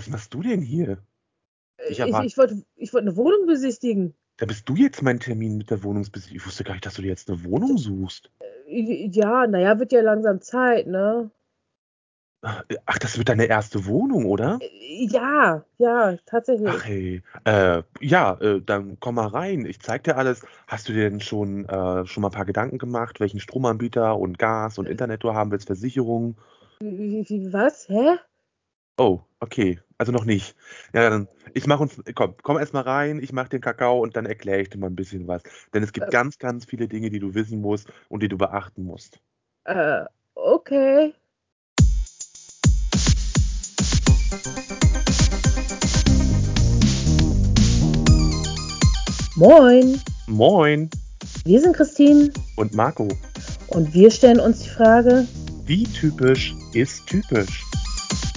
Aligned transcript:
Was 0.00 0.08
machst 0.08 0.32
du 0.32 0.40
denn 0.40 0.62
hier? 0.62 0.96
Ich, 1.90 2.00
ich, 2.00 2.18
ich 2.20 2.38
wollte 2.38 2.62
wollt 2.90 3.06
eine 3.06 3.16
Wohnung 3.16 3.46
besichtigen. 3.46 4.14
Da 4.38 4.46
bist 4.46 4.66
du 4.66 4.74
jetzt 4.74 5.02
mein 5.02 5.20
Termin 5.20 5.58
mit 5.58 5.68
der 5.68 5.82
Wohnungsbesichtigung. 5.82 6.40
Ich 6.40 6.46
wusste 6.46 6.64
gar 6.64 6.72
nicht, 6.72 6.86
dass 6.86 6.94
du 6.94 7.02
dir 7.02 7.08
jetzt 7.08 7.28
eine 7.28 7.44
Wohnung 7.44 7.76
suchst. 7.76 8.30
Äh, 8.66 9.10
ja, 9.12 9.46
naja, 9.46 9.78
wird 9.78 9.92
ja 9.92 10.00
langsam 10.00 10.40
Zeit, 10.40 10.86
ne? 10.86 11.30
Ach, 12.40 12.98
das 12.98 13.18
wird 13.18 13.28
deine 13.28 13.44
erste 13.44 13.84
Wohnung, 13.84 14.24
oder? 14.24 14.58
Äh, 14.62 15.04
ja, 15.04 15.66
ja, 15.76 16.16
tatsächlich. 16.24 16.70
Ach 16.70 16.82
hey, 16.82 17.22
äh, 17.44 17.82
ja, 18.00 18.40
äh, 18.40 18.62
dann 18.62 18.96
komm 19.00 19.16
mal 19.16 19.26
rein. 19.26 19.66
Ich 19.66 19.80
zeig 19.80 20.04
dir 20.04 20.16
alles. 20.16 20.40
Hast 20.66 20.88
du 20.88 20.94
dir 20.94 21.10
denn 21.10 21.20
schon, 21.20 21.66
äh, 21.66 22.06
schon 22.06 22.22
mal 22.22 22.28
ein 22.28 22.34
paar 22.34 22.46
Gedanken 22.46 22.78
gemacht, 22.78 23.20
welchen 23.20 23.38
Stromanbieter 23.38 24.18
und 24.18 24.38
Gas 24.38 24.78
und 24.78 24.88
Internet 24.88 25.24
du 25.24 25.34
haben 25.34 25.50
willst, 25.50 25.66
Versicherung? 25.66 26.38
Wie, 26.80 27.22
wie, 27.28 27.52
was? 27.52 27.86
Hä? 27.90 28.16
Oh, 29.00 29.22
okay. 29.40 29.80
Also 29.96 30.12
noch 30.12 30.26
nicht. 30.26 30.54
Ja, 30.92 31.08
dann, 31.08 31.26
ich 31.54 31.66
mach 31.66 31.80
uns, 31.80 31.98
komm, 32.14 32.34
komm 32.42 32.58
erst 32.58 32.74
mal 32.74 32.82
rein, 32.82 33.18
ich 33.18 33.32
mach 33.32 33.48
den 33.48 33.62
Kakao 33.62 33.98
und 33.98 34.14
dann 34.14 34.26
erkläre 34.26 34.60
ich 34.60 34.68
dir 34.68 34.76
mal 34.76 34.88
ein 34.88 34.94
bisschen 34.94 35.26
was. 35.26 35.42
Denn 35.72 35.82
es 35.82 35.94
gibt 35.94 36.08
äh, 36.08 36.10
ganz, 36.10 36.38
ganz 36.38 36.66
viele 36.66 36.86
Dinge, 36.86 37.08
die 37.08 37.18
du 37.18 37.32
wissen 37.32 37.62
musst 37.62 37.90
und 38.10 38.22
die 38.22 38.28
du 38.28 38.36
beachten 38.36 38.84
musst. 38.84 39.18
Äh, 39.64 40.04
okay. 40.34 41.14
Moin. 49.34 49.98
Moin. 50.26 50.90
Wir 51.46 51.60
sind 51.62 51.74
Christine. 51.74 52.28
Und 52.56 52.74
Marco. 52.74 53.08
Und 53.68 53.94
wir 53.94 54.10
stellen 54.10 54.40
uns 54.40 54.64
die 54.64 54.68
Frage, 54.68 55.26
wie 55.64 55.84
typisch 55.84 56.54
ist 56.74 57.06
typisch? 57.06 57.64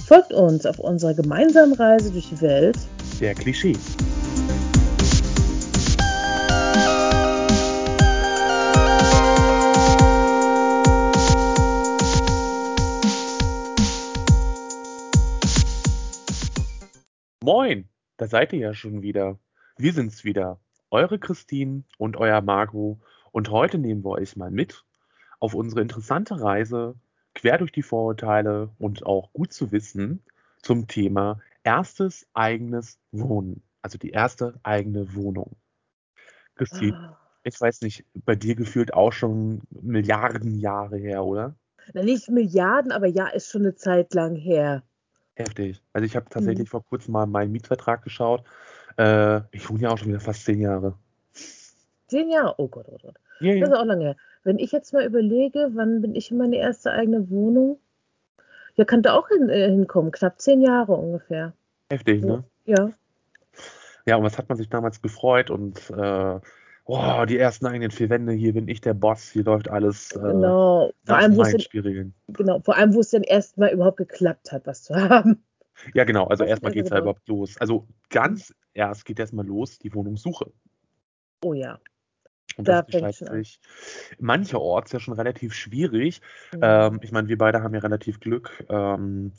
Folgt 0.06 0.34
uns 0.34 0.66
auf 0.66 0.78
unserer 0.78 1.14
gemeinsamen 1.14 1.72
Reise 1.72 2.12
durch 2.12 2.28
die 2.28 2.38
Welt 2.42 2.76
der 3.20 3.34
Klischees. 3.34 3.96
Moin, 17.42 17.88
da 18.18 18.26
seid 18.26 18.52
ihr 18.52 18.58
ja 18.58 18.74
schon 18.74 19.00
wieder. 19.00 19.38
Wir 19.78 19.94
sind's 19.94 20.22
wieder, 20.22 20.60
eure 20.90 21.18
Christine 21.18 21.84
und 21.96 22.18
euer 22.18 22.42
Margot. 22.42 22.98
Und 23.32 23.50
heute 23.50 23.78
nehmen 23.78 24.04
wir 24.04 24.10
euch 24.10 24.36
mal 24.36 24.50
mit 24.50 24.84
auf 25.40 25.54
unsere 25.54 25.80
interessante 25.80 26.42
Reise 26.42 26.94
quer 27.34 27.58
durch 27.58 27.72
die 27.72 27.82
Vorurteile 27.82 28.70
und 28.78 29.04
auch 29.04 29.32
gut 29.32 29.52
zu 29.52 29.72
wissen 29.72 30.22
zum 30.62 30.86
Thema 30.86 31.40
erstes 31.62 32.26
eigenes 32.34 32.98
Wohnen. 33.12 33.62
Also 33.82 33.98
die 33.98 34.10
erste 34.10 34.54
eigene 34.62 35.14
Wohnung. 35.14 35.56
Christine, 36.54 36.96
ah. 36.96 37.18
ich 37.42 37.60
weiß 37.60 37.82
nicht, 37.82 38.04
bei 38.14 38.34
dir 38.34 38.54
gefühlt 38.54 38.94
auch 38.94 39.12
schon 39.12 39.62
Milliarden 39.70 40.58
Jahre 40.58 40.96
her, 40.96 41.24
oder? 41.24 41.54
Na, 41.92 42.02
nicht 42.02 42.30
Milliarden, 42.30 42.92
aber 42.92 43.06
ja, 43.06 43.26
ist 43.26 43.50
schon 43.50 43.62
eine 43.62 43.74
Zeit 43.74 44.14
lang 44.14 44.36
her. 44.36 44.82
Heftig. 45.34 45.82
Also 45.92 46.06
ich 46.06 46.16
habe 46.16 46.26
tatsächlich 46.30 46.68
mhm. 46.68 46.70
vor 46.70 46.84
kurzem 46.84 47.12
mal 47.12 47.26
meinen 47.26 47.52
Mietvertrag 47.52 48.02
geschaut. 48.02 48.44
Äh, 48.96 49.40
ich 49.50 49.68
wohne 49.68 49.80
ja 49.80 49.90
auch 49.90 49.98
schon 49.98 50.08
wieder 50.08 50.20
fast 50.20 50.44
zehn 50.44 50.60
Jahre. 50.60 50.94
Zehn 52.06 52.30
Jahre? 52.30 52.54
Oh 52.58 52.68
Gott, 52.68 52.86
oh 52.88 52.98
Gott. 53.02 53.16
Ja, 53.40 53.58
das 53.58 53.70
ist 53.70 53.76
auch 53.76 53.84
lange 53.84 54.04
her. 54.04 54.16
Wenn 54.44 54.58
ich 54.58 54.72
jetzt 54.72 54.92
mal 54.92 55.04
überlege, 55.04 55.70
wann 55.72 56.02
bin 56.02 56.14
ich 56.14 56.30
in 56.30 56.36
meine 56.36 56.56
erste 56.56 56.92
eigene 56.92 57.30
Wohnung? 57.30 57.78
Ja, 58.76 58.84
könnte 58.84 59.14
auch 59.14 59.28
hin, 59.28 59.48
äh, 59.48 59.70
hinkommen. 59.70 60.12
Knapp 60.12 60.40
zehn 60.40 60.60
Jahre 60.60 60.92
ungefähr. 60.92 61.54
Heftig, 61.90 62.22
so, 62.22 62.28
ne? 62.28 62.44
Ja. 62.66 62.90
Ja, 64.06 64.16
und 64.16 64.24
was 64.24 64.36
hat 64.36 64.48
man 64.48 64.58
sich 64.58 64.68
damals 64.68 65.00
gefreut 65.00 65.48
und 65.48 65.90
äh, 65.90 66.40
oh, 66.84 67.24
die 67.26 67.38
ersten 67.38 67.66
eigenen 67.66 67.90
vier 67.90 68.10
Wände, 68.10 68.32
hier 68.32 68.52
bin 68.52 68.68
ich 68.68 68.82
der 68.82 68.92
Boss, 68.92 69.30
hier 69.30 69.44
läuft 69.44 69.70
alles 69.70 70.12
äh, 70.12 70.18
genau. 70.18 70.90
vor 71.06 71.16
allem, 71.16 71.36
wo 71.36 71.44
Spielregeln. 71.44 72.14
Genau, 72.28 72.60
vor 72.60 72.76
allem, 72.76 72.94
wo 72.94 73.00
es 73.00 73.10
dann 73.10 73.22
erstmal 73.22 73.72
überhaupt 73.72 73.96
geklappt 73.96 74.52
hat, 74.52 74.66
was 74.66 74.82
zu 74.82 74.94
haben. 74.94 75.42
Ja, 75.94 76.04
genau, 76.04 76.26
also 76.26 76.44
erstmal 76.44 76.72
geht 76.72 76.84
es 76.84 76.90
ja 76.90 76.98
überhaupt 76.98 77.26
los. 77.28 77.56
Also 77.58 77.86
ganz 78.10 78.54
erst 78.74 79.06
geht 79.06 79.18
erstmal 79.18 79.46
los 79.46 79.78
die 79.78 79.94
Wohnungssuche. 79.94 80.52
Oh 81.42 81.54
ja. 81.54 81.78
Und 82.56 82.68
da 82.68 82.82
das 82.82 82.86
gestaltet 82.86 83.30
sich 83.30 83.60
mancherorts 84.18 84.92
ja 84.92 85.00
schon 85.00 85.14
relativ 85.14 85.54
schwierig. 85.54 86.20
Mhm. 86.52 86.60
Ähm, 86.62 87.00
ich 87.02 87.12
meine, 87.12 87.28
wir 87.28 87.38
beide 87.38 87.62
haben 87.62 87.74
ja 87.74 87.80
relativ 87.80 88.20
Glück, 88.20 88.64
ähm, 88.68 89.32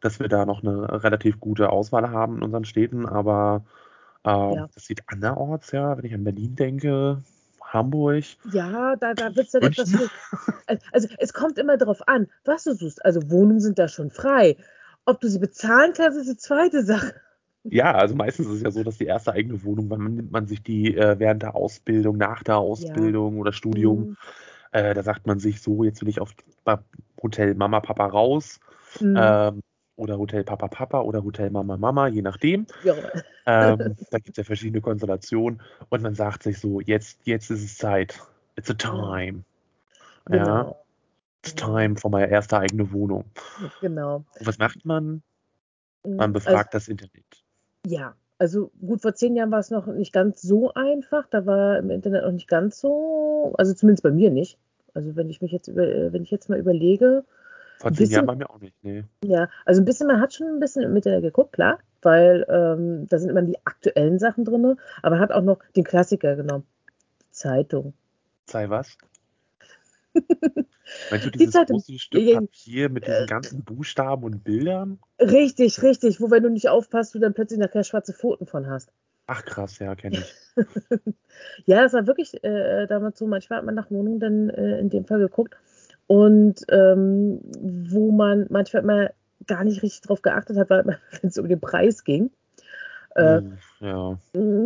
dass 0.00 0.20
wir 0.20 0.28
da 0.28 0.46
noch 0.46 0.62
eine 0.62 1.02
relativ 1.02 1.40
gute 1.40 1.70
Auswahl 1.70 2.10
haben 2.10 2.36
in 2.36 2.42
unseren 2.42 2.64
Städten, 2.64 3.06
aber 3.06 3.64
ähm, 4.24 4.52
ja. 4.54 4.68
das 4.74 4.84
sieht 4.84 5.02
anderorts 5.06 5.72
ja, 5.72 5.96
wenn 5.96 6.04
ich 6.04 6.14
an 6.14 6.24
Berlin 6.24 6.54
denke, 6.56 7.22
Hamburg. 7.60 8.24
Ja, 8.52 8.96
da, 8.96 9.14
da 9.14 9.34
wird 9.36 9.46
es 9.46 9.52
dann 9.52 9.62
etwas. 9.62 9.92
Also, 10.92 11.08
es 11.18 11.32
kommt 11.32 11.58
immer 11.58 11.76
darauf 11.76 12.06
an, 12.08 12.28
was 12.44 12.64
du 12.64 12.74
suchst. 12.74 13.04
Also, 13.04 13.30
Wohnungen 13.30 13.60
sind 13.60 13.78
da 13.78 13.88
schon 13.88 14.10
frei. 14.10 14.56
Ob 15.06 15.20
du 15.20 15.28
sie 15.28 15.38
bezahlen 15.38 15.92
kannst, 15.96 16.18
ist 16.18 16.28
die 16.28 16.36
zweite 16.36 16.84
Sache. 16.84 17.14
Ja, 17.70 17.92
also 17.94 18.14
meistens 18.14 18.46
ist 18.46 18.54
es 18.54 18.62
ja 18.62 18.70
so, 18.70 18.82
dass 18.82 18.98
die 18.98 19.06
erste 19.06 19.32
eigene 19.32 19.62
Wohnung, 19.62 19.90
wann 19.90 20.14
nimmt 20.14 20.32
man 20.32 20.46
sich 20.46 20.62
die 20.62 20.96
äh, 20.96 21.18
während 21.18 21.42
der 21.42 21.54
Ausbildung, 21.54 22.16
nach 22.16 22.42
der 22.42 22.56
Ausbildung 22.58 23.34
ja. 23.34 23.40
oder 23.40 23.52
Studium, 23.52 24.00
mhm. 24.00 24.16
äh, 24.72 24.94
da 24.94 25.02
sagt 25.02 25.26
man 25.26 25.38
sich 25.38 25.60
so, 25.60 25.84
jetzt 25.84 26.00
will 26.00 26.08
ich 26.08 26.20
auf 26.20 26.34
Hotel 27.22 27.54
Mama 27.54 27.80
Papa 27.80 28.06
raus 28.06 28.60
mhm. 29.00 29.16
ähm, 29.18 29.62
oder 29.96 30.18
Hotel 30.18 30.44
Papa 30.44 30.68
Papa 30.68 31.00
oder 31.00 31.22
Hotel 31.22 31.50
Mama 31.50 31.76
Mama, 31.76 32.08
je 32.08 32.22
nachdem. 32.22 32.66
Ja. 32.84 32.94
Ähm, 33.46 33.96
da 34.10 34.18
gibt 34.18 34.30
es 34.30 34.36
ja 34.36 34.44
verschiedene 34.44 34.80
Konstellationen 34.80 35.60
und 35.88 36.02
man 36.02 36.14
sagt 36.14 36.44
sich 36.44 36.58
so, 36.58 36.80
jetzt, 36.80 37.20
jetzt 37.24 37.50
ist 37.50 37.64
es 37.64 37.76
Zeit. 37.76 38.20
It's 38.56 38.70
a 38.70 38.74
time. 38.74 39.44
Genau. 40.26 40.46
Ja. 40.46 40.74
It's 41.42 41.54
time 41.54 41.96
for 41.96 42.10
meine 42.10 42.30
erste 42.30 42.58
eigene 42.58 42.90
Wohnung. 42.92 43.24
Genau. 43.80 44.24
Und 44.38 44.46
was 44.46 44.58
macht 44.58 44.84
man? 44.84 45.22
Man 46.04 46.30
mhm. 46.30 46.32
befragt 46.32 46.74
also, 46.74 46.86
das 46.86 46.88
Internet. 46.88 47.24
Ja, 47.86 48.14
also 48.38 48.70
gut, 48.80 49.02
vor 49.02 49.14
zehn 49.14 49.34
Jahren 49.34 49.50
war 49.50 49.58
es 49.58 49.70
noch 49.70 49.86
nicht 49.86 50.12
ganz 50.12 50.42
so 50.42 50.72
einfach. 50.74 51.26
Da 51.28 51.46
war 51.46 51.78
im 51.78 51.90
Internet 51.90 52.24
noch 52.24 52.32
nicht 52.32 52.48
ganz 52.48 52.80
so, 52.80 53.54
also 53.58 53.74
zumindest 53.74 54.02
bei 54.02 54.10
mir 54.10 54.30
nicht. 54.30 54.58
Also 54.94 55.16
wenn 55.16 55.28
ich 55.28 55.42
mich 55.42 55.52
jetzt 55.52 55.68
über, 55.68 55.86
äh, 55.86 56.12
wenn 56.12 56.22
ich 56.22 56.30
jetzt 56.30 56.48
mal 56.48 56.58
überlege. 56.58 57.24
Vor 57.78 57.92
zehn 57.92 58.10
Jahren 58.10 58.26
bei 58.26 58.34
mir 58.34 58.50
auch 58.50 58.60
nicht, 58.60 58.74
nee. 58.82 59.04
Ja, 59.24 59.48
also 59.64 59.80
ein 59.80 59.84
bisschen, 59.84 60.08
man 60.08 60.20
hat 60.20 60.34
schon 60.34 60.48
ein 60.48 60.60
bisschen 60.60 60.82
im 60.82 60.96
Internet 60.96 61.22
geguckt, 61.22 61.52
klar, 61.52 61.78
weil 62.02 62.44
ähm, 62.48 63.06
da 63.08 63.18
sind 63.18 63.30
immer 63.30 63.42
die 63.42 63.58
aktuellen 63.64 64.18
Sachen 64.18 64.44
drin, 64.44 64.76
aber 65.02 65.14
man 65.14 65.20
hat 65.20 65.30
auch 65.30 65.42
noch 65.42 65.58
den 65.76 65.84
Klassiker 65.84 66.34
genommen. 66.34 66.64
Zeitung. 67.30 67.92
Sei 68.46 68.68
was? 68.68 68.98
Meinst 71.10 71.26
du 71.26 71.30
dieses 71.30 71.52
Zeitung, 71.52 71.76
große 71.76 71.98
Stück 71.98 72.32
Papier 72.32 72.88
mit 72.88 73.06
diesen 73.06 73.26
ganzen 73.26 73.64
Buchstaben 73.64 74.24
und 74.24 74.44
Bildern? 74.44 74.98
Richtig, 75.20 75.82
richtig. 75.82 76.20
Wo, 76.20 76.30
wenn 76.30 76.42
du 76.42 76.50
nicht 76.50 76.68
aufpasst, 76.68 77.14
du 77.14 77.18
dann 77.18 77.34
plötzlich 77.34 77.60
nachher 77.60 77.84
schwarze 77.84 78.12
Pfoten 78.12 78.46
von 78.46 78.66
hast. 78.66 78.90
Ach 79.26 79.44
krass, 79.44 79.78
ja, 79.78 79.94
kenne 79.94 80.18
ich. 80.18 80.34
ja, 81.66 81.82
das 81.82 81.92
war 81.92 82.06
wirklich 82.06 82.42
äh, 82.42 82.86
damals 82.86 83.18
so. 83.18 83.26
Manchmal 83.26 83.58
hat 83.58 83.66
man 83.66 83.74
nach 83.74 83.90
Wohnungen 83.90 84.20
dann 84.20 84.48
äh, 84.48 84.78
in 84.78 84.88
dem 84.88 85.04
Fall 85.04 85.18
geguckt. 85.18 85.56
Und 86.06 86.64
ähm, 86.70 87.40
wo 87.60 88.10
man 88.10 88.46
manchmal 88.48 88.82
mal 88.82 89.14
gar 89.46 89.64
nicht 89.64 89.82
richtig 89.82 90.00
drauf 90.00 90.22
geachtet 90.22 90.56
hat, 90.56 90.70
weil 90.70 90.84
wenn 91.20 91.28
es 91.28 91.38
um 91.38 91.48
den 91.48 91.60
Preis 91.60 92.04
ging. 92.04 92.30
Äh, 93.18 93.42
ja. 93.80 94.18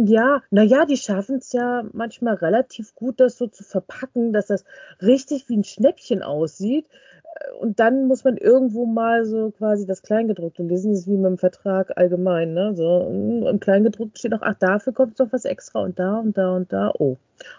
Ja, 0.04 0.42
naja, 0.50 0.84
die 0.84 0.96
schaffen 0.96 1.36
es 1.36 1.52
ja 1.52 1.84
manchmal 1.92 2.34
relativ 2.34 2.94
gut, 2.94 3.20
das 3.20 3.38
so 3.38 3.46
zu 3.46 3.64
verpacken, 3.64 4.32
dass 4.32 4.46
das 4.46 4.64
richtig 5.00 5.48
wie 5.48 5.56
ein 5.56 5.64
Schnäppchen 5.64 6.22
aussieht. 6.22 6.86
Äh, 7.24 7.52
und 7.60 7.80
dann 7.80 8.06
muss 8.06 8.24
man 8.24 8.36
irgendwo 8.36 8.86
mal 8.86 9.24
so 9.24 9.50
quasi 9.50 9.86
das 9.86 10.02
Kleingedruckte 10.02 10.62
lesen. 10.62 10.92
Das 10.92 11.00
ist 11.00 11.08
wie 11.08 11.16
mit 11.16 11.26
dem 11.26 11.38
Vertrag 11.38 11.96
allgemein. 11.96 12.54
Ne? 12.54 12.74
So, 12.74 13.06
hm, 13.06 13.46
Im 13.46 13.60
Kleingedruckten 13.60 14.16
steht 14.16 14.34
auch, 14.34 14.42
ach, 14.42 14.56
dafür 14.58 14.92
kommt 14.92 15.18
doch 15.18 15.32
was 15.32 15.44
extra 15.44 15.80
und 15.80 15.98
da 15.98 16.18
und 16.18 16.36
da 16.36 16.54
und 16.54 16.72
da. 16.72 16.92
Oh. 16.98 17.16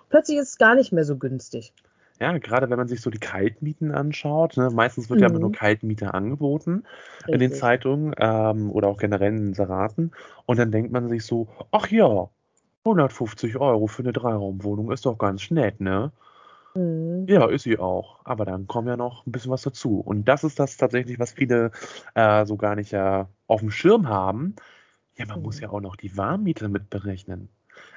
Plötzlich 0.09 0.37
ist 0.37 0.49
es 0.49 0.57
gar 0.57 0.75
nicht 0.75 0.91
mehr 0.91 1.03
so 1.03 1.17
günstig. 1.17 1.73
Ja, 2.23 2.37
gerade 2.37 2.69
wenn 2.69 2.77
man 2.77 2.87
sich 2.87 3.01
so 3.01 3.09
die 3.09 3.19
Kaltmieten 3.19 3.91
anschaut, 3.91 4.55
ne, 4.55 4.69
meistens 4.69 5.09
wird 5.09 5.19
mhm. 5.19 5.23
ja 5.23 5.29
immer 5.29 5.39
nur. 5.39 5.51
Kaltmiete 5.51 6.13
angeboten 6.13 6.85
Richtig. 7.17 7.33
in 7.33 7.39
den 7.41 7.51
Zeitungen 7.51 8.15
ähm, 8.17 8.71
oder 8.71 8.87
auch 8.87 8.97
generell 8.97 9.33
in 9.33 9.47
Inseraten. 9.47 10.11
Und 10.45 10.57
dann 10.57 10.71
denkt 10.71 10.93
man 10.93 11.09
sich 11.09 11.25
so, 11.25 11.49
ach 11.71 11.91
ja, 11.91 12.29
150 12.85 13.57
Euro 13.57 13.87
für 13.87 14.03
eine 14.03 14.13
Dreiraumwohnung 14.13 14.89
ist 14.93 15.05
doch 15.05 15.17
ganz 15.17 15.51
nett, 15.51 15.81
ne? 15.81 16.13
Mhm. 16.75 17.25
Ja, 17.27 17.49
ist 17.49 17.63
sie 17.63 17.77
auch. 17.77 18.21
Aber 18.23 18.45
dann 18.45 18.67
kommt 18.67 18.87
ja 18.87 18.95
noch 18.95 19.27
ein 19.27 19.33
bisschen 19.33 19.51
was 19.51 19.63
dazu. 19.63 19.99
Und 19.99 20.23
das 20.23 20.45
ist 20.45 20.61
das 20.61 20.77
tatsächlich, 20.77 21.19
was 21.19 21.33
viele 21.33 21.71
äh, 22.15 22.45
so 22.45 22.55
gar 22.55 22.75
nicht 22.75 22.91
ja 22.91 23.27
auf 23.47 23.59
dem 23.59 23.69
Schirm 23.69 24.07
haben. 24.07 24.55
Ja, 25.17 25.25
man 25.25 25.39
mhm. 25.39 25.43
muss 25.43 25.59
ja 25.59 25.69
auch 25.71 25.81
noch 25.81 25.97
die 25.97 26.15
Warmmiete 26.15 26.69
mit 26.69 26.89
berechnen. 26.89 27.49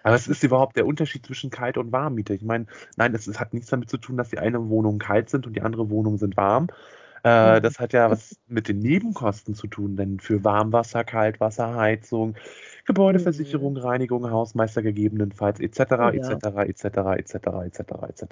Aber 0.03 0.15
was 0.15 0.29
ist 0.29 0.43
überhaupt 0.43 0.77
der 0.77 0.87
Unterschied 0.87 1.27
zwischen 1.27 1.51
Kalt- 1.51 1.79
und 1.79 1.93
Warmmiete? 1.93 2.35
Ich 2.35 2.43
meine, 2.43 2.67
nein, 2.97 3.15
es, 3.15 3.27
es, 3.27 3.41
hat 3.41 3.55
nichts 3.55 3.71
damit 3.71 3.91
zu 3.91 3.99
tun, 3.99 4.17
dass 4.17 4.31
die 4.31 4.39
eine 4.39 4.69
Wohnung 4.69 4.99
kalt 4.99 5.31
sind 5.31 5.47
und 5.47 5.55
die 5.55 5.63
andere 5.63 5.91
Wohnung 5.91 6.19
sind 6.19 6.37
warm. 6.37 6.69
Äh, 7.25 7.57
mhm. 7.57 7.63
Das 7.63 7.81
hat 7.81 7.93
ja 7.93 8.09
was 8.09 8.37
mit 8.47 8.69
den 8.69 8.79
Nebenkosten 8.79 9.55
zu 9.55 9.67
tun, 9.67 9.97
denn 9.97 10.21
für 10.21 10.45
Warmwasser, 10.45 11.03
Kaltwasser, 11.03 11.75
Heizung, 11.75 12.37
Gebäudeversicherung, 12.85 13.73
mhm. 13.73 13.81
Reinigung, 13.81 14.31
Hausmeister 14.31 14.81
gegebenenfalls, 14.81 15.59
etc., 15.59 15.81
etc., 16.13 16.47
etc., 16.69 16.85
etc., 16.85 17.35
etc., 17.65 17.81
etc. 18.09 18.25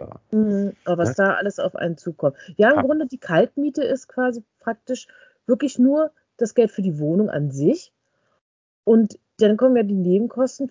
Aber 0.85 0.99
was 0.99 1.17
ja? 1.17 1.25
da 1.25 1.35
alles 1.35 1.59
auf 1.59 1.75
einen 1.75 1.97
zukommt. 1.97 2.37
Ja, 2.57 2.71
im 2.71 2.77
ha. 2.77 2.83
Grunde 2.83 3.09
die 3.09 3.19
Kaltmiete 3.19 3.83
ist 3.83 4.07
quasi 4.07 4.45
praktisch 4.61 5.09
wirklich 5.47 5.79
nur 5.81 6.13
das 6.37 6.55
Geld 6.55 6.71
für 6.71 6.83
die 6.83 7.01
Wohnung 7.01 7.31
an 7.31 7.51
sich. 7.51 7.93
Und 8.85 9.19
dann 9.39 9.57
kommen 9.57 9.77
ja 9.77 9.83
die 9.83 9.95
Nebenkosten, 9.95 10.71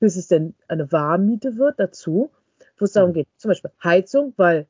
bis 0.00 0.16
es 0.16 0.28
denn 0.28 0.54
eine 0.68 0.90
Warmmiete 0.92 1.56
wird, 1.56 1.78
dazu, 1.78 2.30
wo 2.78 2.84
es 2.84 2.92
darum 2.92 3.10
mhm. 3.10 3.14
geht, 3.14 3.28
zum 3.36 3.50
Beispiel 3.50 3.70
Heizung, 3.82 4.32
weil 4.36 4.66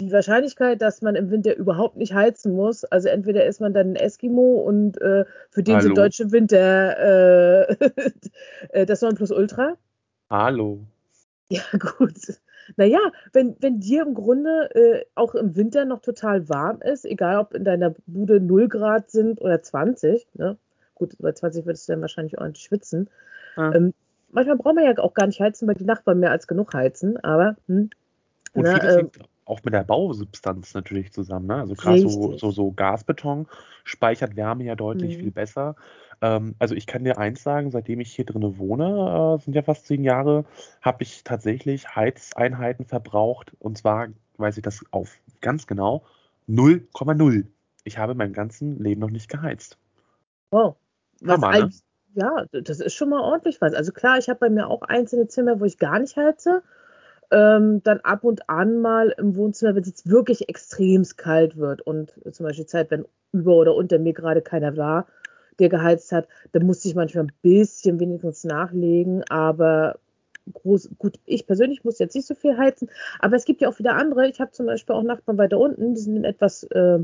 die 0.00 0.10
Wahrscheinlichkeit, 0.10 0.80
dass 0.80 1.02
man 1.02 1.16
im 1.16 1.30
Winter 1.30 1.54
überhaupt 1.54 1.96
nicht 1.96 2.14
heizen 2.14 2.54
muss, 2.54 2.84
also 2.84 3.08
entweder 3.08 3.44
ist 3.44 3.60
man 3.60 3.74
dann 3.74 3.92
ein 3.92 3.96
Eskimo 3.96 4.62
und 4.62 5.00
äh, 5.00 5.24
für 5.50 5.62
den 5.62 5.76
Hallo. 5.76 5.86
sind 5.86 5.98
deutsche 5.98 6.32
Winter 6.32 7.68
äh, 7.68 7.76
äh 8.70 8.86
das 8.86 9.02
Nonplusultra. 9.02 9.74
Hallo. 10.30 10.80
Ja, 11.50 11.62
gut. 11.98 12.14
Naja, 12.76 12.98
wenn, 13.32 13.54
wenn 13.60 13.78
dir 13.78 14.02
im 14.02 14.14
Grunde 14.14 14.74
äh, 14.74 15.04
auch 15.14 15.34
im 15.34 15.54
Winter 15.54 15.84
noch 15.84 16.00
total 16.00 16.48
warm 16.48 16.80
ist, 16.80 17.04
egal 17.04 17.38
ob 17.38 17.54
in 17.54 17.64
deiner 17.64 17.94
Bude 18.06 18.40
0 18.40 18.68
Grad 18.68 19.10
sind 19.10 19.40
oder 19.40 19.62
20, 19.62 20.26
ne? 20.34 20.56
gut, 20.94 21.14
bei 21.18 21.32
20 21.32 21.64
würdest 21.66 21.88
du 21.88 21.92
dann 21.92 22.00
wahrscheinlich 22.00 22.38
ordentlich 22.38 22.64
schwitzen. 22.64 23.08
Ja. 23.56 23.72
Ähm, 23.72 23.94
manchmal 24.36 24.56
braucht 24.56 24.76
man 24.76 24.84
ja 24.84 24.96
auch 24.98 25.14
gar 25.14 25.26
nicht 25.26 25.40
heizen, 25.40 25.66
weil 25.66 25.74
die 25.74 25.84
Nachbarn 25.84 26.20
mehr 26.20 26.30
als 26.30 26.46
genug 26.46 26.72
heizen, 26.74 27.16
aber 27.24 27.56
hm, 27.66 27.90
und 28.52 28.62
na, 28.62 28.78
vieles 28.78 28.96
ähm, 28.96 29.10
auch 29.46 29.62
mit 29.64 29.74
der 29.74 29.84
Bausubstanz 29.84 30.74
natürlich 30.74 31.12
zusammen. 31.12 31.46
Ne? 31.46 31.56
Also 31.56 31.74
gerade 31.74 32.00
so, 32.00 32.36
so, 32.36 32.50
so, 32.50 32.72
Gasbeton 32.72 33.46
speichert 33.84 34.36
Wärme 34.36 34.64
ja 34.64 34.74
deutlich 34.74 35.16
mhm. 35.16 35.20
viel 35.20 35.30
besser. 35.30 35.76
Ähm, 36.20 36.54
also 36.58 36.74
ich 36.74 36.86
kann 36.86 37.04
dir 37.04 37.18
eins 37.18 37.42
sagen, 37.42 37.70
seitdem 37.70 38.00
ich 38.00 38.12
hier 38.12 38.24
drin 38.24 38.58
wohne, 38.58 39.36
äh, 39.38 39.42
sind 39.42 39.54
ja 39.54 39.62
fast 39.62 39.86
zehn 39.86 40.04
Jahre, 40.04 40.44
habe 40.82 41.02
ich 41.02 41.24
tatsächlich 41.24 41.94
Heizeinheiten 41.94 42.86
verbraucht 42.86 43.52
und 43.58 43.78
zwar, 43.78 44.08
weiß 44.36 44.56
ich 44.56 44.62
das 44.62 44.84
auf 44.90 45.16
ganz 45.40 45.66
genau, 45.66 46.04
0,0. 46.48 47.46
Ich 47.84 47.98
habe 47.98 48.14
mein 48.14 48.32
ganzen 48.32 48.82
Leben 48.82 49.00
noch 49.00 49.10
nicht 49.10 49.30
geheizt. 49.30 49.78
Wow. 50.50 50.76
Was 51.20 51.40
Hammer, 51.40 51.66
ne? 51.66 51.70
Ja, 52.16 52.46
das 52.50 52.80
ist 52.80 52.94
schon 52.94 53.10
mal 53.10 53.20
ordentlich 53.20 53.60
was. 53.60 53.74
Also 53.74 53.92
klar, 53.92 54.16
ich 54.18 54.28
habe 54.30 54.40
bei 54.40 54.48
mir 54.50 54.68
auch 54.68 54.80
einzelne 54.82 55.28
Zimmer, 55.28 55.60
wo 55.60 55.64
ich 55.66 55.78
gar 55.78 55.98
nicht 55.98 56.16
heize 56.16 56.62
ähm, 57.32 57.82
dann 57.84 58.00
ab 58.00 58.24
und 58.24 58.48
an 58.50 58.80
mal 58.80 59.14
im 59.18 59.36
Wohnzimmer, 59.36 59.74
wenn 59.74 59.82
es 59.82 59.88
jetzt 59.88 60.10
wirklich 60.10 60.48
extrem 60.48 61.04
kalt 61.16 61.56
wird 61.56 61.82
und 61.82 62.12
zum 62.32 62.46
Beispiel 62.46 62.66
Zeit, 62.66 62.90
wenn 62.90 63.06
über 63.32 63.56
oder 63.56 63.74
unter 63.76 63.98
mir 63.98 64.14
gerade 64.14 64.42
keiner 64.42 64.76
war, 64.76 65.06
der 65.58 65.68
geheizt 65.70 66.12
hat, 66.12 66.28
dann 66.52 66.66
musste 66.66 66.88
ich 66.88 66.94
manchmal 66.96 67.24
ein 67.26 67.32
bisschen 67.42 68.00
wenigstens 68.00 68.44
nachlegen, 68.44 69.24
aber 69.30 69.98
groß, 70.52 70.90
gut, 70.98 71.18
ich 71.26 71.46
persönlich 71.46 71.84
muss 71.84 71.98
jetzt 71.98 72.14
nicht 72.16 72.26
so 72.26 72.34
viel 72.34 72.56
heizen, 72.58 72.90
aber 73.20 73.36
es 73.36 73.44
gibt 73.46 73.60
ja 73.62 73.68
auch 73.68 73.78
wieder 73.78 73.96
andere. 73.96 74.28
Ich 74.28 74.40
habe 74.40 74.52
zum 74.52 74.66
Beispiel 74.66 74.94
auch 74.96 75.02
Nachbarn 75.02 75.38
weiter 75.38 75.58
unten, 75.58 75.94
die 75.94 76.00
sind 76.00 76.24
etwas, 76.24 76.64
äh, 76.64 77.00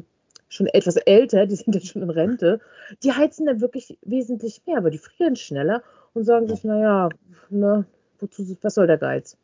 schon 0.53 0.67
etwas 0.67 0.97
älter, 0.97 1.47
die 1.47 1.57
sind 1.57 1.75
dann 1.75 1.83
schon 1.83 2.03
in 2.03 2.11
Rente, 2.11 2.61
die 3.03 3.13
heizen 3.13 3.47
dann 3.47 3.61
wirklich 3.61 3.99
wesentlich 4.03 4.61
mehr, 4.67 4.77
aber 4.77 4.91
die 4.91 4.99
frieren 4.99 5.35
schneller 5.35 5.83
und 6.13 6.25
sagen 6.25 6.47
sich, 6.47 6.63
naja, 6.63 7.09
ne, 7.49 7.87
wozu, 8.21 8.57
was 8.61 8.75
soll 8.75 8.87
der 8.87 8.99
Geiz? 8.99 9.39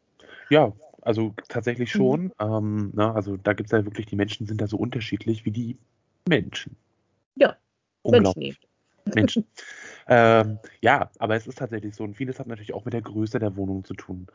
Ja, 0.51 0.73
also 1.01 1.33
tatsächlich 1.49 1.95
mhm. 1.95 1.99
schon. 1.99 2.23
Mhm. 2.25 2.33
Ähm, 2.41 2.91
na, 2.95 3.09
ne, 3.09 3.15
also 3.15 3.39
da 3.39 3.55
gibt 3.55 3.69
es 3.69 3.73
ja 3.73 3.85
wirklich, 3.85 4.07
die 4.07 4.17
Menschen 4.17 4.47
sind 4.47 4.61
da 4.61 4.67
so 4.67 4.77
unterschiedlich 4.77 5.47
wie 5.47 5.51
die 5.51 5.79
Menschen. 6.29 6.77
Ja, 7.37 7.57
Unglaublich. 8.03 8.59
Menschen. 9.07 9.15
Menschen. 9.15 9.45
ähm, 10.09 10.59
ja, 10.83 11.11
aber 11.19 11.37
es 11.37 11.47
ist 11.47 11.59
tatsächlich 11.59 11.95
so. 11.95 12.05
Und 12.05 12.17
vieles 12.17 12.39
hat 12.39 12.47
natürlich 12.47 12.75
auch 12.75 12.85
mit 12.85 12.93
der 12.93 13.01
Größe 13.01 13.39
der 13.39 13.57
Wohnung 13.57 13.85
zu 13.85 13.95
tun. 13.95 14.27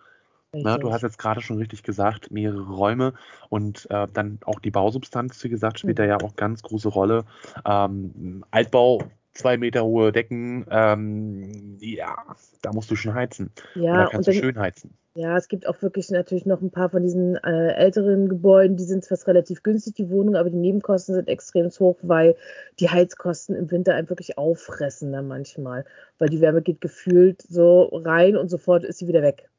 Na, 0.54 0.74
ne, 0.74 0.80
du 0.80 0.94
hast 0.94 1.02
jetzt 1.02 1.18
gerade 1.18 1.42
schon 1.42 1.58
richtig 1.58 1.84
gesagt, 1.84 2.32
mehrere 2.32 2.72
Räume 2.72 3.14
und 3.50 3.88
äh, 3.90 4.08
dann 4.14 4.40
auch 4.46 4.60
die 4.60 4.72
Bausubstanz, 4.72 5.44
wie 5.44 5.50
gesagt, 5.50 5.80
spielt 5.80 5.98
mhm. 5.98 6.04
da 6.04 6.08
ja 6.08 6.18
auch 6.22 6.36
ganz 6.36 6.62
große 6.62 6.90
Rolle. 6.90 7.26
Ähm, 7.66 8.46
Altbau 8.52 9.02
zwei 9.34 9.58
Meter 9.58 9.84
hohe 9.84 10.12
Decken, 10.12 10.66
ähm, 10.70 11.78
ja, 11.80 12.16
da 12.62 12.72
musst 12.72 12.92
du 12.92 12.96
schon 12.96 13.16
heizen. 13.16 13.52
Ja, 13.76 13.92
und 13.92 13.98
da 13.98 14.06
kannst 14.06 14.16
und 14.16 14.28
dann, 14.28 14.34
du 14.36 14.42
schön 14.42 14.60
heizen. 14.60 14.94
Ja, 15.16 15.38
es 15.38 15.48
gibt 15.48 15.68
auch 15.68 15.80
wirklich 15.84 16.10
natürlich 16.10 16.48
noch 16.48 16.62
ein 16.62 16.72
paar 16.72 16.90
von 16.90 17.04
diesen 17.04 17.36
äh, 17.36 17.74
älteren 17.74 18.30
Gebäuden, 18.30 18.78
die 18.78 18.84
sind 18.84 19.06
fast 19.06 19.28
relativ 19.28 19.62
günstig, 19.62 19.94
die 19.96 20.10
Wohnung, 20.10 20.36
aber 20.36 20.50
die 20.50 20.58
Nebenkosten 20.58 21.14
sind 21.14 21.28
extrem 21.28 21.70
hoch, 21.70 21.98
weil 22.02 22.36
die 22.80 22.90
Heizkosten 22.90 23.56
im 23.56 23.70
Winter 23.70 23.94
einen 23.94 24.10
wirklich 24.10 24.40
auffressen 24.40 25.12
dann 25.12 25.28
manchmal. 25.28 25.86
Weil 26.18 26.30
die 26.30 26.42
Wärme 26.42 26.64
geht 26.64 26.82
gefühlt 26.82 27.44
so 27.44 27.84
rein 27.94 28.36
und 28.36 28.50
sofort 28.50 28.84
ist 28.84 29.00
sie 29.00 29.08
wieder 29.08 29.22
weg. 29.22 29.50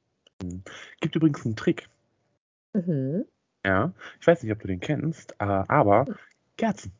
Hm. 0.42 0.62
Gibt 1.00 1.16
übrigens 1.16 1.44
einen 1.44 1.56
Trick. 1.56 1.88
Mhm. 2.72 3.24
Ja, 3.64 3.92
ich 4.20 4.26
weiß 4.26 4.42
nicht, 4.42 4.52
ob 4.52 4.60
du 4.60 4.66
den 4.66 4.80
kennst, 4.80 5.32
äh, 5.38 5.44
aber 5.44 6.06
hm. 6.06 6.14
Kerzen. 6.56 6.92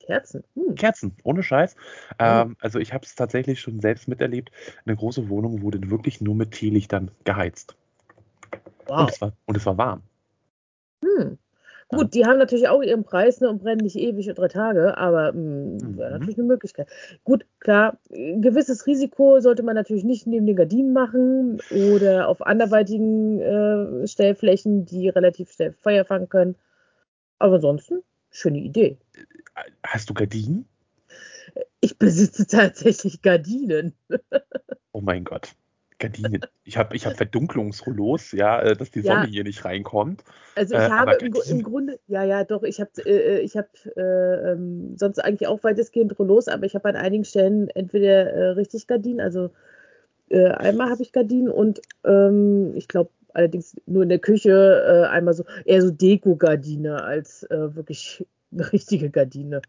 Kerzen. 0.00 0.44
Hm. 0.54 0.74
Kerzen, 0.74 1.16
ohne 1.22 1.42
Scheiß. 1.42 1.76
Oh. 2.12 2.14
Ähm, 2.18 2.56
also 2.60 2.78
ich 2.78 2.92
habe 2.92 3.04
es 3.04 3.14
tatsächlich 3.14 3.60
schon 3.60 3.80
selbst 3.80 4.08
miterlebt. 4.08 4.50
Eine 4.84 4.96
große 4.96 5.28
Wohnung 5.28 5.62
wurde 5.62 5.90
wirklich 5.90 6.20
nur 6.20 6.34
mit 6.34 6.52
Teelichtern 6.52 7.10
geheizt. 7.24 7.76
Wow. 8.86 9.00
Und 9.00 9.10
es 9.10 9.20
war, 9.20 9.32
und 9.46 9.56
es 9.56 9.66
war 9.66 9.78
warm. 9.78 10.02
Hm. 11.04 11.38
Gut, 11.90 12.14
die 12.14 12.24
haben 12.24 12.38
natürlich 12.38 12.68
auch 12.68 12.82
ihren 12.82 13.02
Preis 13.02 13.40
ne, 13.40 13.48
und 13.48 13.62
brennen 13.62 13.80
nicht 13.82 13.96
ewig 13.96 14.28
und 14.28 14.38
drei 14.38 14.46
Tage, 14.46 14.96
aber 14.96 15.32
mh, 15.32 15.80
hm, 15.82 15.98
wäre 15.98 16.10
mhm. 16.10 16.18
natürlich 16.18 16.38
eine 16.38 16.46
Möglichkeit. 16.46 16.88
Gut, 17.24 17.44
klar, 17.58 17.98
ein 18.12 18.42
gewisses 18.42 18.86
Risiko 18.86 19.40
sollte 19.40 19.64
man 19.64 19.74
natürlich 19.74 20.04
nicht 20.04 20.26
neben 20.26 20.46
den 20.46 20.54
Gardinen 20.54 20.92
machen 20.92 21.60
oder 21.70 22.28
auf 22.28 22.46
anderweitigen 22.46 23.40
äh, 23.40 24.06
Stellflächen, 24.06 24.84
die 24.84 25.08
relativ 25.08 25.50
schnell 25.50 25.72
Feuer 25.72 26.04
fangen 26.04 26.28
können. 26.28 26.54
Aber 27.40 27.56
ansonsten, 27.56 28.02
schöne 28.30 28.58
Idee. 28.58 28.96
Hast 29.82 30.08
du 30.10 30.14
Gardinen? 30.14 30.66
Ich 31.80 31.98
besitze 31.98 32.46
tatsächlich 32.46 33.20
Gardinen. 33.22 33.94
oh 34.92 35.00
mein 35.00 35.24
Gott. 35.24 35.56
Gardinen. 36.00 36.40
Ich 36.64 36.76
habe 36.76 36.96
ich 36.96 37.06
hab 37.06 37.16
Verdunklungsrollos, 37.16 38.32
ja, 38.32 38.60
äh, 38.60 38.76
dass 38.76 38.90
die 38.90 39.02
Sonne 39.02 39.26
ja. 39.26 39.30
hier 39.30 39.44
nicht 39.44 39.64
reinkommt. 39.64 40.24
Also 40.56 40.74
ich 40.74 40.80
äh, 40.80 40.90
habe 40.90 41.14
im, 41.14 41.32
im, 41.48 41.62
Grunde, 41.62 42.00
ja, 42.08 42.24
ja, 42.24 42.42
doch, 42.42 42.64
ich 42.64 42.80
habe 42.80 42.90
äh, 43.04 43.36
äh, 43.36 43.40
ich 43.40 43.56
hab, 43.56 43.68
äh, 43.96 44.52
ähm, 44.52 44.96
sonst 44.96 45.20
eigentlich 45.20 45.46
auch 45.46 45.62
weitestgehend 45.62 46.18
Rollos, 46.18 46.48
aber 46.48 46.66
ich 46.66 46.74
habe 46.74 46.88
an 46.88 46.96
einigen 46.96 47.24
Stellen 47.24 47.68
entweder 47.68 48.32
äh, 48.32 48.48
richtig 48.50 48.88
Gardinen, 48.88 49.20
also 49.20 49.50
einmal 50.32 50.90
habe 50.90 51.02
ich 51.02 51.10
Gardinen 51.10 51.50
und 51.50 51.80
ähm, 52.04 52.76
ich 52.76 52.86
glaube 52.86 53.10
allerdings 53.34 53.74
nur 53.86 54.04
in 54.04 54.08
der 54.10 54.20
Küche 54.20 55.08
einmal 55.10 55.34
so 55.34 55.42
eher 55.64 55.82
so 55.82 55.90
Deko-Gardine 55.90 57.02
als 57.02 57.44
wirklich 57.50 58.24
eine 58.52 58.72
richtige 58.72 59.10
Gardine. 59.10 59.60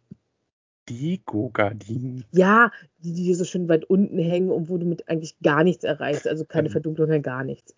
Deko-Gardinen? 0.92 2.26
Ja, 2.32 2.72
die, 3.00 3.14
die 3.14 3.34
so 3.34 3.46
schön 3.46 3.70
weit 3.70 3.86
unten 3.86 4.18
hängen 4.18 4.50
und 4.50 4.70
wo 4.70 4.78
du 4.78 4.86
mit 4.86 5.08
eigentlich 5.10 5.40
gar 5.42 5.64
nichts 5.64 5.84
erreichst. 5.84 6.28
Also 6.28 6.46
keine 6.46 6.68
ähm, 6.68 6.72
Verdunklung, 6.72 7.22
gar 7.22 7.44
nichts. 7.44 7.74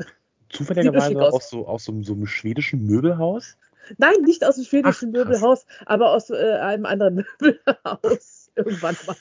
Zufälligerweise 0.50 1.20
aus, 1.22 1.50
so, 1.50 1.68
aus 1.68 1.86
so, 1.86 2.02
so, 2.04 2.14
einem 2.14 2.28
schwedischen 2.28 2.86
Möbelhaus? 2.86 3.58
Nein, 3.98 4.22
nicht 4.24 4.46
aus 4.46 4.56
dem 4.56 4.66
schwedischen 4.66 5.10
Ach, 5.10 5.20
Möbelhaus, 5.20 5.66
aber 5.86 6.12
aus 6.12 6.30
äh, 6.30 6.58
einem 6.62 6.86
anderen 6.86 7.16
Möbelhaus. 7.40 8.52
Irgendwann 8.56 8.96
mal. 9.08 9.16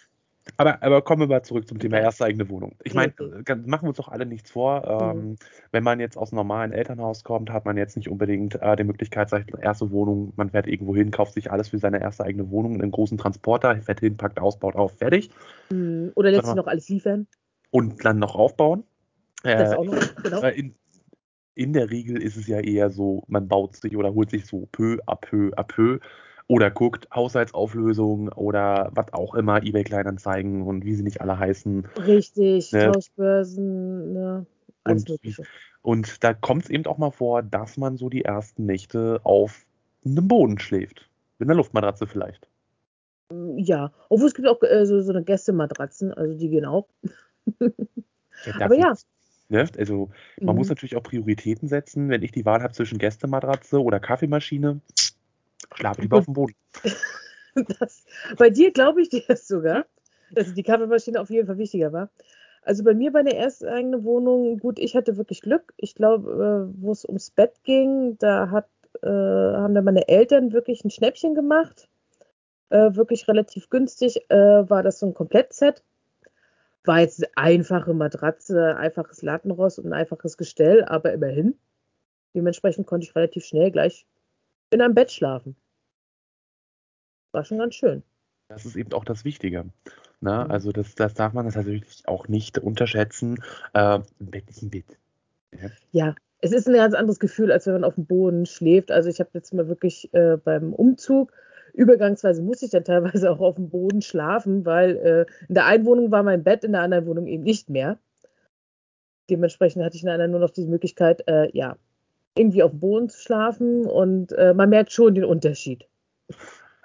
Aber, 0.57 0.83
aber 0.83 1.03
kommen 1.03 1.21
wir 1.21 1.27
mal 1.29 1.43
zurück 1.43 1.69
zum 1.69 1.79
Thema 1.79 1.99
erste 1.99 2.25
eigene 2.25 2.49
Wohnung. 2.49 2.75
Ich 2.83 2.95
meine, 2.95 3.13
okay. 3.13 3.57
machen 3.65 3.85
wir 3.85 3.89
uns 3.89 3.97
doch 3.97 4.09
alle 4.09 4.27
nichts 4.27 4.51
vor. 4.51 4.85
Ähm, 5.15 5.17
mhm. 5.17 5.37
Wenn 5.71 5.85
man 5.85 6.01
jetzt 6.01 6.17
aus 6.17 6.33
einem 6.33 6.39
normalen 6.39 6.73
Elternhaus 6.73 7.23
kommt, 7.25 7.51
hat 7.51 7.65
man 7.65 7.77
jetzt 7.77 7.97
nicht 7.97 8.09
unbedingt 8.09 8.61
äh, 8.61 8.77
die 8.77 8.85
Möglichkeit, 8.85 9.31
seine 9.31 9.47
erste 9.61 9.91
Wohnung, 9.91 10.33
man 10.37 10.51
fährt 10.51 10.67
irgendwo 10.67 10.97
hin, 10.97 11.11
kauft 11.11 11.35
sich 11.35 11.51
alles 11.51 11.69
für 11.69 11.79
seine 11.79 12.01
erste 12.01 12.25
eigene 12.25 12.51
Wohnung 12.51 12.75
in 12.75 12.83
einen 12.83 12.91
großen 12.91 13.19
Transporter, 13.19 13.81
fährt 13.83 14.01
hin, 14.01 14.17
packt 14.17 14.41
aus, 14.41 14.59
baut 14.59 14.75
auf, 14.75 14.97
fertig. 14.99 15.31
Mhm. 15.71 16.13
Oder 16.15 16.31
lässt 16.31 16.47
sich 16.47 16.55
noch 16.55 16.67
alles 16.67 16.89
liefern. 16.89 17.27
Und 17.71 18.05
dann 18.05 18.19
noch 18.19 18.35
aufbauen. 18.35 18.85
Äh, 19.45 19.57
das 19.57 19.73
auch 19.73 19.85
noch, 19.85 20.15
genau. 20.23 20.43
In, 20.49 20.75
in 21.55 21.73
der 21.73 21.91
Regel 21.91 22.21
ist 22.21 22.37
es 22.37 22.47
ja 22.47 22.61
eher 22.61 22.91
so, 22.91 23.25
man 23.29 23.49
baut 23.49 23.77
sich 23.77 23.97
oder 23.97 24.15
holt 24.15 24.31
sich 24.31 24.47
so 24.47 24.69
peu 24.73 24.99
à 25.07 25.17
peu 25.17 25.51
à 25.57 25.63
peu 25.63 25.99
oder 26.47 26.71
guckt 26.71 27.09
Haushaltsauflösung 27.15 28.29
oder 28.31 28.91
was 28.95 29.13
auch 29.13 29.35
immer, 29.35 29.63
eBay 29.63 29.85
Kleinanzeigen 29.85 30.63
und 30.63 30.85
wie 30.85 30.95
sie 30.95 31.03
nicht 31.03 31.21
alle 31.21 31.39
heißen. 31.39 31.87
Richtig, 32.07 32.73
ne? 32.73 32.93
Tauschbörsen, 32.93 34.13
ne? 34.13 34.47
Alles 34.85 35.03
und, 35.03 35.11
Mögliche. 35.11 35.45
Und 35.83 36.23
da 36.23 36.35
kommt 36.35 36.65
es 36.65 36.71
eben 36.71 36.87
auch 36.87 36.99
mal 36.99 37.11
vor, 37.11 37.43
dass 37.43 37.77
man 37.77 37.97
so 37.97 38.09
die 38.09 38.25
ersten 38.25 38.67
Nächte 38.67 39.21
auf 39.25 39.67
einem 40.05 40.29
Boden 40.29 40.59
schläft. 40.59 41.09
Mit 41.39 41.49
einer 41.49 41.57
Luftmatratze 41.57 42.07
vielleicht. 42.07 42.47
Ja, 43.57 43.93
obwohl 44.09 44.29
es 44.29 44.35
gibt 44.35 44.47
auch 44.47 44.63
äh, 44.63 44.85
so, 44.85 45.01
so 45.01 45.13
eine 45.13 45.25
Gästematratzen, 45.25 46.13
also 46.13 46.37
die 46.37 46.51
gehen 46.51 46.65
auch. 46.65 46.87
Ja, 47.59 47.71
Aber 48.61 48.75
ja. 48.75 48.95
Ne? 49.49 49.69
Also 49.77 50.11
man 50.41 50.55
mhm. 50.55 50.61
muss 50.61 50.69
natürlich 50.69 50.97
auch 50.97 51.03
Prioritäten 51.03 51.69
setzen. 51.69 52.09
Wenn 52.09 52.23
ich 52.23 52.33
die 52.33 52.45
Wahl 52.45 52.63
habe 52.63 52.73
zwischen 52.73 52.99
Gästematratze 52.99 53.83
oder 53.83 54.01
Kaffeemaschine, 54.01 54.81
Schlafe 55.77 56.03
lieber 56.03 56.19
auf 56.19 56.25
dem 56.25 56.35
Boden. 56.35 56.55
Das, 57.79 58.05
bei 58.39 58.49
dir 58.49 58.73
glaube 58.73 59.03
ich 59.03 59.11
dir 59.11 59.23
das 59.29 59.47
sogar, 59.47 59.85
dass 60.31 60.55
die 60.55 60.63
Kaffeemaschine 60.63 61.21
auf 61.21 61.29
jeden 61.29 61.47
Fall 61.47 61.59
wichtiger 61.59 61.93
war. 61.93 62.09
Also 62.63 62.85
bei 62.85 62.95
mir 62.95 63.13
bei 63.13 63.23
der 63.23 63.37
ersten 63.37 63.67
eigenen 63.67 64.05
Wohnung, 64.05 64.59
gut, 64.59 64.79
ich 64.79 64.95
hatte 64.95 65.17
wirklich 65.17 65.43
Glück. 65.43 65.75
Ich 65.77 65.95
glaube, 65.95 66.71
äh, 66.71 66.83
wo 66.83 66.93
es 66.93 67.05
ums 67.05 67.31
Bett 67.31 67.63
ging, 67.65 68.17
da 68.19 68.51
hat, 68.51 68.69
äh, 69.03 69.09
haben 69.09 69.75
dann 69.75 69.85
meine 69.85 70.07
Eltern 70.09 70.53
wirklich 70.53 70.85
ein 70.85 70.91
Schnäppchen 70.91 71.35
gemacht. 71.35 71.89
Äh, 72.71 72.95
wirklich 72.95 73.27
relativ 73.29 73.69
günstig 73.69 74.31
äh, 74.31 74.71
war 74.71 74.83
das 74.83 75.01
so 75.01 75.07
ein 75.07 75.15
Komplettset. 75.15 75.83
War 76.85 77.01
jetzt 77.01 77.19
eine 77.19 77.37
einfache 77.37 77.95
Matratze, 77.95 78.77
einfaches 78.77 79.23
Lattenrost 79.23 79.79
und 79.79 79.87
ein 79.87 79.93
einfaches 79.93 80.37
Gestell, 80.37 80.85
aber 80.85 81.13
immerhin. 81.13 81.59
Dementsprechend 82.35 82.87
konnte 82.87 83.07
ich 83.07 83.15
relativ 83.15 83.45
schnell 83.45 83.71
gleich 83.71 84.07
in 84.71 84.81
einem 84.81 84.95
Bett 84.95 85.11
schlafen. 85.11 85.57
War 87.33 87.45
schon 87.45 87.59
ganz 87.59 87.75
schön. 87.75 88.03
Das 88.49 88.67
ist 88.67 88.77
eben 88.77 88.93
auch 88.93 89.05
das 89.05 89.25
Wichtige. 89.25 89.65
Ne? 90.21 90.45
Mhm. 90.45 90.51
Also 90.51 90.73
das, 90.73 90.95
das 90.95 91.15
darf 91.15 91.33
man 91.33 91.49
tatsächlich 91.51 92.07
auch 92.07 92.29
nicht 92.29 92.59
unterschätzen. 92.59 93.43
Äh, 93.73 93.99
ein 93.99 94.07
Bett 94.21 94.49
ist 94.49 94.63
ein 94.63 94.71
Bett. 94.71 94.99
Ja. 95.53 95.71
ja. 95.91 96.15
es 96.41 96.53
ist 96.53 96.69
ein 96.69 96.75
ganz 96.75 96.95
anderes 96.95 97.19
Gefühl, 97.19 97.51
als 97.53 97.67
wenn 97.67 97.75
man 97.75 97.85
auf 97.85 97.97
dem 97.97 98.07
Boden 98.07 98.47
schläft. 98.47 98.91
Also 98.91 99.09
ich 99.09 99.21
habe 99.21 99.31
jetzt 99.35 99.53
mal 99.53 99.69
wirklich 99.69 100.13
äh, 100.15 100.37
beim 100.37 100.73
Umzug, 100.73 101.33
übergangsweise 101.73 102.43
musste 102.43 102.67
ich 102.67 102.71
dann 102.71 102.85
teilweise 102.85 103.31
auch 103.33 103.41
auf 103.41 103.57
dem 103.57 103.71
Boden 103.71 104.03
schlafen, 104.03 104.65
weil 104.65 104.97
äh, 104.97 105.47
in 105.49 105.55
der 105.55 105.67
einen 105.67 105.87
Wohnung 105.87 106.11
war 106.11 106.23
mein 106.23 106.45
Bett, 106.45 106.65
in 106.65 106.73
der 106.73 106.83
anderen 106.83 107.07
Wohnung 107.07 107.27
eben 107.27 107.43
nicht 107.43 107.69
mehr. 107.69 107.99
Dementsprechend 109.31 109.83
hatte 109.83 109.97
ich 109.97 110.03
in 110.03 110.09
einer 110.09 110.29
nur 110.29 110.41
noch 110.41 110.51
die 110.51 110.67
Möglichkeit, 110.67 111.27
äh, 111.27 111.49
ja, 111.57 111.77
irgendwie 112.37 112.63
auf 112.63 112.71
dem 112.71 112.81
Boden 112.81 113.09
zu 113.09 113.21
schlafen 113.21 113.87
und 113.87 114.33
äh, 114.33 114.55
man 114.55 114.71
merkt 114.71 114.93
schon 114.93 115.15
den 115.15 115.25
Unterschied. 115.25 115.87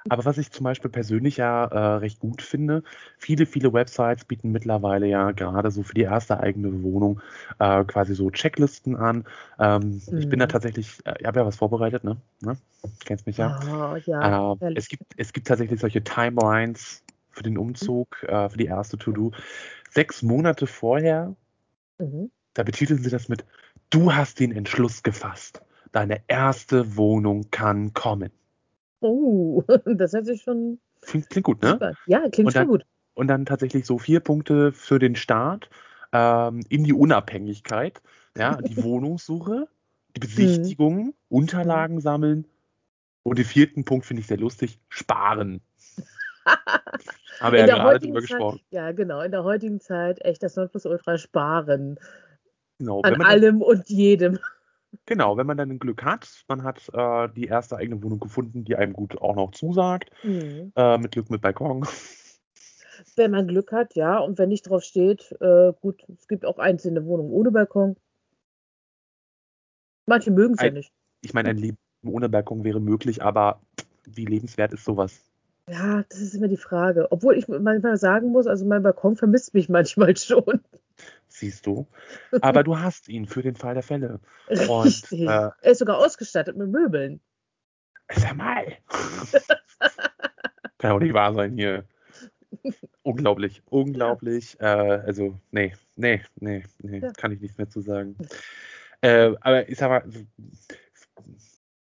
Aber 0.10 0.26
was 0.26 0.38
ich 0.38 0.52
zum 0.52 0.64
Beispiel 0.64 0.90
persönlich 0.90 1.38
ja 1.38 1.66
äh, 1.66 1.96
recht 1.98 2.20
gut 2.20 2.42
finde, 2.42 2.84
viele, 3.18 3.46
viele 3.46 3.74
Websites 3.74 4.26
bieten 4.26 4.52
mittlerweile 4.52 5.08
ja 5.08 5.32
gerade 5.32 5.72
so 5.72 5.84
für 5.84 5.94
die 5.94 6.02
erste 6.02 6.40
eigene 6.40 6.84
Wohnung 6.84 7.22
äh, 7.60 7.84
quasi 7.86 8.16
so 8.16 8.30
Checklisten 8.30 8.96
an. 8.96 9.26
Ähm, 9.60 10.02
mhm. 10.10 10.18
Ich 10.18 10.30
bin 10.30 10.40
da 10.40 10.46
mhm. 10.46 10.50
tatsächlich, 10.50 11.00
äh, 11.06 11.16
ich 11.20 11.26
habe 11.26 11.40
ja 11.40 11.46
was 11.46 11.56
vorbereitet, 11.56 12.04
ne? 12.04 12.18
ne? 12.42 12.58
Kennst 13.06 13.28
mich 13.28 13.38
ja. 13.38 13.60
Oh, 13.66 13.98
ja 14.06 14.54
äh, 14.54 14.74
es, 14.76 14.88
gibt, 14.88 15.04
es 15.18 15.34
gibt 15.34 15.48
tatsächlich 15.48 15.80
solche 15.80 16.04
Timelines 16.04 17.04
für 17.32 17.44
den 17.44 17.58
Umzug, 17.58 18.18
mhm. 18.24 18.50
für 18.50 18.58
die 18.58 18.66
erste 18.66 18.98
To-Do. 18.98 19.32
Sechs 19.90 20.22
Monate 20.22 20.68
vorher, 20.68 21.36
mhm. 21.98 22.32
da 22.54 22.64
betiteln 22.64 23.02
sie 23.02 23.10
das 23.10 23.30
mit, 23.30 23.46
du 23.90 24.14
hast 24.14 24.40
den 24.40 24.52
Entschluss 24.52 25.04
gefasst. 25.04 25.62
Deine 25.92 26.22
erste 26.28 26.98
Wohnung 26.98 27.50
kann 27.52 27.94
kommen. 27.94 28.32
Oh, 29.00 29.63
das 29.86 30.13
hört 30.13 30.25
sich 30.25 30.42
schon. 30.42 30.80
Klingt, 31.01 31.30
klingt 31.30 31.46
gut, 31.46 31.62
ne? 31.62 31.96
Ja, 32.08 32.27
klingt 32.30 32.56
dann, 32.56 32.63
schon 32.63 32.68
gut. 32.68 32.86
Und 33.13 33.27
dann 33.27 33.46
tatsächlich 33.46 33.86
so 33.86 33.98
vier 33.98 34.20
Punkte 34.20 34.72
für 34.72 35.00
den 35.00 35.16
Start 35.16 35.70
ähm, 36.12 36.62
in 36.70 36.84
die 36.84 36.94
Unabhängigkeit. 36.94 38.01
Ja, 38.38 38.62
die 38.62 38.77
Wohnungssuche, 38.84 39.68
die 40.16 40.20
Besichtigung, 40.20 40.98
mhm. 40.98 41.13
Unterlagen 41.30 42.01
sammeln. 42.01 42.48
Und 43.24 43.39
den 43.39 43.46
vierten 43.46 43.86
Punkt 43.86 44.06
finde 44.06 44.22
ich 44.22 44.27
sehr 44.27 44.38
lustig: 44.38 44.80
Sparen. 44.89 45.62
Haben 47.39 47.54
wir 47.54 47.68
ja 47.68 47.75
gerade 47.75 48.00
drüber 48.00 48.22
gesprochen. 48.22 48.62
Ja, 48.72 48.92
genau. 48.94 49.22
In 49.22 49.32
der 49.32 49.44
heutigen 49.44 49.80
Zeit 49.80 50.24
echt 50.24 50.42
das 50.44 50.56
Nonplusultra 50.56 51.18
sparen. 51.18 52.00
Genau, 52.80 53.01
An 53.01 53.22
allem 53.22 53.62
und 53.62 53.89
jedem. 53.89 54.39
Genau, 55.06 55.38
wenn 55.38 55.48
man 55.48 55.58
dann 55.58 55.80
Glück 55.80 56.04
hat, 56.04 56.44
man 56.48 56.63
hat 56.63 56.89
äh, 56.94 57.30
die 57.36 57.46
erste 57.46 57.77
eigene 57.77 58.01
Wohnung 58.04 58.20
gefunden, 58.20 58.63
die 58.63 58.75
einem 58.75 58.94
gut 58.94 59.22
auch 59.22 59.36
noch 59.36 59.51
zusagt. 59.51 60.12
Mhm. 60.24 60.72
Äh, 60.75 60.98
mit 60.98 61.12
Glück 61.12 61.30
mit 61.30 61.42
Balkon. 61.42 61.86
Wenn 63.16 63.32
man 63.32 63.48
Glück 63.48 63.72
hat, 63.72 63.96
ja. 63.96 64.18
Und 64.18 64.39
wenn 64.39 64.50
nicht 64.50 64.68
drauf 64.70 64.84
steht, 64.84 65.32
äh, 65.39 65.72
gut, 65.82 66.04
es 66.10 66.27
gibt 66.27 66.46
auch 66.46 66.58
einzelne 66.58 67.06
Wohnungen 67.06 67.32
ohne 67.32 67.51
Balkon. 67.51 67.96
Manche 70.08 70.32
mögen 70.32 70.56
es 70.56 70.63
ja 70.63 70.72
nicht. 70.72 70.92
Ich 71.22 71.34
meine, 71.34 71.50
ein 71.50 71.58
Leben 71.58 71.77
ohne 72.04 72.30
Balkon 72.30 72.63
wäre 72.63 72.80
möglich, 72.80 73.22
aber 73.22 73.62
wie 74.06 74.25
lebenswert 74.25 74.74
ist 74.74 74.86
sowas? 74.86 75.22
Ja, 75.70 76.04
das 76.10 76.20
ist 76.20 76.34
immer 76.34 76.48
die 76.48 76.58
Frage. 76.58 77.12
Obwohl 77.12 77.38
ich 77.38 77.48
manchmal 77.48 77.98
sagen 77.98 78.32
muss, 78.32 78.48
also 78.48 78.66
mein 78.66 78.84
Balkon 78.84 79.16
vermisst 79.16 79.54
mich 79.54 79.70
manchmal 79.70 80.16
schon 80.18 80.62
siehst 81.39 81.65
du. 81.65 81.88
Aber 82.41 82.63
du 82.63 82.79
hast 82.79 83.10
ihn 83.10 83.27
für 83.27 83.41
den 83.41 83.56
Fall 83.56 83.74
der 83.74 83.84
Fälle. 83.84 84.20
Und, 84.48 85.12
äh, 85.12 85.25
er 85.25 85.56
ist 85.63 85.79
sogar 85.79 85.98
ausgestattet 85.98 86.58
mit 86.58 86.70
Möbeln. 86.70 87.22
Sag 88.13 88.36
mal. 88.36 88.77
Kann 90.77 90.91
auch 90.91 91.00
nicht 91.00 91.13
wahr 91.13 91.34
sein 91.34 91.53
hier. 91.53 91.86
Unglaublich, 93.03 93.62
unglaublich. 93.65 94.58
Ja. 94.60 94.84
Äh, 94.84 95.00
also, 95.01 95.39
nee, 95.51 95.74
nee, 95.96 96.24
nee, 96.36 96.63
nee, 96.79 97.00
ja. 97.00 97.12
kann 97.12 97.32
ich 97.32 97.41
nichts 97.41 97.58
mehr 97.58 97.70
zu 97.70 97.82
sagen. 97.82 98.15
Äh, 99.01 99.34
aber 99.41 99.67
ich 99.70 99.77
sag 99.77 99.89
mal, 99.89 100.03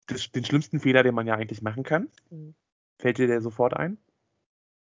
das, 0.07 0.31
den 0.31 0.43
schlimmsten 0.43 0.79
Fehler, 0.79 1.03
den 1.03 1.15
man 1.15 1.27
ja 1.27 1.35
eigentlich 1.35 1.61
machen 1.61 1.83
kann, 1.83 2.09
mhm. 2.29 2.55
fällt 2.97 3.17
dir 3.17 3.27
der 3.27 3.41
sofort 3.41 3.75
ein? 3.75 3.97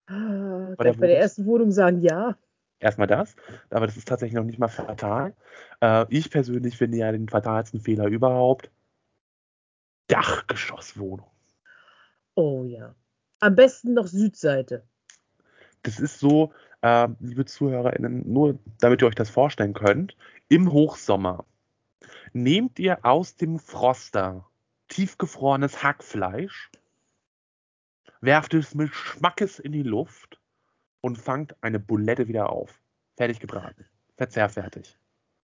Ah, 0.08 0.74
bei, 0.78 0.86
der, 0.86 0.94
bei 0.94 1.08
der 1.08 1.20
ersten 1.20 1.46
Wohnung 1.46 1.72
sagen 1.72 2.02
ja. 2.02 2.38
Erstmal 2.80 3.08
das, 3.08 3.36
aber 3.70 3.88
das 3.88 3.98
ist 3.98 4.08
tatsächlich 4.08 4.36
noch 4.36 4.46
nicht 4.46 4.60
mal 4.60 4.70
fatal. 4.70 5.36
Äh, 5.82 6.06
ich 6.10 6.30
persönlich 6.32 6.78
finde 6.78 6.98
ja 6.98 7.12
den 7.12 7.28
fatalsten 7.28 7.82
Fehler 7.82 8.08
überhaupt. 8.08 8.72
Dachgeschosswohnung. 10.08 11.28
Oh 12.36 12.64
ja. 12.64 12.96
Am 13.42 13.56
besten 13.56 13.94
noch 13.94 14.08
Südseite. 14.08 14.84
Das 15.84 16.00
ist 16.00 16.20
so, 16.20 16.54
äh, 16.82 17.08
liebe 17.20 17.46
ZuhörerInnen, 17.46 18.32
nur 18.32 18.60
damit 18.80 19.02
ihr 19.02 19.08
euch 19.08 19.16
das 19.16 19.30
vorstellen 19.30 19.74
könnt, 19.74 20.16
im 20.48 20.72
Hochsommer 20.72 21.46
nehmt 22.34 22.80
ihr 22.80 23.06
aus 23.06 23.36
dem 23.36 23.60
Froster 23.60 24.46
tiefgefrorenes 24.88 25.84
Hackfleisch, 25.84 26.72
werft 28.22 28.54
es 28.54 28.74
mit 28.74 28.94
Schmackes 28.94 29.60
in 29.60 29.72
die 29.72 29.84
Luft 29.84 30.39
und 31.02 31.18
fangt 31.18 31.56
eine 31.62 31.80
Bulette 31.80 32.28
wieder 32.28 32.52
auf. 32.52 32.82
Fertig 33.16 33.40
gebraten. 33.40 33.86
Verzehrfertig. 34.16 34.98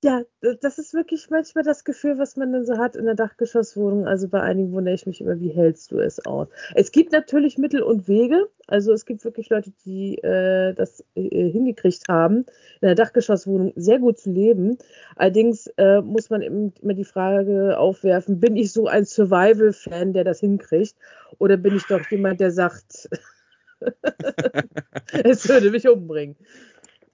Ja, 0.02 0.22
das 0.62 0.78
ist 0.78 0.94
wirklich 0.94 1.28
manchmal 1.28 1.62
das 1.62 1.84
Gefühl, 1.84 2.16
was 2.16 2.34
man 2.34 2.54
dann 2.54 2.64
so 2.64 2.78
hat 2.78 2.96
in 2.96 3.04
der 3.04 3.14
Dachgeschosswohnung. 3.14 4.06
Also 4.06 4.28
bei 4.28 4.40
einigen 4.40 4.72
wundere 4.72 4.94
ich 4.94 5.04
mich 5.04 5.20
immer, 5.20 5.38
wie 5.40 5.50
hältst 5.50 5.92
du 5.92 5.98
es 5.98 6.24
aus? 6.24 6.48
Es 6.74 6.90
gibt 6.90 7.12
natürlich 7.12 7.58
Mittel 7.58 7.82
und 7.82 8.08
Wege. 8.08 8.48
Also 8.66 8.94
es 8.94 9.04
gibt 9.04 9.22
wirklich 9.24 9.50
Leute, 9.50 9.72
die 9.84 10.16
äh, 10.22 10.72
das 10.72 11.04
äh, 11.16 11.50
hingekriegt 11.50 12.08
haben, 12.08 12.46
in 12.80 12.86
der 12.86 12.94
Dachgeschosswohnung 12.94 13.74
sehr 13.76 13.98
gut 13.98 14.18
zu 14.18 14.30
leben. 14.30 14.78
Allerdings 15.16 15.66
äh, 15.76 16.00
muss 16.00 16.30
man 16.30 16.40
immer 16.40 16.94
die 16.94 17.04
Frage 17.04 17.78
aufwerfen, 17.78 18.40
bin 18.40 18.56
ich 18.56 18.72
so 18.72 18.86
ein 18.86 19.04
Survival-Fan, 19.04 20.14
der 20.14 20.24
das 20.24 20.40
hinkriegt? 20.40 20.94
Oder 21.36 21.58
bin 21.58 21.76
ich 21.76 21.84
doch 21.86 22.10
jemand, 22.10 22.40
der 22.40 22.52
sagt, 22.52 23.10
es 25.12 25.48
würde 25.48 25.70
mich 25.70 25.88
umbringen. 25.88 26.36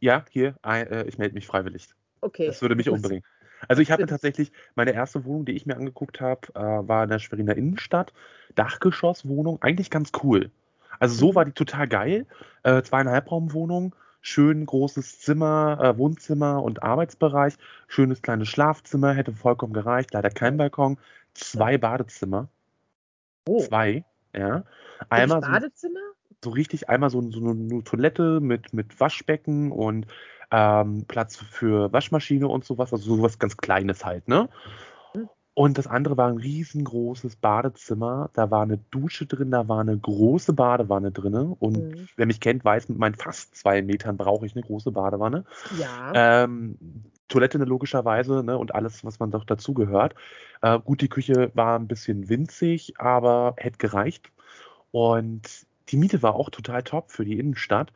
Ja, 0.00 0.25
hier, 0.30 0.54
äh, 0.64 1.06
ich 1.08 1.18
melde 1.18 1.35
mich 1.35 1.46
freiwillig. 1.46 1.88
Okay. 2.20 2.46
Das 2.46 2.62
würde 2.62 2.75
mich 2.75 2.88
umbringen. 2.88 3.25
Also 3.68 3.82
ich 3.82 3.90
hatte 3.90 4.06
tatsächlich, 4.06 4.52
meine 4.75 4.92
erste 4.92 5.25
Wohnung, 5.25 5.44
die 5.44 5.52
ich 5.52 5.66
mir 5.66 5.76
angeguckt 5.76 6.20
habe, 6.20 6.49
äh, 6.54 6.61
war 6.61 7.04
in 7.04 7.11
der 7.11 7.18
Schweriner 7.18 7.56
Innenstadt. 7.56 8.12
Dachgeschosswohnung, 8.54 9.62
eigentlich 9.62 9.90
ganz 9.90 10.12
cool. 10.23 10.50
Also 10.99 11.14
so 11.14 11.30
mhm. 11.30 11.35
war 11.35 11.44
die 11.44 11.52
total 11.52 11.88
geil. 11.88 12.26
Äh, 12.62 12.82
zweieinhalb 12.82 13.30
Raumwohnung, 13.30 13.94
schön 14.20 14.66
großes 14.66 15.20
Zimmer, 15.20 15.78
äh, 15.80 15.99
Wohnzimmer 15.99 16.62
und 16.62 16.82
Arbeitsbereich, 16.82 17.54
schönes 17.88 18.23
kleines 18.23 18.49
Schlafzimmer, 18.49 19.14
hätte 19.14 19.32
vollkommen 19.32 19.73
gereicht, 19.73 20.12
leider 20.12 20.30
kein 20.30 20.56
Balkon, 20.56 20.99
zwei 21.35 21.78
Badezimmer. 21.78 22.49
Oh. 23.49 23.61
Zwei, 23.61 24.04
ja. 24.35 24.64
Einmal 25.08 25.40
Badezimmer? 25.40 26.00
So 26.45 26.50
richtig 26.50 26.88
einmal 26.88 27.11
so, 27.11 27.21
so 27.31 27.40
eine 27.40 27.83
Toilette 27.85 28.40
mit, 28.40 28.73
mit 28.73 28.99
Waschbecken 29.00 29.73
und 29.73 30.07
ähm, 30.50 31.05
Platz 31.09 31.37
für 31.37 31.93
Waschmaschine 31.93 32.47
und 32.49 32.64
sowas, 32.64 32.93
also 32.93 33.16
sowas 33.16 33.38
ganz 33.38 33.57
Kleines 33.57 34.05
halt, 34.05 34.28
ne? 34.28 34.49
Mhm. 35.14 35.28
Und 35.55 35.78
das 35.78 35.87
andere 35.87 36.19
war 36.19 36.28
ein 36.28 36.37
riesengroßes 36.37 37.37
Badezimmer. 37.37 38.28
Da 38.35 38.50
war 38.50 38.62
eine 38.62 38.76
Dusche 38.90 39.25
drin, 39.25 39.50
da 39.50 39.66
war 39.69 39.81
eine 39.81 39.97
große 39.97 40.52
Badewanne 40.52 41.12
drin. 41.12 41.35
Und 41.35 41.78
mhm. 41.78 42.09
wer 42.14 42.26
mich 42.26 42.40
kennt, 42.40 42.62
weiß, 42.62 42.90
mit 42.90 42.99
meinen 42.99 43.14
fast 43.14 43.57
zwei 43.57 43.81
Metern 43.81 44.19
brauche 44.19 44.45
ich 44.45 44.55
eine 44.55 44.64
große 44.64 44.93
Badewanne. 44.93 45.45
Ja. 45.81 46.45
Ähm, 46.45 46.76
Toilette 47.28 47.57
logischerweise 47.57 48.45
ne, 48.45 48.59
und 48.59 48.75
alles, 48.75 49.02
was 49.02 49.19
man 49.19 49.31
doch 49.31 49.45
dazu 49.45 49.73
gehört. 49.73 50.14
Äh, 50.61 50.78
gut, 50.78 51.00
die 51.00 51.09
Küche 51.09 51.50
war 51.55 51.78
ein 51.78 51.88
bisschen 51.88 52.28
winzig, 52.28 53.00
aber 53.00 53.55
hätte 53.57 53.78
gereicht. 53.78 54.31
Und 54.90 55.65
die 55.88 55.97
Miete 55.97 56.23
war 56.23 56.35
auch 56.35 56.50
total 56.50 56.83
top 56.83 57.11
für 57.11 57.25
die 57.25 57.38
Innenstadt. 57.38 57.93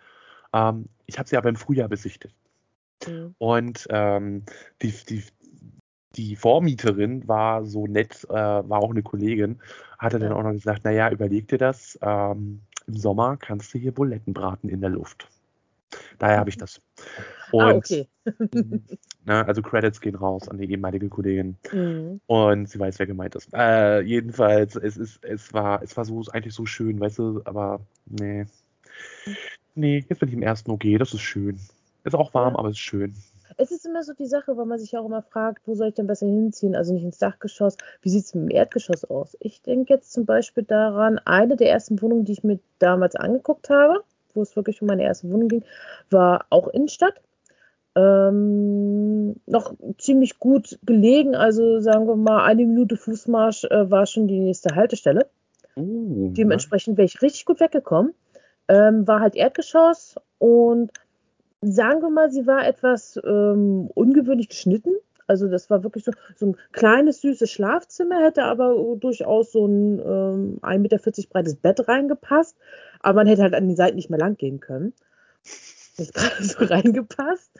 Ähm, 0.52 0.88
ich 1.06 1.18
habe 1.18 1.28
sie 1.28 1.36
aber 1.36 1.48
im 1.48 1.56
Frühjahr 1.56 1.88
besichtigt. 1.88 2.34
Mhm. 3.06 3.34
Und 3.38 3.86
ähm, 3.90 4.44
die, 4.82 4.92
die, 5.08 5.24
die 6.16 6.36
Vormieterin 6.36 7.26
war 7.28 7.64
so 7.64 7.86
nett, 7.86 8.24
äh, 8.28 8.32
war 8.32 8.80
auch 8.80 8.90
eine 8.90 9.02
Kollegin, 9.02 9.60
hatte 9.98 10.18
dann 10.18 10.32
auch 10.32 10.42
noch 10.42 10.52
gesagt, 10.52 10.84
naja, 10.84 11.10
überleg 11.10 11.48
dir 11.48 11.58
das, 11.58 11.98
ähm, 12.02 12.62
im 12.86 12.96
Sommer 12.96 13.36
kannst 13.36 13.72
du 13.74 13.78
hier 13.78 13.92
Buletten 13.92 14.34
braten 14.34 14.68
in 14.68 14.80
der 14.80 14.90
Luft. 14.90 15.28
Daher 16.18 16.38
habe 16.38 16.50
ich 16.50 16.56
das. 16.56 16.80
Ah, 17.52 17.70
Und, 17.70 17.72
ah, 17.72 17.76
okay. 17.76 18.08
ne, 19.24 19.46
also 19.46 19.62
Credits 19.62 20.00
gehen 20.00 20.14
raus 20.14 20.48
an 20.48 20.58
die 20.58 20.70
ehemalige 20.70 21.08
Kollegin. 21.08 21.56
Mhm. 21.72 22.20
Und 22.26 22.68
sie 22.68 22.78
weiß, 22.78 22.98
wer 22.98 23.06
gemeint 23.06 23.34
ist. 23.34 23.48
Äh, 23.54 24.00
jedenfalls, 24.02 24.76
es 24.76 24.96
ist, 24.96 25.24
es 25.24 25.52
war, 25.52 25.82
es 25.82 25.96
war 25.96 26.04
so 26.04 26.22
eigentlich 26.32 26.54
so 26.54 26.66
schön, 26.66 27.00
weißt 27.00 27.18
du, 27.18 27.42
aber 27.44 27.80
nee. 28.06 28.46
Nee, 29.74 30.04
jetzt 30.08 30.18
bin 30.18 30.28
ich 30.28 30.34
im 30.34 30.42
ersten 30.42 30.70
OG, 30.70 30.98
das 30.98 31.14
ist 31.14 31.22
schön. 31.22 31.58
Ist 32.04 32.14
auch 32.14 32.34
warm, 32.34 32.54
ja. 32.54 32.58
aber 32.58 32.70
ist 32.70 32.78
schön. 32.78 33.14
Es 33.56 33.70
ist 33.70 33.84
immer 33.84 34.02
so 34.02 34.14
die 34.14 34.26
Sache, 34.26 34.56
weil 34.56 34.64
man 34.64 34.78
sich 34.78 34.96
auch 34.96 35.04
immer 35.04 35.22
fragt, 35.22 35.66
wo 35.66 35.74
soll 35.74 35.88
ich 35.88 35.94
denn 35.94 36.06
besser 36.06 36.26
hinziehen? 36.26 36.74
Also 36.74 36.94
nicht 36.94 37.04
ins 37.04 37.18
Dachgeschoss. 37.18 37.76
Wie 38.00 38.08
sieht 38.08 38.24
es 38.24 38.32
dem 38.32 38.48
Erdgeschoss 38.50 39.04
aus? 39.04 39.36
Ich 39.40 39.60
denke 39.60 39.92
jetzt 39.92 40.12
zum 40.12 40.24
Beispiel 40.24 40.64
daran, 40.64 41.18
eine 41.18 41.56
der 41.56 41.70
ersten 41.70 42.00
Wohnungen, 42.00 42.24
die 42.24 42.32
ich 42.32 42.44
mir 42.44 42.58
damals 42.78 43.16
angeguckt 43.16 43.68
habe, 43.68 44.02
wo 44.34 44.42
es 44.42 44.56
wirklich 44.56 44.80
um 44.80 44.88
meine 44.88 45.02
erste 45.02 45.30
Wohnung 45.30 45.48
ging, 45.48 45.64
war 46.10 46.46
auch 46.50 46.68
Innenstadt. 46.68 47.20
Ähm, 47.96 49.36
noch 49.46 49.74
ziemlich 49.98 50.38
gut 50.38 50.78
gelegen, 50.84 51.34
also 51.34 51.80
sagen 51.80 52.06
wir 52.06 52.16
mal, 52.16 52.44
eine 52.44 52.64
Minute 52.64 52.96
Fußmarsch 52.96 53.64
äh, 53.64 53.90
war 53.90 54.06
schon 54.06 54.28
die 54.28 54.38
nächste 54.38 54.76
Haltestelle. 54.76 55.28
Uh, 55.76 56.32
Dementsprechend 56.32 56.96
wäre 56.96 57.06
ich 57.06 57.20
richtig 57.22 57.46
gut 57.46 57.60
weggekommen. 57.60 58.14
Ähm, 58.68 59.06
war 59.08 59.20
halt 59.20 59.34
Erdgeschoss 59.34 60.16
und 60.38 60.92
sagen 61.62 62.00
wir 62.00 62.10
mal, 62.10 62.30
sie 62.30 62.46
war 62.46 62.66
etwas 62.66 63.20
ähm, 63.24 63.90
ungewöhnlich 63.94 64.48
geschnitten. 64.48 64.94
Also 65.26 65.48
das 65.48 65.70
war 65.70 65.84
wirklich 65.84 66.04
so, 66.04 66.12
so 66.36 66.46
ein 66.46 66.56
kleines, 66.72 67.20
süßes 67.20 67.50
Schlafzimmer, 67.50 68.20
hätte 68.20 68.44
aber 68.44 68.74
durchaus 68.98 69.52
so 69.52 69.66
ein 69.66 70.00
ähm, 70.00 70.58
1,40 70.62 70.78
Meter 70.78 70.98
breites 71.30 71.56
Bett 71.56 71.86
reingepasst. 71.86 72.56
Aber 73.00 73.20
man 73.20 73.26
hätte 73.28 73.42
halt 73.42 73.54
an 73.54 73.68
den 73.68 73.76
Seiten 73.76 73.96
nicht 73.96 74.10
mehr 74.10 74.18
lang 74.18 74.36
gehen 74.36 74.60
können. 74.60 74.92
Nicht 76.00 76.14
gerade 76.14 76.42
so 76.42 76.64
reingepasst. 76.64 77.50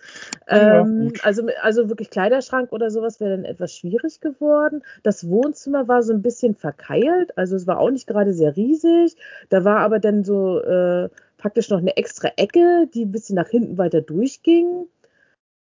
Ja, 0.48 0.80
ähm, 0.80 1.12
also, 1.22 1.46
also 1.62 1.88
wirklich 1.88 2.10
Kleiderschrank 2.10 2.72
oder 2.72 2.90
sowas 2.90 3.20
wäre 3.20 3.36
dann 3.36 3.44
etwas 3.44 3.76
schwierig 3.76 4.20
geworden. 4.20 4.82
Das 5.02 5.28
Wohnzimmer 5.28 5.86
war 5.86 6.02
so 6.02 6.12
ein 6.12 6.22
bisschen 6.22 6.54
verkeilt, 6.54 7.36
also 7.36 7.54
es 7.54 7.66
war 7.66 7.78
auch 7.78 7.90
nicht 7.90 8.06
gerade 8.06 8.32
sehr 8.32 8.56
riesig. 8.56 9.16
Da 9.50 9.64
war 9.64 9.78
aber 9.78 10.00
dann 10.00 10.24
so 10.24 10.60
äh, 10.60 11.08
praktisch 11.38 11.70
noch 11.70 11.78
eine 11.78 11.96
extra 11.96 12.30
Ecke, 12.36 12.88
die 12.92 13.04
ein 13.04 13.12
bisschen 13.12 13.36
nach 13.36 13.48
hinten 13.48 13.78
weiter 13.78 14.00
durchging 14.00 14.86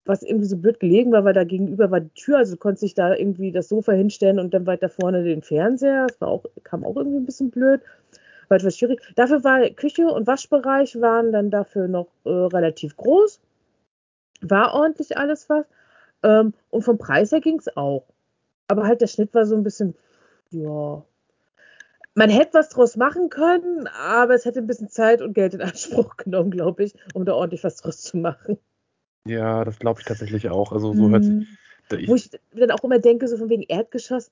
was 0.06 0.22
irgendwie 0.22 0.48
so 0.48 0.58
blöd 0.58 0.82
gelegen 0.82 1.14
war, 1.14 1.24
weil 1.24 1.34
da 1.34 1.46
gegenüber 1.46 1.90
war 1.90 2.02
die 2.02 2.14
Tür, 2.14 2.38
also 2.40 2.56
du 2.56 2.58
konntest 2.58 2.84
dich 2.84 2.94
da 2.94 3.16
irgendwie 3.16 3.54
das 3.54 3.70
Sofa 3.70 3.94
hinstellen 3.94 4.38
und 4.38 4.54
dann 4.54 4.66
weiter 4.66 4.90
vorne 4.90 5.24
den 5.24 5.42
Fernseher. 5.42 6.08
Das 6.08 6.20
war 6.20 6.28
auch, 6.28 6.44
kam 6.64 6.84
auch 6.84 6.98
irgendwie 6.98 7.20
ein 7.20 7.26
bisschen 7.26 7.52
blöd 7.52 7.80
war 8.54 8.58
etwas 8.60 8.78
schwierig. 8.78 9.02
Dafür 9.16 9.44
war 9.44 9.68
Küche 9.72 10.06
und 10.06 10.28
Waschbereich 10.28 11.02
waren 11.02 11.32
dann 11.32 11.50
dafür 11.50 11.88
noch 11.88 12.08
äh, 12.24 12.30
relativ 12.30 12.96
groß. 12.96 13.42
War 14.42 14.74
ordentlich 14.74 15.18
alles 15.18 15.50
was. 15.50 15.66
Ähm, 16.22 16.54
und 16.70 16.84
vom 16.84 17.00
Preis 17.00 17.32
her 17.32 17.42
ging 17.42 17.58
es 17.58 17.76
auch. 17.76 18.06
Aber 18.68 18.84
halt 18.84 19.02
der 19.02 19.08
Schnitt 19.08 19.34
war 19.34 19.46
so 19.46 19.56
ein 19.56 19.64
bisschen, 19.64 19.96
ja. 20.52 21.04
Man 22.16 22.30
hätte 22.30 22.54
was 22.54 22.70
draus 22.70 22.96
machen 22.96 23.30
können, 23.30 23.88
aber 23.88 24.36
es 24.36 24.46
hätte 24.46 24.60
ein 24.60 24.68
bisschen 24.68 24.90
Zeit 24.90 25.24
und 25.24 25.34
Geld 25.34 25.56
in 25.56 25.62
Anspruch 25.62 26.16
genommen, 26.18 26.52
glaube 26.52 26.84
ich, 26.84 26.94
um 27.16 27.26
da 27.26 27.34
ordentlich 27.34 27.64
was 27.64 27.78
draus 27.78 28.02
zu 28.02 28.18
machen. 28.18 28.60
Ja, 29.26 29.66
das 29.66 29.80
glaube 29.80 30.00
ich 30.00 30.06
tatsächlich 30.06 30.50
auch. 30.50 30.72
Also 30.72 30.94
so 30.94 31.10
hört 31.10 31.24
sich. 31.24 31.34
Mhm. 31.34 31.48
Wo 32.08 32.16
ich 32.16 32.30
dann 32.54 32.72
auch 32.72 32.84
immer 32.84 33.00
denke, 33.00 33.28
so 33.28 33.38
von 33.38 33.50
wegen 33.50 33.64
Erdgeschoss, 33.64 34.32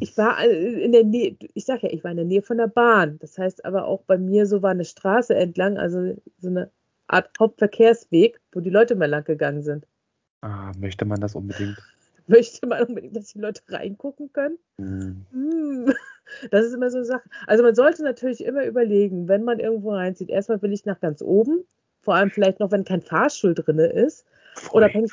ich 0.00 0.16
war 0.16 0.42
äh, 0.42 0.82
in 0.82 0.92
der 0.92 1.04
Nähe, 1.04 1.36
ich 1.54 1.64
sag 1.64 1.82
ja, 1.82 1.90
ich 1.90 2.02
war 2.02 2.10
in 2.10 2.16
der 2.16 2.26
Nähe 2.26 2.42
von 2.42 2.56
der 2.56 2.66
Bahn. 2.66 3.18
Das 3.20 3.38
heißt 3.38 3.64
aber 3.64 3.86
auch 3.86 4.02
bei 4.02 4.18
mir 4.18 4.46
so 4.46 4.62
war 4.62 4.70
eine 4.70 4.84
Straße 4.84 5.34
entlang, 5.34 5.78
also 5.78 6.16
so 6.38 6.48
eine 6.48 6.70
Art 7.06 7.30
Hauptverkehrsweg, 7.38 8.40
wo 8.52 8.60
die 8.60 8.70
Leute 8.70 8.96
mal 8.96 9.08
lang 9.08 9.24
gegangen 9.24 9.62
sind. 9.62 9.86
Ah, 10.42 10.72
möchte 10.78 11.04
man 11.04 11.20
das 11.20 11.34
unbedingt? 11.34 11.76
Möchte 12.26 12.64
man 12.68 12.84
unbedingt, 12.84 13.16
dass 13.16 13.32
die 13.32 13.40
Leute 13.40 13.60
reingucken 13.68 14.32
können? 14.32 14.58
Mhm. 14.78 15.92
Das 16.52 16.64
ist 16.64 16.74
immer 16.74 16.90
so 16.90 16.98
eine 16.98 17.06
Sache. 17.06 17.28
Also 17.48 17.64
man 17.64 17.74
sollte 17.74 18.04
natürlich 18.04 18.44
immer 18.44 18.64
überlegen, 18.64 19.26
wenn 19.26 19.42
man 19.42 19.58
irgendwo 19.58 19.90
reinzieht, 19.90 20.30
erstmal 20.30 20.62
will 20.62 20.72
ich 20.72 20.84
nach 20.84 21.00
ganz 21.00 21.22
oben, 21.22 21.64
vor 22.02 22.14
allem 22.14 22.30
vielleicht 22.30 22.60
noch, 22.60 22.70
wenn 22.70 22.84
kein 22.84 23.02
Fahrstuhl 23.02 23.52
drin 23.52 23.80
ist. 23.80 24.24
Unabhängig, 24.70 25.10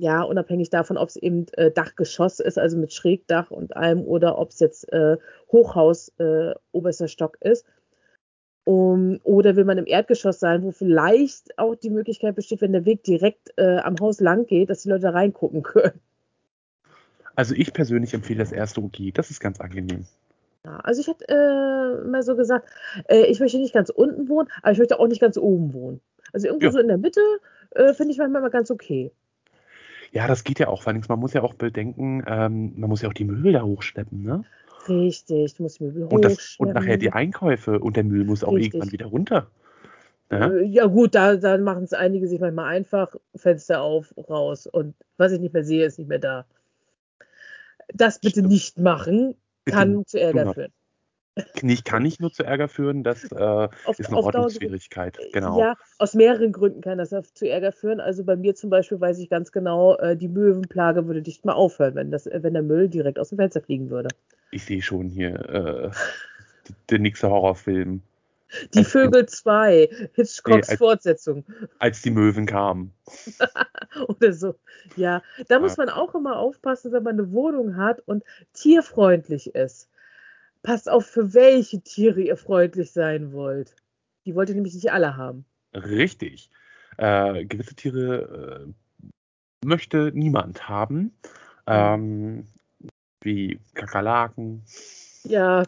ja, 0.00 0.22
unabhängig 0.22 0.70
davon, 0.70 0.96
ob 0.96 1.08
es 1.10 1.16
eben 1.16 1.46
äh, 1.52 1.70
Dachgeschoss 1.70 2.40
ist, 2.40 2.58
also 2.58 2.78
mit 2.78 2.92
Schrägdach 2.92 3.50
und 3.50 3.76
allem, 3.76 4.02
oder 4.02 4.38
ob 4.38 4.50
es 4.50 4.60
jetzt 4.60 4.90
äh, 4.92 5.16
Hochhaus 5.52 6.12
äh, 6.18 6.54
oberster 6.72 7.08
Stock 7.08 7.36
ist. 7.40 7.66
Um, 8.64 9.20
oder 9.24 9.56
will 9.56 9.64
man 9.64 9.78
im 9.78 9.86
Erdgeschoss 9.86 10.38
sein, 10.38 10.62
wo 10.62 10.70
vielleicht 10.70 11.58
auch 11.58 11.74
die 11.74 11.90
Möglichkeit 11.90 12.34
besteht, 12.34 12.60
wenn 12.60 12.72
der 12.72 12.84
Weg 12.84 13.02
direkt 13.04 13.52
äh, 13.56 13.78
am 13.78 13.96
Haus 14.00 14.20
lang 14.20 14.46
geht, 14.46 14.70
dass 14.70 14.82
die 14.82 14.90
Leute 14.90 15.02
da 15.02 15.10
reingucken 15.10 15.62
können. 15.64 15.98
Also 17.34 17.54
ich 17.54 17.72
persönlich 17.72 18.12
empfehle 18.12 18.40
das 18.40 18.52
erste 18.52 18.80
OG, 18.80 19.14
das 19.14 19.30
ist 19.30 19.40
ganz 19.40 19.60
angenehm. 19.60 20.06
Ja, 20.64 20.76
also 20.80 21.00
ich 21.00 21.08
hätte 21.08 21.26
äh, 21.28 22.06
mal 22.06 22.22
so 22.22 22.36
gesagt, 22.36 22.68
äh, 23.08 23.24
ich 23.26 23.40
möchte 23.40 23.58
nicht 23.58 23.72
ganz 23.72 23.88
unten 23.88 24.28
wohnen, 24.28 24.48
aber 24.62 24.72
ich 24.72 24.78
möchte 24.78 24.98
auch 24.98 25.08
nicht 25.08 25.20
ganz 25.20 25.38
oben 25.38 25.72
wohnen. 25.72 26.00
Also 26.32 26.46
irgendwo 26.46 26.66
ja. 26.66 26.72
so 26.72 26.78
in 26.78 26.88
der 26.88 26.98
Mitte 26.98 27.20
äh, 27.70 27.94
finde 27.94 28.12
ich 28.12 28.18
manchmal 28.18 28.42
mal 28.42 28.50
ganz 28.50 28.70
okay. 28.70 29.10
Ja, 30.12 30.26
das 30.26 30.44
geht 30.44 30.58
ja 30.58 30.68
auch. 30.68 30.82
Vor 30.82 30.92
allem, 30.92 31.02
man 31.08 31.20
muss 31.20 31.34
ja 31.34 31.42
auch 31.42 31.54
bedenken, 31.54 32.24
ähm, 32.26 32.72
man 32.76 32.88
muss 32.88 33.02
ja 33.02 33.08
auch 33.08 33.14
die 33.14 33.24
Möbel 33.24 33.52
da 33.52 33.62
hochschleppen, 33.62 34.22
ne? 34.22 34.44
Richtig, 34.88 35.54
du 35.54 35.62
musst 35.64 35.78
die 35.78 35.84
Möbel 35.84 36.04
und, 36.04 36.24
das, 36.24 36.56
und 36.58 36.72
nachher 36.72 36.96
die 36.96 37.12
Einkäufe 37.12 37.78
und 37.78 37.96
der 37.96 38.04
Müll 38.04 38.24
muss 38.24 38.42
auch 38.42 38.52
Richtig. 38.52 38.74
irgendwann 38.74 38.92
wieder 38.92 39.06
runter. 39.06 39.50
Ja, 40.30 40.50
äh, 40.50 40.64
ja 40.64 40.86
gut, 40.86 41.14
da, 41.14 41.36
da 41.36 41.58
machen 41.58 41.84
es 41.84 41.92
einige 41.92 42.26
sich 42.26 42.40
manchmal 42.40 42.74
einfach, 42.74 43.14
Fenster 43.36 43.82
auf, 43.82 44.14
raus 44.16 44.66
und 44.66 44.94
was 45.16 45.32
ich 45.32 45.40
nicht 45.40 45.52
mehr 45.52 45.64
sehe, 45.64 45.84
ist 45.84 45.98
nicht 45.98 46.08
mehr 46.08 46.18
da. 46.18 46.46
Das 47.92 48.18
bitte 48.18 48.40
Stimmt. 48.40 48.48
nicht 48.48 48.78
machen, 48.78 49.34
kann 49.66 49.98
bitte 49.98 50.06
zu 50.06 50.20
Ärger 50.20 50.54
führen 50.54 50.72
nicht, 51.62 51.84
kann 51.84 52.02
nicht 52.02 52.20
nur 52.20 52.32
zu 52.32 52.44
Ärger 52.44 52.68
führen, 52.68 53.02
das 53.02 53.30
äh, 53.30 53.68
auf, 53.84 53.98
ist 53.98 54.08
eine 54.08 54.16
Ordnungsschwierigkeit. 54.16 55.18
Genau. 55.32 55.58
Ja, 55.58 55.76
aus 55.98 56.14
mehreren 56.14 56.52
Gründen 56.52 56.80
kann 56.80 56.98
das 56.98 57.10
zu 57.34 57.48
Ärger 57.48 57.72
führen. 57.72 58.00
Also 58.00 58.24
bei 58.24 58.36
mir 58.36 58.54
zum 58.54 58.70
Beispiel 58.70 59.00
weiß 59.00 59.18
ich 59.18 59.30
ganz 59.30 59.52
genau, 59.52 59.96
äh, 59.96 60.16
die 60.16 60.28
Möwenplage 60.28 61.06
würde 61.06 61.22
nicht 61.22 61.44
mal 61.44 61.52
aufhören, 61.52 61.94
wenn, 61.94 62.10
das, 62.10 62.26
wenn 62.26 62.52
der 62.52 62.62
Müll 62.62 62.88
direkt 62.88 63.18
aus 63.18 63.30
dem 63.30 63.38
Fenster 63.38 63.60
fliegen 63.60 63.90
würde. 63.90 64.08
Ich 64.50 64.64
sehe 64.64 64.82
schon 64.82 65.08
hier 65.08 65.34
äh, 65.48 65.90
den 66.90 67.02
nächste 67.02 67.30
Horrorfilm. 67.30 68.02
Die 68.74 68.78
als 68.78 68.88
Vögel 68.88 69.26
2, 69.26 70.10
Hitchcocks 70.14 70.66
nee, 70.66 70.72
als, 70.72 70.78
Fortsetzung. 70.78 71.44
Als 71.78 72.02
die 72.02 72.10
Möwen 72.10 72.46
kamen. 72.46 72.92
Oder 74.08 74.32
so. 74.32 74.56
Ja, 74.96 75.22
da 75.46 75.54
ja. 75.54 75.60
muss 75.60 75.76
man 75.76 75.88
auch 75.88 76.16
immer 76.16 76.36
aufpassen, 76.36 76.90
wenn 76.90 77.04
man 77.04 77.20
eine 77.20 77.30
Wohnung 77.30 77.76
hat 77.76 78.00
und 78.06 78.24
tierfreundlich 78.52 79.54
ist 79.54 79.89
passt 80.62 80.88
auf, 80.88 81.06
für 81.06 81.34
welche 81.34 81.80
Tiere 81.80 82.20
ihr 82.20 82.36
freundlich 82.36 82.92
sein 82.92 83.32
wollt. 83.32 83.74
Die 84.26 84.34
wollt 84.34 84.48
ihr 84.48 84.54
nämlich 84.54 84.74
nicht 84.74 84.92
alle 84.92 85.16
haben. 85.16 85.44
Richtig. 85.74 86.50
Äh, 86.96 87.44
gewisse 87.46 87.74
Tiere 87.74 88.66
äh, 88.68 89.66
möchte 89.66 90.12
niemand 90.14 90.68
haben. 90.68 91.12
Ähm, 91.66 92.46
wie 93.22 93.60
Kakerlaken. 93.74 94.62
Ja. 95.24 95.62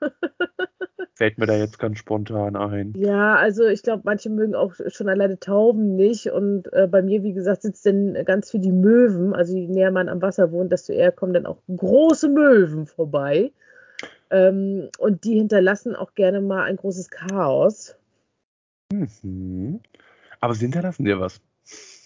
Fällt 1.14 1.38
mir 1.38 1.46
da 1.46 1.54
jetzt 1.54 1.78
ganz 1.78 1.98
spontan 1.98 2.56
ein. 2.56 2.94
Ja, 2.96 3.36
also 3.36 3.66
ich 3.66 3.82
glaube, 3.82 4.02
manche 4.06 4.30
mögen 4.30 4.54
auch 4.54 4.74
schon 4.88 5.08
alleine 5.08 5.38
Tauben 5.38 5.94
nicht. 5.94 6.28
Und 6.28 6.72
äh, 6.72 6.88
bei 6.90 7.02
mir, 7.02 7.22
wie 7.22 7.34
gesagt, 7.34 7.62
sitzt 7.62 7.84
denn 7.84 8.14
ganz 8.24 8.50
viel 8.50 8.60
die 8.60 8.72
Möwen. 8.72 9.34
Also 9.34 9.54
je 9.54 9.68
näher 9.68 9.90
man 9.90 10.08
am 10.08 10.22
Wasser 10.22 10.50
wohnt, 10.50 10.72
desto 10.72 10.92
eher 10.92 11.12
kommen 11.12 11.34
dann 11.34 11.46
auch 11.46 11.60
große 11.68 12.28
Möwen 12.28 12.86
vorbei. 12.86 13.52
Ähm, 14.30 14.88
und 14.98 15.24
die 15.24 15.34
hinterlassen 15.34 15.96
auch 15.96 16.14
gerne 16.14 16.40
mal 16.40 16.64
ein 16.64 16.76
großes 16.76 17.10
Chaos. 17.10 17.96
Mhm. 18.92 19.80
Aber 20.40 20.54
sie 20.54 20.66
hinterlassen 20.66 21.04
dir 21.04 21.20
was. 21.20 21.40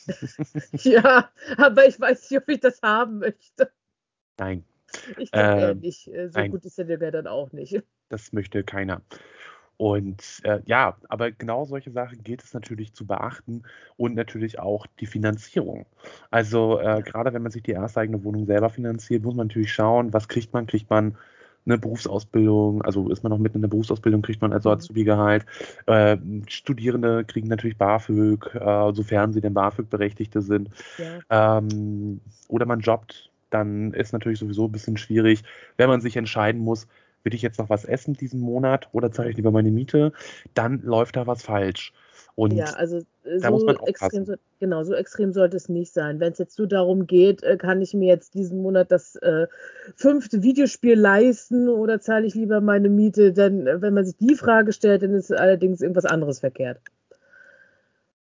ja, 0.72 1.30
aber 1.56 1.86
ich 1.86 1.98
weiß 2.00 2.30
nicht, 2.30 2.42
ob 2.42 2.48
ich 2.48 2.60
das 2.60 2.80
haben 2.82 3.18
möchte. 3.18 3.70
Nein. 4.38 4.64
Ich 5.18 5.30
denke 5.30 5.70
äh, 5.70 5.74
nicht. 5.74 6.08
Äh, 6.08 6.28
so 6.28 6.38
nein. 6.38 6.50
gut 6.50 6.64
ist 6.64 6.78
der 6.78 7.10
dann 7.10 7.26
auch 7.26 7.52
nicht. 7.52 7.82
Das 8.08 8.32
möchte 8.32 8.64
keiner. 8.64 9.02
Und 9.76 10.40
äh, 10.44 10.60
ja, 10.66 10.96
aber 11.08 11.32
genau 11.32 11.64
solche 11.64 11.90
Sachen 11.90 12.22
gilt 12.22 12.44
es 12.44 12.54
natürlich 12.54 12.94
zu 12.94 13.06
beachten 13.06 13.64
und 13.96 14.14
natürlich 14.14 14.60
auch 14.60 14.86
die 15.00 15.06
Finanzierung. 15.06 15.86
Also 16.30 16.78
äh, 16.78 17.02
gerade 17.02 17.32
wenn 17.34 17.42
man 17.42 17.50
sich 17.50 17.64
die 17.64 17.72
erste 17.72 18.00
eigene 18.00 18.22
Wohnung 18.22 18.46
selber 18.46 18.70
finanziert, 18.70 19.24
muss 19.24 19.34
man 19.34 19.48
natürlich 19.48 19.72
schauen, 19.72 20.12
was 20.12 20.28
kriegt 20.28 20.52
man? 20.52 20.66
Kriegt 20.66 20.90
man 20.90 21.16
eine 21.66 21.78
Berufsausbildung, 21.78 22.82
also 22.82 23.10
ist 23.10 23.22
man 23.22 23.30
noch 23.30 23.38
mitten 23.38 23.56
in 23.56 23.62
der 23.62 23.68
Berufsausbildung, 23.68 24.22
kriegt 24.22 24.42
man 24.42 24.52
also 24.52 24.70
Azubi-Gehalt. 24.70 25.46
Äh, 25.86 26.18
Studierende 26.46 27.24
kriegen 27.24 27.48
natürlich 27.48 27.78
BAföG, 27.78 28.54
äh, 28.54 28.92
sofern 28.92 29.32
sie 29.32 29.40
denn 29.40 29.54
BAföG-Berechtigte 29.54 30.42
sind. 30.42 30.70
Ja. 30.98 31.58
Ähm, 31.58 32.20
oder 32.48 32.66
man 32.66 32.80
jobbt, 32.80 33.30
dann 33.50 33.92
ist 33.94 34.12
natürlich 34.12 34.38
sowieso 34.38 34.66
ein 34.66 34.72
bisschen 34.72 34.96
schwierig, 34.96 35.42
wenn 35.76 35.88
man 35.88 36.00
sich 36.00 36.16
entscheiden 36.16 36.60
muss, 36.60 36.86
will 37.22 37.34
ich 37.34 37.42
jetzt 37.42 37.58
noch 37.58 37.70
was 37.70 37.84
essen 37.84 38.14
diesen 38.14 38.40
Monat 38.40 38.88
oder 38.92 39.10
zahle 39.10 39.30
ich 39.30 39.36
lieber 39.36 39.50
meine 39.50 39.70
Miete, 39.70 40.12
dann 40.52 40.82
läuft 40.82 41.16
da 41.16 41.26
was 41.26 41.42
falsch. 41.42 41.92
Und 42.34 42.52
ja, 42.52 42.66
also 42.74 43.00
so 43.24 43.68
extrem, 43.86 44.36
genau, 44.60 44.84
so 44.84 44.94
extrem 44.94 45.32
sollte 45.32 45.56
es 45.56 45.68
nicht 45.68 45.92
sein. 45.92 46.20
Wenn 46.20 46.32
es 46.32 46.38
jetzt 46.38 46.56
so 46.56 46.66
darum 46.66 47.06
geht, 47.06 47.42
äh, 47.42 47.56
kann 47.56 47.80
ich 47.80 47.94
mir 47.94 48.08
jetzt 48.08 48.34
diesen 48.34 48.60
Monat 48.62 48.92
das 48.92 49.16
äh, 49.16 49.46
fünfte 49.96 50.42
Videospiel 50.42 50.94
leisten 50.94 51.68
oder 51.68 52.00
zahle 52.00 52.26
ich 52.26 52.34
lieber 52.34 52.60
meine 52.60 52.88
Miete? 52.88 53.32
Denn 53.32 53.66
äh, 53.66 53.80
wenn 53.80 53.94
man 53.94 54.04
sich 54.04 54.16
die 54.16 54.34
Frage 54.34 54.72
stellt, 54.72 55.02
dann 55.02 55.14
ist 55.14 55.32
allerdings 55.32 55.80
irgendwas 55.80 56.04
anderes 56.04 56.40
verkehrt. 56.40 56.80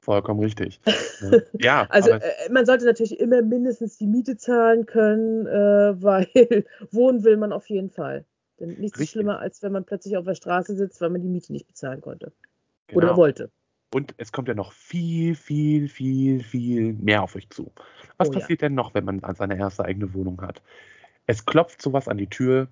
Vollkommen 0.00 0.40
richtig. 0.40 0.80
Ja, 1.52 1.86
also 1.90 2.10
äh, 2.10 2.20
man 2.50 2.64
sollte 2.64 2.84
natürlich 2.84 3.18
immer 3.18 3.42
mindestens 3.42 3.98
die 3.98 4.06
Miete 4.06 4.36
zahlen 4.36 4.86
können, 4.86 5.46
äh, 5.46 5.50
weil 6.02 6.64
wohnen 6.92 7.24
will 7.24 7.36
man 7.36 7.52
auf 7.52 7.68
jeden 7.68 7.90
Fall. 7.90 8.24
Denn 8.60 8.70
nichts 8.78 8.98
ist 8.98 9.10
schlimmer, 9.10 9.40
als 9.40 9.62
wenn 9.62 9.72
man 9.72 9.84
plötzlich 9.84 10.16
auf 10.16 10.24
der 10.24 10.34
Straße 10.34 10.74
sitzt, 10.76 11.00
weil 11.00 11.10
man 11.10 11.20
die 11.20 11.28
Miete 11.28 11.52
nicht 11.52 11.66
bezahlen 11.66 12.00
konnte. 12.00 12.32
Genau. 12.86 12.98
Oder 12.98 13.16
wollte. 13.16 13.50
Und 13.90 14.14
es 14.18 14.32
kommt 14.32 14.48
ja 14.48 14.54
noch 14.54 14.72
viel, 14.72 15.34
viel, 15.34 15.88
viel, 15.88 16.42
viel 16.42 16.92
mehr 16.94 17.22
auf 17.22 17.34
euch 17.36 17.48
zu. 17.48 17.72
Was 18.18 18.28
oh, 18.28 18.32
passiert 18.32 18.60
ja. 18.60 18.68
denn 18.68 18.74
noch, 18.74 18.92
wenn 18.94 19.04
man 19.04 19.22
seine 19.34 19.56
erste 19.56 19.84
eigene 19.84 20.12
Wohnung 20.12 20.40
hat? 20.42 20.60
Es 21.26 21.46
klopft 21.46 21.80
sowas 21.80 22.08
an 22.08 22.18
die 22.18 22.26
Tür, 22.26 22.68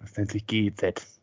das 0.00 0.16
nennt 0.16 0.30
sich 0.30 0.46
GEZ. 0.46 1.18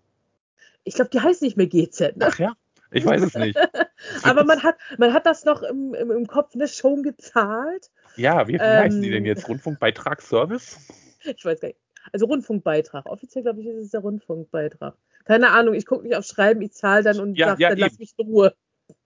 Ich 0.84 0.96
glaube, 0.96 1.12
die 1.12 1.22
heißt 1.22 1.42
nicht 1.42 1.58
mehr 1.58 1.68
GEZ. 1.68 2.00
Ne? 2.00 2.28
Ach 2.28 2.40
ja, 2.40 2.54
ich 2.92 3.06
weiß 3.06 3.22
es 3.22 3.36
nicht. 3.36 3.58
Aber 4.24 4.44
man 4.44 4.64
hat, 4.64 4.76
man 4.98 5.14
hat 5.14 5.26
das 5.26 5.46
noch 5.46 5.64
im, 5.64 5.94
im, 5.94 6.12
im 6.12 6.28
Kopf 6.28 6.56
ne, 6.56 6.68
schon 6.68 7.04
gezahlt. 7.04 7.90
Ja, 8.18 8.48
wie, 8.48 8.54
wie 8.54 8.58
ähm, 8.58 8.84
heißen 8.84 9.02
die 9.02 9.12
denn 9.12 9.26
jetzt? 9.26 9.48
Rundfunkbeitragsservice? 9.48 10.78
Ich 11.24 11.46
weiß 11.46 11.62
gar 11.62 11.68
nicht. 11.70 11.80
Also 12.12 12.26
Rundfunkbeitrag. 12.26 13.06
Offiziell, 13.06 13.44
glaube 13.44 13.62
ich, 13.62 13.68
ist 13.68 13.78
es 13.78 13.92
der 13.92 14.02
Rundfunkbeitrag. 14.02 14.96
Keine 15.26 15.52
Ahnung, 15.52 15.76
ich 15.76 15.86
gucke 15.86 16.04
nicht 16.04 16.16
auf 16.16 16.26
Schreiben, 16.26 16.62
ich 16.62 16.74
zahle 16.74 17.04
dann 17.04 17.20
und 17.20 17.36
ja, 17.36 17.50
sage, 17.50 17.62
ja, 17.62 17.70
dann 17.70 17.78
eben. 17.78 17.88
lass 17.88 18.00
mich 18.00 18.14
in 18.18 18.26
Ruhe. 18.26 18.56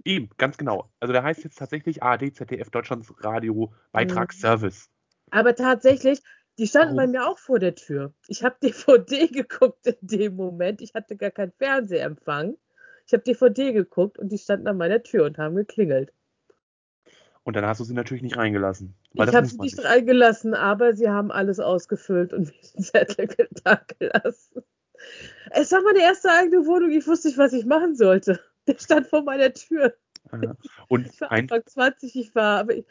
Eben, 0.04 0.30
ganz 0.38 0.58
genau. 0.58 0.90
Also 1.00 1.14
der 1.14 1.24
heißt 1.24 1.44
jetzt 1.44 1.58
tatsächlich 1.58 2.04
ARD, 2.04 2.36
ZDF, 2.36 2.70
Deutschlands 2.70 3.14
Radio 3.20 3.74
Beitragsservice. 3.92 4.90
Aber 5.32 5.56
tatsächlich, 5.56 6.22
die 6.58 6.68
standen 6.68 6.96
Warum? 6.96 7.12
bei 7.12 7.20
mir 7.20 7.28
auch 7.28 7.38
vor 7.38 7.60
der 7.60 7.76
Tür. 7.76 8.14
Ich 8.28 8.44
habe 8.44 8.56
DVD 8.62 9.28
geguckt 9.32 9.88
in 9.88 9.96
dem 10.02 10.36
Moment. 10.36 10.82
Ich 10.82 10.94
hatte 10.94 11.16
gar 11.16 11.32
keinen 11.32 11.52
Fernsehempfang. 11.54 12.56
Ich 13.08 13.14
habe 13.14 13.24
DVD 13.24 13.74
geguckt 13.74 14.18
und 14.18 14.30
die 14.32 14.38
standen 14.38 14.68
an 14.68 14.78
meiner 14.78 15.04
Tür 15.04 15.26
und 15.26 15.38
haben 15.38 15.56
geklingelt. 15.56 16.12
Und 17.44 17.56
dann 17.56 17.66
hast 17.66 17.80
du 17.80 17.84
sie 17.84 17.94
natürlich 17.94 18.24
nicht 18.24 18.38
reingelassen. 18.38 18.96
ich 19.14 19.22
habe 19.22 19.46
sie 19.46 19.58
nicht 19.58 19.84
reingelassen, 19.84 20.56
aber 20.56 20.96
sie 20.96 21.10
haben 21.10 21.32
alles 21.32 21.60
ausgefüllt 21.60 22.34
und 22.34 22.48
mir 22.48 22.54
den 22.74 22.84
Zettel 22.84 23.48
da 23.64 23.82
gelassen. 24.00 24.64
Es 25.52 25.72
war 25.72 25.82
meine 25.84 26.02
erste 26.02 26.32
eigene 26.32 26.66
Wohnung. 26.66 26.90
Ich 26.90 27.06
wusste 27.06 27.28
nicht, 27.28 27.38
was 27.38 27.54
ich 27.54 27.66
machen 27.66 27.96
sollte. 27.96 28.40
Der 28.68 28.78
stand 28.78 29.08
vor 29.08 29.24
meiner 29.24 29.54
Tür. 29.54 29.96
Ja. 30.32 30.56
Und 30.88 31.08
ich 31.08 31.22
war 31.22 31.32
ein... 31.32 31.44
Anfang 31.44 31.66
20, 31.66 32.16
ich 32.16 32.36
war, 32.36 32.60
aber 32.60 32.76
ich, 32.76 32.86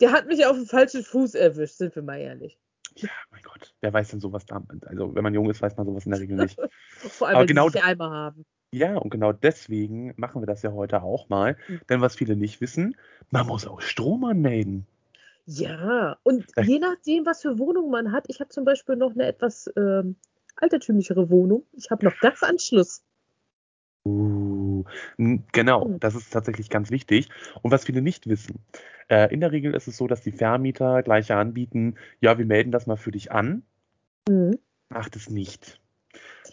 der 0.00 0.12
hat 0.12 0.26
mich 0.26 0.46
auf 0.46 0.56
den 0.56 0.66
falschen 0.66 1.04
Fuß 1.04 1.34
erwischt, 1.34 1.76
sind 1.76 1.94
wir 1.94 2.02
mal 2.02 2.18
ehrlich. 2.18 2.58
Ja, 2.96 3.10
mein 3.30 3.42
Gott, 3.42 3.74
wer 3.82 3.92
weiß 3.92 4.08
denn 4.08 4.20
sowas 4.20 4.46
da? 4.46 4.62
Also, 4.86 5.14
wenn 5.14 5.22
man 5.22 5.34
jung 5.34 5.50
ist, 5.50 5.60
weiß 5.60 5.76
man 5.76 5.86
sowas 5.86 6.06
in 6.06 6.12
der 6.12 6.20
Regel 6.20 6.36
nicht. 6.36 6.58
Vor 6.96 7.28
allem, 7.28 7.36
aber 7.36 7.42
wenn 7.42 7.48
genau, 7.48 7.68
sie 7.68 7.80
einmal 7.80 8.10
haben. 8.10 8.46
Ja, 8.72 8.96
und 8.96 9.10
genau 9.10 9.32
deswegen 9.32 10.14
machen 10.16 10.42
wir 10.42 10.46
das 10.46 10.62
ja 10.62 10.72
heute 10.72 11.02
auch 11.02 11.28
mal. 11.28 11.56
Mhm. 11.68 11.80
Denn 11.88 12.00
was 12.00 12.16
viele 12.16 12.36
nicht 12.36 12.60
wissen, 12.60 12.96
man 13.30 13.46
muss 13.46 13.66
auch 13.66 13.80
Strom 13.80 14.24
anmelden. 14.24 14.86
Ja, 15.44 16.16
und 16.24 16.46
das 16.56 16.66
je 16.66 16.78
nachdem, 16.78 17.24
was 17.24 17.42
für 17.42 17.58
Wohnung 17.58 17.90
man 17.90 18.12
hat, 18.12 18.24
ich 18.28 18.40
habe 18.40 18.48
zum 18.48 18.64
Beispiel 18.64 18.96
noch 18.96 19.12
eine 19.12 19.26
etwas 19.26 19.70
ähm, 19.76 20.16
altertümlichere 20.56 21.30
Wohnung. 21.30 21.64
Ich 21.72 21.90
habe 21.90 22.04
noch 22.04 22.18
Gasanschluss. 22.18 23.04
Uh, 24.06 24.84
genau, 25.52 25.86
hm. 25.86 26.00
das 26.00 26.14
ist 26.14 26.32
tatsächlich 26.32 26.70
ganz 26.70 26.90
wichtig. 26.90 27.28
Und 27.62 27.72
was 27.72 27.84
viele 27.84 28.02
nicht 28.02 28.28
wissen, 28.28 28.60
äh, 29.08 29.32
in 29.32 29.40
der 29.40 29.50
Regel 29.50 29.74
ist 29.74 29.88
es 29.88 29.96
so, 29.96 30.06
dass 30.06 30.20
die 30.20 30.32
Vermieter 30.32 31.02
gleich 31.02 31.32
anbieten, 31.32 31.96
ja, 32.20 32.38
wir 32.38 32.46
melden 32.46 32.70
das 32.70 32.86
mal 32.86 32.96
für 32.96 33.10
dich 33.10 33.32
an. 33.32 33.62
Mhm. 34.28 34.58
Macht 34.88 35.16
es 35.16 35.28
nicht. 35.28 35.80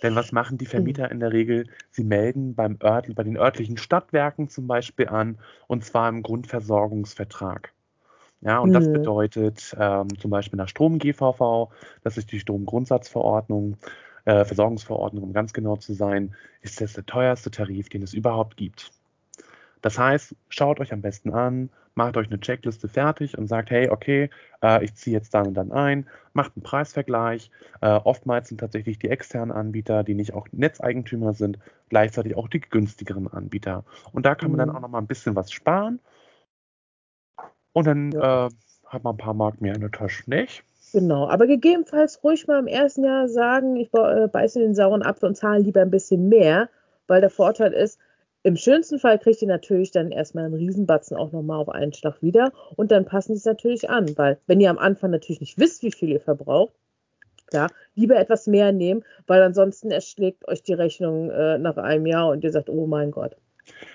Denn 0.02 0.16
was 0.16 0.32
machen 0.32 0.58
die 0.58 0.66
hm. 0.66 0.72
Vermieter 0.72 1.12
in 1.12 1.20
der 1.20 1.32
Regel? 1.32 1.68
Sie 1.92 2.04
melden 2.04 2.56
beim 2.56 2.78
Ört, 2.82 3.14
bei 3.14 3.24
den 3.24 3.38
örtlichen 3.38 3.78
Stadtwerken 3.78 4.50
zum 4.50 4.66
Beispiel 4.66 5.08
an, 5.08 5.38
und 5.68 5.86
zwar 5.86 6.10
im 6.10 6.24
Grundversorgungsvertrag. 6.24 7.72
Ja, 8.42 8.60
und 8.60 8.70
mhm. 8.70 8.74
das 8.74 8.92
bedeutet 8.92 9.76
ähm, 9.80 10.08
zum 10.20 10.32
Beispiel 10.32 10.58
nach 10.58 10.68
Strom 10.68 10.98
GVV, 10.98 11.70
das 12.04 12.18
ist 12.18 12.32
die 12.32 12.40
Stromgrundsatzverordnung, 12.40 13.78
äh, 14.26 14.46
Versorgungsverordnung, 14.46 15.24
um 15.24 15.34
ganz 15.34 15.54
genau 15.54 15.76
zu 15.76 15.94
sein, 15.94 16.36
ist 16.62 16.82
das 16.82 16.94
der 16.94 17.06
teuerste 17.06 17.52
Tarif, 17.52 17.90
den 17.90 18.04
es 18.04 18.14
überhaupt 18.14 18.58
gibt. 18.58 18.92
Das 19.82 20.00
heißt, 20.00 20.36
schaut 20.50 20.80
euch 20.80 20.94
am 20.94 21.02
besten 21.02 21.34
an, 21.34 21.70
macht 21.96 22.18
euch 22.18 22.28
eine 22.28 22.40
Checkliste 22.40 22.88
fertig 22.88 23.38
und 23.38 23.48
sagt, 23.48 23.70
hey, 23.70 23.90
okay, 23.90 24.30
äh, 24.62 24.84
ich 24.84 24.96
ziehe 24.96 25.16
jetzt 25.16 25.34
dann 25.34 25.48
und 25.48 25.54
dann 25.54 25.72
ein, 25.72 26.08
macht 26.34 26.54
einen 26.56 26.64
Preisvergleich. 26.64 27.52
Äh, 27.82 27.90
oftmals 27.90 28.50
sind 28.50 28.60
tatsächlich 28.60 28.98
die 28.98 29.10
externen 29.10 29.52
Anbieter, 29.52 30.04
die 30.04 30.16
nicht 30.16 30.34
auch 30.34 30.48
Netzeigentümer 30.52 31.34
sind, 31.34 31.60
gleichzeitig 31.90 32.36
auch 32.36 32.48
die 32.48 32.62
günstigeren 32.62 33.28
Anbieter. 33.28 33.84
Und 34.12 34.26
da 34.26 34.36
kann 34.36 34.52
man 34.52 34.58
dann 34.58 34.70
mhm. 34.70 34.76
auch 34.76 34.82
noch 34.82 34.90
mal 34.90 35.00
ein 35.00 35.08
bisschen 35.08 35.36
was 35.36 35.52
sparen. 35.52 36.00
Und 37.74 37.88
dann 37.88 38.12
ja. 38.12 38.48
äh, 38.48 38.50
hat 38.88 39.04
man 39.04 39.16
ein 39.16 39.18
paar 39.18 39.34
Mark 39.34 39.62
mehr 39.62 39.76
in 39.76 39.82
der 39.82 39.92
Tasche, 39.92 40.30
nicht? 40.30 40.64
Genau, 40.94 41.28
aber 41.28 41.48
gegebenenfalls 41.48 42.24
ruhig 42.24 42.46
mal 42.46 42.60
im 42.60 42.68
ersten 42.68 43.04
Jahr 43.04 43.28
sagen, 43.28 43.76
ich 43.78 43.92
äh, 43.94 44.28
beiße 44.28 44.60
den 44.60 44.76
sauren 44.76 45.02
Apfel 45.02 45.30
und 45.30 45.36
zahle 45.36 45.64
lieber 45.64 45.82
ein 45.82 45.90
bisschen 45.90 46.30
mehr, 46.30 46.70
weil 47.08 47.20
der 47.20 47.32
Vorteil 47.32 47.74
ist, 47.74 48.00
im 48.44 48.58
schönsten 48.58 49.00
Fall 49.00 49.18
kriegt 49.18 49.42
ihr 49.42 49.48
natürlich 49.48 49.90
dann 49.90 50.12
erstmal 50.12 50.46
einen 50.46 50.54
Riesenbatzen 50.54 51.18
auch 51.18 51.32
nochmal 51.32 51.60
auf 51.60 51.70
einen 51.70 51.94
Schlag 51.94 52.22
wieder 52.22 52.52
und 52.76 52.92
dann 52.92 53.06
passen 53.06 53.34
sie 53.34 53.40
es 53.40 53.46
natürlich 53.46 53.90
an, 53.90 54.16
weil 54.18 54.38
wenn 54.46 54.62
ihr 54.62 54.70
am 54.70 54.78
Anfang 54.78 55.10
natürlich 55.10 55.42
nicht 55.42 55.58
wisst, 55.58 55.82
wie 55.82 55.92
viel 55.92 56.10
ihr 56.10 56.20
verbraucht, 56.20 56.74
ja, 57.52 57.68
lieber 57.96 58.18
etwas 58.18 58.46
mehr 58.46 58.72
nehmen, 58.72 59.04
weil 59.26 59.42
ansonsten 59.42 59.90
erschlägt 59.90 60.48
euch 60.48 60.62
die 60.62 60.74
Rechnung 60.74 61.32
äh, 61.32 61.58
nach 61.58 61.78
einem 61.78 62.06
Jahr 62.06 62.30
und 62.30 62.44
ihr 62.44 62.52
sagt, 62.52 62.70
oh 62.70 62.86
mein 62.86 63.10
Gott. 63.10 63.36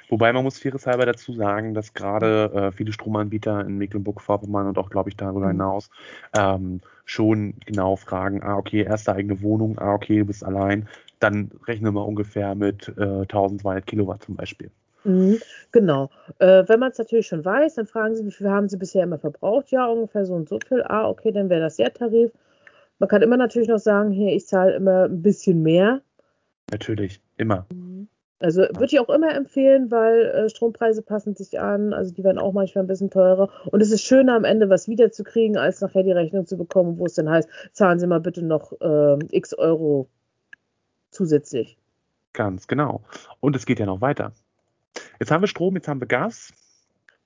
Wobei 0.08 0.32
man 0.32 0.44
muss 0.44 0.58
faires 0.58 0.86
halber 0.86 1.06
dazu 1.06 1.32
sagen, 1.34 1.74
dass 1.74 1.94
gerade 1.94 2.50
äh, 2.54 2.72
viele 2.72 2.92
Stromanbieter 2.92 3.60
in 3.60 3.78
Mecklenburg-Vorpommern 3.78 4.66
und 4.66 4.78
auch, 4.78 4.90
glaube 4.90 5.10
ich, 5.10 5.16
darüber 5.16 5.46
mhm. 5.46 5.52
hinaus 5.52 5.90
ähm, 6.36 6.80
schon 7.04 7.54
genau 7.66 7.96
fragen, 7.96 8.42
ah, 8.42 8.56
okay, 8.56 8.82
erste 8.82 9.12
eigene 9.12 9.42
Wohnung, 9.42 9.78
ah, 9.78 9.94
okay, 9.94 10.20
du 10.20 10.24
bist 10.26 10.44
allein, 10.44 10.88
dann 11.20 11.50
rechnen 11.66 11.94
wir 11.94 12.06
ungefähr 12.06 12.54
mit 12.54 12.88
äh, 12.96 13.22
1200 13.22 13.86
Kilowatt 13.86 14.22
zum 14.22 14.36
Beispiel. 14.36 14.70
Mhm, 15.04 15.38
genau. 15.72 16.10
Äh, 16.38 16.64
wenn 16.66 16.80
man 16.80 16.90
es 16.90 16.98
natürlich 16.98 17.26
schon 17.26 17.44
weiß, 17.44 17.76
dann 17.76 17.86
fragen 17.86 18.16
sie, 18.16 18.26
wie 18.26 18.30
viel 18.30 18.50
haben 18.50 18.68
sie 18.68 18.76
bisher 18.76 19.04
immer 19.04 19.18
verbraucht? 19.18 19.70
Ja, 19.70 19.86
ungefähr 19.86 20.26
so 20.26 20.34
und 20.34 20.48
so 20.48 20.58
viel. 20.66 20.82
Ah, 20.82 21.08
okay, 21.08 21.32
dann 21.32 21.48
wäre 21.48 21.60
das 21.60 21.76
der 21.76 21.92
Tarif. 21.92 22.32
Man 22.98 23.08
kann 23.08 23.22
immer 23.22 23.36
natürlich 23.36 23.68
noch 23.68 23.78
sagen, 23.78 24.10
hier, 24.10 24.34
ich 24.34 24.46
zahle 24.46 24.74
immer 24.74 25.04
ein 25.04 25.22
bisschen 25.22 25.62
mehr. 25.62 26.02
Natürlich, 26.70 27.20
immer. 27.36 27.66
Mhm. 27.72 28.08
Also 28.40 28.62
würde 28.62 28.86
ich 28.86 29.00
auch 29.00 29.08
immer 29.08 29.34
empfehlen, 29.34 29.90
weil 29.90 30.26
äh, 30.26 30.48
Strompreise 30.48 31.02
passen 31.02 31.34
sich 31.34 31.58
an, 31.58 31.92
also 31.92 32.14
die 32.14 32.22
werden 32.22 32.38
auch 32.38 32.52
manchmal 32.52 32.84
ein 32.84 32.86
bisschen 32.86 33.10
teurer. 33.10 33.50
Und 33.66 33.80
es 33.80 33.90
ist 33.90 34.04
schöner 34.04 34.36
am 34.36 34.44
Ende 34.44 34.70
was 34.70 34.86
wiederzukriegen, 34.86 35.56
als 35.56 35.80
nachher 35.80 36.04
die 36.04 36.12
Rechnung 36.12 36.46
zu 36.46 36.56
bekommen, 36.56 36.98
wo 36.98 37.06
es 37.06 37.14
dann 37.14 37.28
heißt, 37.28 37.48
zahlen 37.72 37.98
Sie 37.98 38.06
mal 38.06 38.20
bitte 38.20 38.44
noch 38.44 38.72
äh, 38.80 39.18
x 39.30 39.54
Euro 39.54 40.08
zusätzlich. 41.10 41.76
Ganz 42.32 42.68
genau. 42.68 43.02
Und 43.40 43.56
es 43.56 43.66
geht 43.66 43.80
ja 43.80 43.86
noch 43.86 44.00
weiter. 44.00 44.32
Jetzt 45.18 45.32
haben 45.32 45.42
wir 45.42 45.48
Strom, 45.48 45.74
jetzt 45.74 45.88
haben 45.88 46.00
wir 46.00 46.06
Gas. 46.06 46.52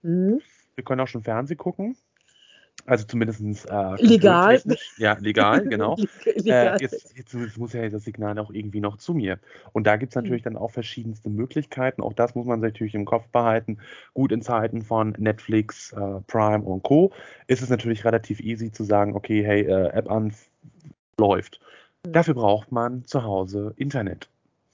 Mhm. 0.01 0.41
Wir 0.75 0.85
können 0.85 1.01
auch 1.03 1.09
schon 1.09 1.23
Fernsehen 1.23 1.59
gucken. 1.59 1.97
Also 2.85 3.05
zumindest 3.05 3.41
äh, 3.71 3.95
legal. 4.03 4.61
Ja, 4.97 5.17
legal, 5.21 5.65
genau. 5.69 5.97
legal. 6.25 6.77
Äh, 6.77 6.83
jetzt, 6.83 7.17
jetzt, 7.17 7.35
jetzt, 7.35 7.57
muss 7.59 7.73
ja 7.73 7.89
das 7.89 8.05
Signal 8.05 8.39
auch 8.39 8.51
irgendwie 8.51 8.81
noch 8.81 8.97
zu 8.97 9.15
mir. 9.15 9.39
Und 9.73 9.87
da 9.87 9.97
gibt 9.97 10.13
es 10.13 10.17
natürlich 10.17 10.43
dann 10.43 10.57
auch 10.57 10.73
verschiedenste 10.73 11.31
Möglichkeiten. 11.31 12.03
Auch 12.03 12.13
das 12.13 12.35
muss 12.35 12.47
man 12.47 12.61
sich 12.61 12.73
natürlich 12.73 12.95
im 12.95 13.05
Kopf 13.05 13.29
behalten. 13.29 13.79
Gut 14.15 14.33
in 14.33 14.43
Zeiten 14.43 14.83
von 14.83 15.15
Netflix, 15.19 15.93
äh, 15.93 16.21
Prime 16.27 16.65
und 16.65 16.83
Co. 16.83 17.13
ist 17.47 17.63
es 17.63 17.69
natürlich 17.69 18.05
relativ 18.05 18.41
easy 18.41 18.73
zu 18.73 18.83
sagen, 18.83 19.15
okay, 19.15 19.45
hey, 19.45 19.63
äh, 19.63 19.89
App 19.91 20.11
an 20.11 20.35
läuft. 21.19 21.61
Mhm. 22.05 22.13
Dafür 22.13 22.35
braucht 22.35 22.73
man 22.73 23.05
zu 23.05 23.23
Hause 23.23 23.75
Internet. 23.77 24.29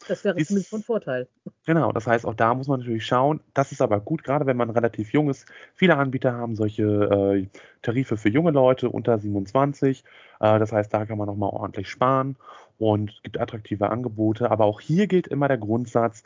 Das 0.08 0.24
wäre 0.24 0.34
Dies- 0.36 0.48
zumindest 0.48 0.70
von 0.70 0.82
Vorteil. 0.82 1.28
Genau, 1.66 1.92
das 1.92 2.06
heißt, 2.06 2.26
auch 2.26 2.34
da 2.34 2.54
muss 2.54 2.66
man 2.66 2.80
natürlich 2.80 3.06
schauen. 3.06 3.40
Das 3.54 3.72
ist 3.72 3.82
aber 3.82 4.00
gut, 4.00 4.24
gerade 4.24 4.46
wenn 4.46 4.56
man 4.56 4.70
relativ 4.70 5.12
jung 5.12 5.28
ist. 5.30 5.46
Viele 5.74 5.96
Anbieter 5.96 6.32
haben 6.32 6.56
solche 6.56 6.82
äh, 6.82 7.46
Tarife 7.82 8.16
für 8.16 8.28
junge 8.30 8.50
Leute 8.50 8.90
unter 8.90 9.18
27. 9.18 10.02
Äh, 10.40 10.58
das 10.58 10.72
heißt, 10.72 10.92
da 10.92 11.06
kann 11.06 11.18
man 11.18 11.26
nochmal 11.26 11.50
ordentlich 11.50 11.88
sparen 11.88 12.36
und 12.78 13.20
gibt 13.22 13.38
attraktive 13.38 13.90
Angebote. 13.90 14.50
Aber 14.50 14.64
auch 14.64 14.80
hier 14.80 15.06
gilt 15.06 15.28
immer 15.28 15.48
der 15.48 15.58
Grundsatz, 15.58 16.22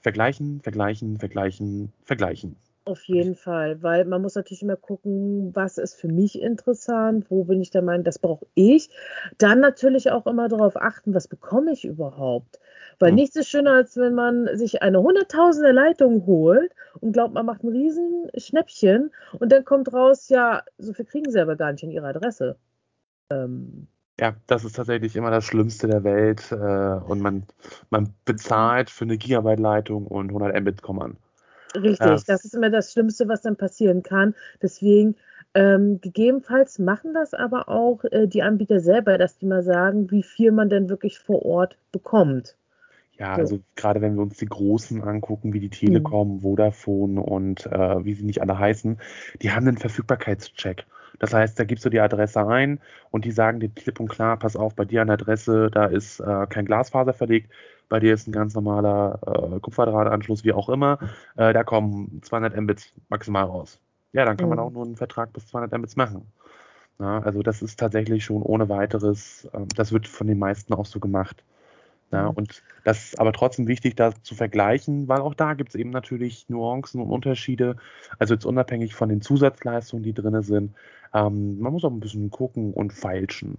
vergleichen, 0.00 0.60
vergleichen, 0.62 1.18
vergleichen, 1.18 1.92
vergleichen. 2.04 2.56
Auf 2.84 3.04
jeden 3.04 3.36
Fall, 3.36 3.80
weil 3.84 4.04
man 4.04 4.22
muss 4.22 4.34
natürlich 4.34 4.62
immer 4.62 4.74
gucken, 4.74 5.54
was 5.54 5.78
ist 5.78 5.94
für 5.94 6.08
mich 6.08 6.40
interessant, 6.42 7.30
wo 7.30 7.44
bin 7.44 7.60
ich 7.60 7.70
der 7.70 7.82
Meinung, 7.82 8.02
das 8.02 8.18
brauche 8.18 8.46
ich. 8.54 8.90
Dann 9.38 9.60
natürlich 9.60 10.10
auch 10.10 10.26
immer 10.26 10.48
darauf 10.48 10.76
achten, 10.76 11.14
was 11.14 11.28
bekomme 11.28 11.72
ich 11.72 11.84
überhaupt. 11.84 12.58
Weil 13.02 13.10
Hm. 13.10 13.16
nichts 13.16 13.34
ist 13.36 13.48
schöner, 13.48 13.72
als 13.72 13.96
wenn 13.96 14.14
man 14.14 14.56
sich 14.56 14.80
eine 14.82 15.02
hunderttausende 15.02 15.72
Leitung 15.72 16.24
holt 16.26 16.72
und 17.00 17.12
glaubt, 17.12 17.34
man 17.34 17.46
macht 17.46 17.64
ein 17.64 17.68
riesen 17.70 18.30
Schnäppchen 18.36 19.10
und 19.40 19.50
dann 19.50 19.64
kommt 19.64 19.92
raus, 19.92 20.28
ja, 20.28 20.62
so 20.78 20.92
viel 20.92 21.04
kriegen 21.04 21.30
sie 21.30 21.40
aber 21.40 21.56
gar 21.56 21.72
nicht 21.72 21.82
an 21.82 21.90
ihre 21.90 22.06
Adresse. 22.06 22.56
Ähm, 23.30 23.88
Ja, 24.20 24.36
das 24.46 24.64
ist 24.64 24.76
tatsächlich 24.76 25.16
immer 25.16 25.30
das 25.30 25.44
Schlimmste 25.44 25.86
der 25.88 26.02
Welt. 26.04 26.50
Äh, 26.52 26.56
und 27.04 27.20
man, 27.20 27.46
man 27.90 28.14
bezahlt 28.24 28.88
für 28.90 29.04
eine 29.04 29.18
Gigabyte-Leitung 29.18 30.06
und 30.06 30.28
100 30.30 30.58
Mbit 30.60 30.80
kommen 30.82 31.02
an. 31.02 31.16
Richtig, 31.74 32.24
Ja. 32.24 32.24
das 32.26 32.44
ist 32.46 32.54
immer 32.54 32.70
das 32.70 32.92
Schlimmste, 32.92 33.28
was 33.28 33.42
dann 33.42 33.56
passieren 33.56 34.02
kann. 34.02 34.34
Deswegen, 34.62 35.16
ähm, 35.54 36.00
gegebenenfalls 36.00 36.78
machen 36.78 37.12
das 37.14 37.34
aber 37.34 37.68
auch 37.68 38.04
äh, 38.04 38.26
die 38.26 38.42
Anbieter 38.42 38.80
selber, 38.80 39.18
dass 39.18 39.36
die 39.38 39.46
mal 39.46 39.62
sagen, 39.62 40.10
wie 40.10 40.22
viel 40.22 40.50
man 40.52 40.70
denn 40.70 40.88
wirklich 40.88 41.18
vor 41.18 41.44
Ort 41.44 41.76
bekommt. 41.92 42.56
Ja, 43.18 43.36
So. 43.36 43.40
also 43.40 43.60
gerade 43.76 44.00
wenn 44.00 44.14
wir 44.16 44.22
uns 44.22 44.38
die 44.38 44.46
Großen 44.46 45.02
angucken, 45.02 45.52
wie 45.52 45.60
die 45.60 45.70
Telekom, 45.70 46.40
Vodafone 46.40 47.20
und 47.20 47.66
äh, 47.66 48.04
wie 48.04 48.14
sie 48.14 48.24
nicht 48.24 48.40
alle 48.40 48.58
heißen, 48.58 48.98
die 49.42 49.50
haben 49.52 49.68
einen 49.68 49.76
Verfügbarkeitscheck. 49.78 50.86
Das 51.18 51.32
heißt, 51.34 51.58
da 51.58 51.64
gibst 51.64 51.84
du 51.84 51.90
die 51.90 52.00
Adresse 52.00 52.44
ein 52.46 52.80
und 53.10 53.24
die 53.24 53.30
sagen 53.30 53.60
dir 53.60 53.68
klipp 53.68 54.00
und 54.00 54.08
klar, 54.08 54.38
pass 54.38 54.56
auf, 54.56 54.74
bei 54.74 54.84
dir 54.86 55.02
an 55.02 55.08
der 55.08 55.14
Adresse, 55.14 55.70
da 55.70 55.86
ist 55.86 56.20
äh, 56.20 56.46
kein 56.48 56.64
Glasfaser 56.64 57.12
verlegt, 57.12 57.52
bei 57.88 58.00
dir 58.00 58.14
ist 58.14 58.26
ein 58.26 58.32
ganz 58.32 58.54
normaler 58.54 59.20
äh, 59.56 59.60
Kupferdrahtanschluss, 59.60 60.42
wie 60.44 60.52
auch 60.54 60.68
immer, 60.70 60.98
äh, 61.36 61.52
da 61.52 61.62
kommen 61.64 62.22
200 62.22 62.56
Mbits 62.60 62.92
maximal 63.08 63.44
raus. 63.44 63.78
Ja, 64.12 64.24
dann 64.24 64.36
kann 64.38 64.48
man 64.48 64.58
Mhm. 64.58 64.58
auch 64.58 64.70
nur 64.70 64.84
einen 64.84 64.96
Vertrag 64.96 65.32
bis 65.34 65.46
200 65.46 65.78
Mbits 65.78 65.96
machen. 65.96 66.32
Ja, 66.98 67.20
also 67.20 67.42
das 67.42 67.62
ist 67.62 67.78
tatsächlich 67.78 68.24
schon 68.24 68.42
ohne 68.42 68.68
weiteres, 68.68 69.48
ähm, 69.54 69.68
das 69.76 69.92
wird 69.92 70.08
von 70.08 70.26
den 70.26 70.38
meisten 70.38 70.72
auch 70.74 70.86
so 70.86 71.00
gemacht. 71.00 71.44
Ja, 72.12 72.28
Mhm. 72.28 72.34
und 72.34 72.62
das 72.84 73.04
ist 73.04 73.20
aber 73.20 73.32
trotzdem 73.32 73.66
wichtig, 73.68 73.96
da 73.96 74.12
zu 74.22 74.34
vergleichen, 74.34 75.08
weil 75.08 75.20
auch 75.20 75.34
da 75.34 75.54
gibt 75.54 75.70
es 75.70 75.74
eben 75.76 75.90
natürlich 75.90 76.48
Nuancen 76.48 77.00
und 77.00 77.10
Unterschiede. 77.10 77.76
Also 78.18 78.34
jetzt 78.34 78.44
unabhängig 78.46 78.94
von 78.94 79.08
den 79.08 79.22
Zusatzleistungen, 79.22 80.02
die 80.04 80.12
drin 80.14 80.42
sind. 80.42 80.74
Ähm, 81.14 81.58
man 81.60 81.72
muss 81.72 81.84
auch 81.84 81.90
ein 81.90 82.00
bisschen 82.00 82.30
gucken 82.30 82.72
und 82.74 82.92
feilschen. 82.92 83.58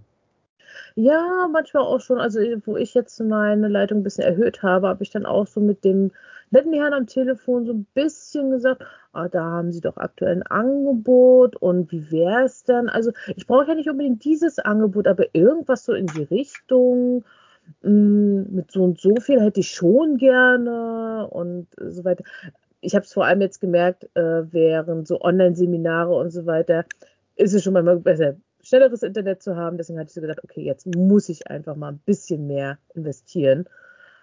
Ja, 0.96 1.48
manchmal 1.52 1.84
auch 1.84 2.00
schon. 2.02 2.20
Also, 2.20 2.40
wo 2.66 2.78
ich 2.78 2.94
jetzt 2.94 3.20
meine 3.20 3.68
Leitung 3.68 4.00
ein 4.00 4.04
bisschen 4.04 4.24
erhöht 4.26 4.64
habe, 4.64 4.88
habe 4.88 5.04
ich 5.04 5.10
dann 5.10 5.26
auch 5.26 5.48
so 5.48 5.60
mit 5.60 5.84
dem 5.84 6.12
netten 6.52 6.74
Herrn 6.74 6.94
am 6.94 7.08
Telefon 7.08 7.66
so 7.66 7.74
ein 7.74 7.86
bisschen 7.94 8.52
gesagt, 8.52 8.84
ah, 9.12 9.28
da 9.28 9.44
haben 9.44 9.72
Sie 9.72 9.82
doch 9.82 9.98
aktuell 9.98 10.36
ein 10.38 10.44
Angebot 10.44 11.56
und 11.56 11.92
wie 11.92 12.12
wäre 12.12 12.44
es 12.44 12.64
dann? 12.64 12.90
Also, 12.90 13.12
ich 13.36 13.48
brauche 13.48 13.68
ja 13.70 13.76
nicht 13.76 13.90
unbedingt 13.90 14.24
dieses 14.24 14.60
Angebot, 14.60 15.08
aber 15.08 15.26
irgendwas 15.34 15.86
so 15.86 15.94
in 15.94 16.08
die 16.08 16.24
Richtung. 16.24 17.24
Mm, 17.82 18.56
Mit 18.56 18.72
so 18.72 18.84
und 18.84 19.00
so 19.00 19.20
viel 19.20 19.42
hätte 19.42 19.60
ich 19.62 19.72
schon 19.72 20.18
gerne 20.18 21.28
und 21.30 21.68
so 21.78 22.04
weiter. 22.04 22.24
Ich 22.82 22.96
habe 22.96 23.06
es 23.06 23.14
vor 23.14 23.26
allem 23.26 23.42
jetzt 23.42 23.62
gemerkt, 23.62 24.06
äh, 24.16 24.52
während 24.52 25.08
so 25.08 25.22
Online-Seminare 25.22 26.14
und 26.14 26.32
so 26.32 26.46
weiter, 26.46 26.86
ist 27.36 27.54
es 27.54 27.64
schon 27.64 27.74
mal 27.74 27.84
besser, 28.00 28.36
schnelleres 28.62 29.04
Internet 29.04 29.42
zu 29.42 29.56
haben. 29.56 29.78
Deswegen 29.78 30.00
hatte 30.00 30.10
ich 30.10 30.14
so 30.14 30.22
gedacht, 30.22 30.44
okay, 30.44 30.62
jetzt 30.64 30.86
muss 30.86 31.30
ich 31.30 31.48
einfach 31.48 31.76
mal 31.76 31.94
ein 31.94 32.00
bisschen 32.06 32.48
mehr 32.48 32.78
investieren. 32.94 33.68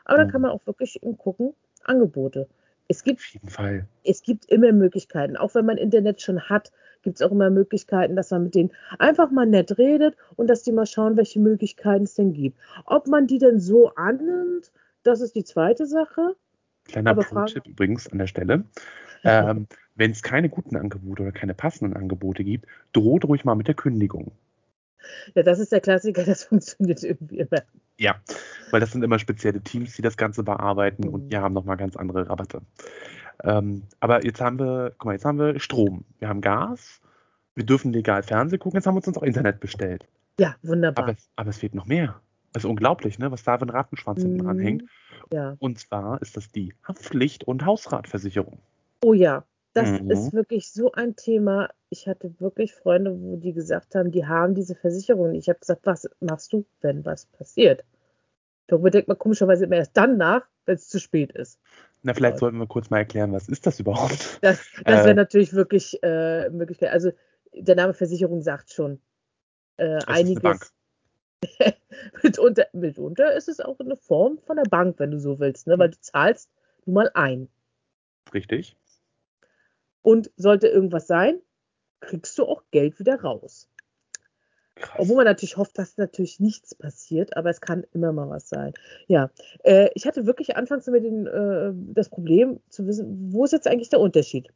Aber 0.05 0.19
dann 0.19 0.29
Mhm. 0.29 0.33
kann 0.33 0.43
man 0.43 0.51
auch 0.53 0.67
wirklich 0.67 1.01
gucken, 1.19 1.55
Angebote. 1.85 2.49
Es 2.89 3.05
gibt, 3.05 3.21
Auf 3.21 3.27
jeden 3.33 3.49
Fall. 3.49 3.87
es 4.05 4.23
gibt 4.23 4.47
immer 4.47 4.73
Möglichkeiten. 4.73 5.37
Auch 5.37 5.55
wenn 5.55 5.67
man 5.67 5.79
Internet 5.79 6.21
schon 6.23 6.41
hat, 6.49 6.73
gibt 7.03 7.17
es 7.17 7.23
auch 7.23 7.31
immer 7.31 7.51
Möglichkeiten, 7.51 8.17
dass 8.17 8.31
man 8.31 8.45
mit 8.45 8.55
denen 8.55 8.71
einfach 8.99 9.31
mal 9.31 9.47
nett 9.47 9.79
redet 9.79 10.17
und 10.37 10.49
dass 10.49 10.63
die 10.63 10.73
mal 10.73 10.87
schauen, 10.87 11.17
welche 11.17 11.41
Möglichkeiten 11.41 12.05
es 12.05 12.15
denn 12.15 12.33
gibt. 12.33 12.59
Ob 12.85 13.07
man 13.07 13.27
die 13.27 13.39
denn 13.39 13.61
so 13.61 13.95
annimmt, 13.95 14.73
das 15.03 15.21
ist 15.21 15.35
die 15.35 15.45
zweite 15.45 15.87
Sache. 15.87 16.37
Kleiner 16.85 17.15
Pro-Tipp 17.15 17.67
übrigens 17.67 18.09
an 18.09 18.19
der 18.19 18.27
Stelle. 18.27 18.65
Ähm, 19.23 19.67
Wenn 19.97 20.13
es 20.13 20.23
keine 20.23 20.49
guten 20.49 20.77
Angebote 20.77 21.25
oder 21.25 21.33
keine 21.33 21.53
passenden 21.53 21.95
Angebote 21.95 22.43
gibt, 22.43 22.65
droht 22.95 23.27
ruhig 23.27 23.45
mal 23.45 23.55
mit 23.55 23.69
der 23.69 23.75
Kündigung. 23.75 24.33
Ja, 25.35 25.43
das 25.43 25.59
ist 25.59 25.73
der 25.73 25.81
Klassiker, 25.81 26.25
das 26.25 26.45
funktioniert 26.45 27.03
irgendwie 27.03 27.39
immer. 27.39 27.63
Ja, 27.99 28.17
weil 28.71 28.81
das 28.81 28.93
sind 28.93 29.03
immer 29.03 29.19
spezielle 29.19 29.61
Teams, 29.61 29.95
die 29.95 30.03
das 30.03 30.17
Ganze 30.17 30.43
bearbeiten 30.43 31.07
Mhm. 31.09 31.15
und 31.15 31.29
die 31.31 31.37
haben 31.37 31.53
nochmal 31.55 31.77
ganz 31.77 31.97
andere 31.97 32.29
Rabatte. 32.29 32.63
Ähm, 33.45 33.83
aber 34.01 34.25
jetzt 34.25 34.41
haben 34.41 34.59
wir, 34.59 34.93
guck 34.99 35.07
mal, 35.07 35.13
jetzt 35.13 35.25
haben 35.25 35.39
wir 35.39 35.59
Strom, 35.61 36.05
wir 36.19 36.29
haben 36.29 36.41
Gas, 36.41 37.01
wir 37.55 37.65
dürfen 37.65 37.93
legal 37.93 38.23
Fernsehen 38.23 38.59
gucken, 38.59 38.79
jetzt 38.79 38.87
haben 38.87 38.95
wir 38.95 39.07
uns 39.07 39.17
auch 39.17 39.23
Internet 39.23 39.61
bestellt. 39.61 40.07
Ja, 40.39 40.57
wunderbar. 40.63 41.05
Aber, 41.05 41.13
es- 41.13 41.29
aber 41.37 41.51
es 41.51 41.59
fehlt 41.59 41.75
noch 41.75 41.87
mehr. 41.87 42.21
Also 42.55 42.69
unglaublich, 42.69 43.19
ne, 43.19 43.31
was 43.31 43.45
da 43.45 43.59
für 43.59 43.65
ein 43.67 43.71
Rattenschwanz 43.71 44.23
hinten 44.23 44.39
Mhm. 44.39 44.43
dranhängt. 44.45 44.83
Ja. 45.33 45.57
Und 45.61 45.79
zwar 45.79 46.21
ist 46.21 46.37
das 46.37 46.51
die 46.51 46.75
Haftpflicht- 46.87 47.45
und 47.45 47.65
Hausratversicherung. 47.65 48.59
Oh 49.03 49.15
ja, 49.15 49.45
das 49.73 49.89
Mhm. 49.89 50.11
ist 50.11 50.33
wirklich 50.33 50.71
so 50.73 50.93
ein 50.93 51.17
Thema. 51.17 51.69
Ich 51.91 52.09
hatte 52.09 52.35
wirklich 52.41 52.75
Freunde, 52.75 53.21
wo 53.21 53.37
die 53.37 53.53
gesagt 53.53 53.95
haben, 53.95 54.11
die 54.11 54.27
haben 54.27 54.55
diese 54.55 54.75
Versicherung. 54.75 55.35
Ich 55.35 55.49
habe 55.49 55.59
gesagt, 55.59 55.83
was 55.85 56.09
machst 56.21 56.53
du, 56.53 56.65
wenn 56.81 57.05
was 57.05 57.27
passiert? 57.27 57.85
Darüber 58.67 58.91
denkt 58.91 59.09
man 59.09 59.19
komischerweise 59.19 59.65
immer 59.65 59.77
erst 59.77 59.97
dann 59.97 60.17
nach, 60.17 60.43
wenn 60.65 60.77
es 60.77 60.89
zu 60.89 61.01
spät 61.01 61.33
ist. 61.33 61.59
Na, 62.03 62.15
vielleicht 62.15 62.39
sollten 62.39 62.59
wir 62.59 62.67
kurz 62.67 62.89
mal 62.91 62.99
erklären, 62.99 63.33
was 63.33 63.49
ist 63.49 63.67
das 63.67 63.81
überhaupt? 63.81 64.39
Das, 64.43 64.61
das 64.85 65.05
wäre 65.05 65.11
Äh. 65.11 65.15
natürlich 65.15 65.53
wirklich 65.53 66.03
äh, 66.03 66.49
Möglichkeit. 66.51 66.91
Also 66.91 67.13
der 67.53 67.75
Name 67.75 67.95
Versicherung 67.95 68.43
sagt 68.43 68.73
schon 68.73 69.01
äh, 69.77 69.99
einiges. 70.07 70.73
mitunter, 72.23 72.67
mitunter 72.73 73.35
ist 73.35 73.49
es 73.49 73.61
auch 73.61 73.79
eine 73.81 73.97
Form 73.97 74.39
von 74.47 74.57
der 74.57 74.65
Bank, 74.65 74.99
wenn 74.99 75.11
du 75.11 75.19
so 75.19 75.39
willst, 75.39 75.67
ne? 75.67 75.79
weil 75.79 75.91
du 75.91 75.99
zahlst 76.01 76.51
nun 76.87 76.95
mal 76.95 77.11
ein. 77.15 77.49
Richtig? 78.33 78.77
Und 80.03 80.31
sollte 80.37 80.69
irgendwas 80.69 81.07
sein, 81.07 81.41
kriegst 82.01 82.39
du 82.39 82.45
auch 82.45 82.63
Geld 82.71 82.99
wieder 82.99 83.21
raus. 83.21 83.69
Krass. 84.81 84.97
Obwohl 84.99 85.17
man 85.17 85.27
natürlich 85.27 85.59
hofft, 85.59 85.77
dass 85.79 85.99
natürlich 85.99 86.41
nichts 86.41 86.75
passiert, 86.75 87.37
aber 87.37 87.51
es 87.51 87.61
kann 87.61 87.85
immer 87.93 88.13
mal 88.13 88.31
was 88.31 88.49
sein. 88.49 88.73
Ja, 89.09 89.31
äh, 89.63 89.91
ich 89.95 90.07
hatte 90.07 90.27
wirklich 90.27 90.57
anfangs 90.57 90.89
immer 90.89 91.01
den, 91.01 91.27
äh, 91.27 91.73
das 91.93 92.09
Problem 92.09 92.61
zu 92.71 92.87
wissen, 92.87 93.33
wo 93.33 93.45
ist 93.45 93.53
jetzt 93.53 93.67
eigentlich 93.67 93.91
der 93.91 94.01
Unterschied? 94.01 94.49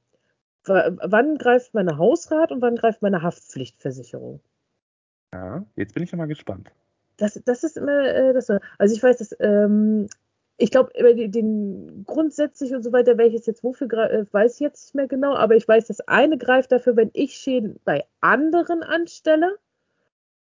W 0.65 0.97
wann 1.03 1.37
greift 1.37 1.75
meine 1.75 1.99
Hausrat 1.99 2.53
und 2.53 2.63
wann 2.63 2.77
greift 2.77 3.03
meine 3.03 3.21
Haftpflichtversicherung? 3.21 4.41
Ja, 5.35 5.67
jetzt 5.77 5.93
bin 5.93 6.03
ich 6.03 6.11
ja 6.11 6.17
mal 6.17 6.27
gespannt. 6.27 6.71
Das, 7.19 7.39
das 7.45 7.63
ist 7.63 7.77
immer 7.77 8.05
äh, 8.05 8.33
das. 8.33 8.47
so. 8.47 8.59
Also 8.79 8.95
ich 8.95 9.03
weiß, 9.03 9.19
dass 9.19 9.37
ähm, 9.41 10.09
ich 10.57 10.71
glaube, 10.71 10.91
über 10.99 11.15
die, 11.15 11.31
den 11.31 12.05
grundsätzlich 12.07 12.75
und 12.75 12.83
so 12.83 12.93
weiter, 12.93 13.19
welches 13.19 13.47
jetzt 13.47 13.65
wofür 13.65 13.87
gre- 13.89 14.09
äh, 14.09 14.27
weiß 14.33 14.55
ich 14.55 14.61
jetzt 14.61 14.87
nicht 14.87 14.95
mehr 14.95 15.09
genau, 15.09 15.35
aber 15.35 15.57
ich 15.57 15.67
weiß, 15.67 15.87
das 15.87 16.01
eine 16.03 16.39
greift 16.39 16.73
dafür, 16.73 16.97
wenn 16.97 17.11
ich 17.13 17.35
Schäden 17.35 17.81
bei 17.85 18.05
anderen 18.21 18.83
anstelle 18.83 19.59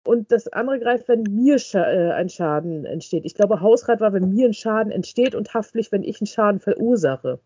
und 0.06 0.32
das 0.32 0.48
andere 0.48 0.80
greift, 0.80 1.08
wenn 1.08 1.24
mir 1.24 1.60
Scha 1.60 1.84
äh, 1.92 2.12
ein 2.14 2.30
Schaden 2.30 2.86
entsteht. 2.86 3.26
Ich 3.26 3.36
glaube, 3.36 3.62
Hausrat 3.62 4.00
war, 4.02 4.14
wenn 4.14 4.34
mir 4.34 4.48
ein 4.48 4.54
Schaden 4.54 4.92
entsteht 4.92 5.36
und 5.36 5.54
Haftpflicht, 5.54 5.92
wenn 5.92 6.04
ich 6.04 6.22
einen 6.22 6.28
Schaden 6.28 6.60
verursache. 6.60 7.40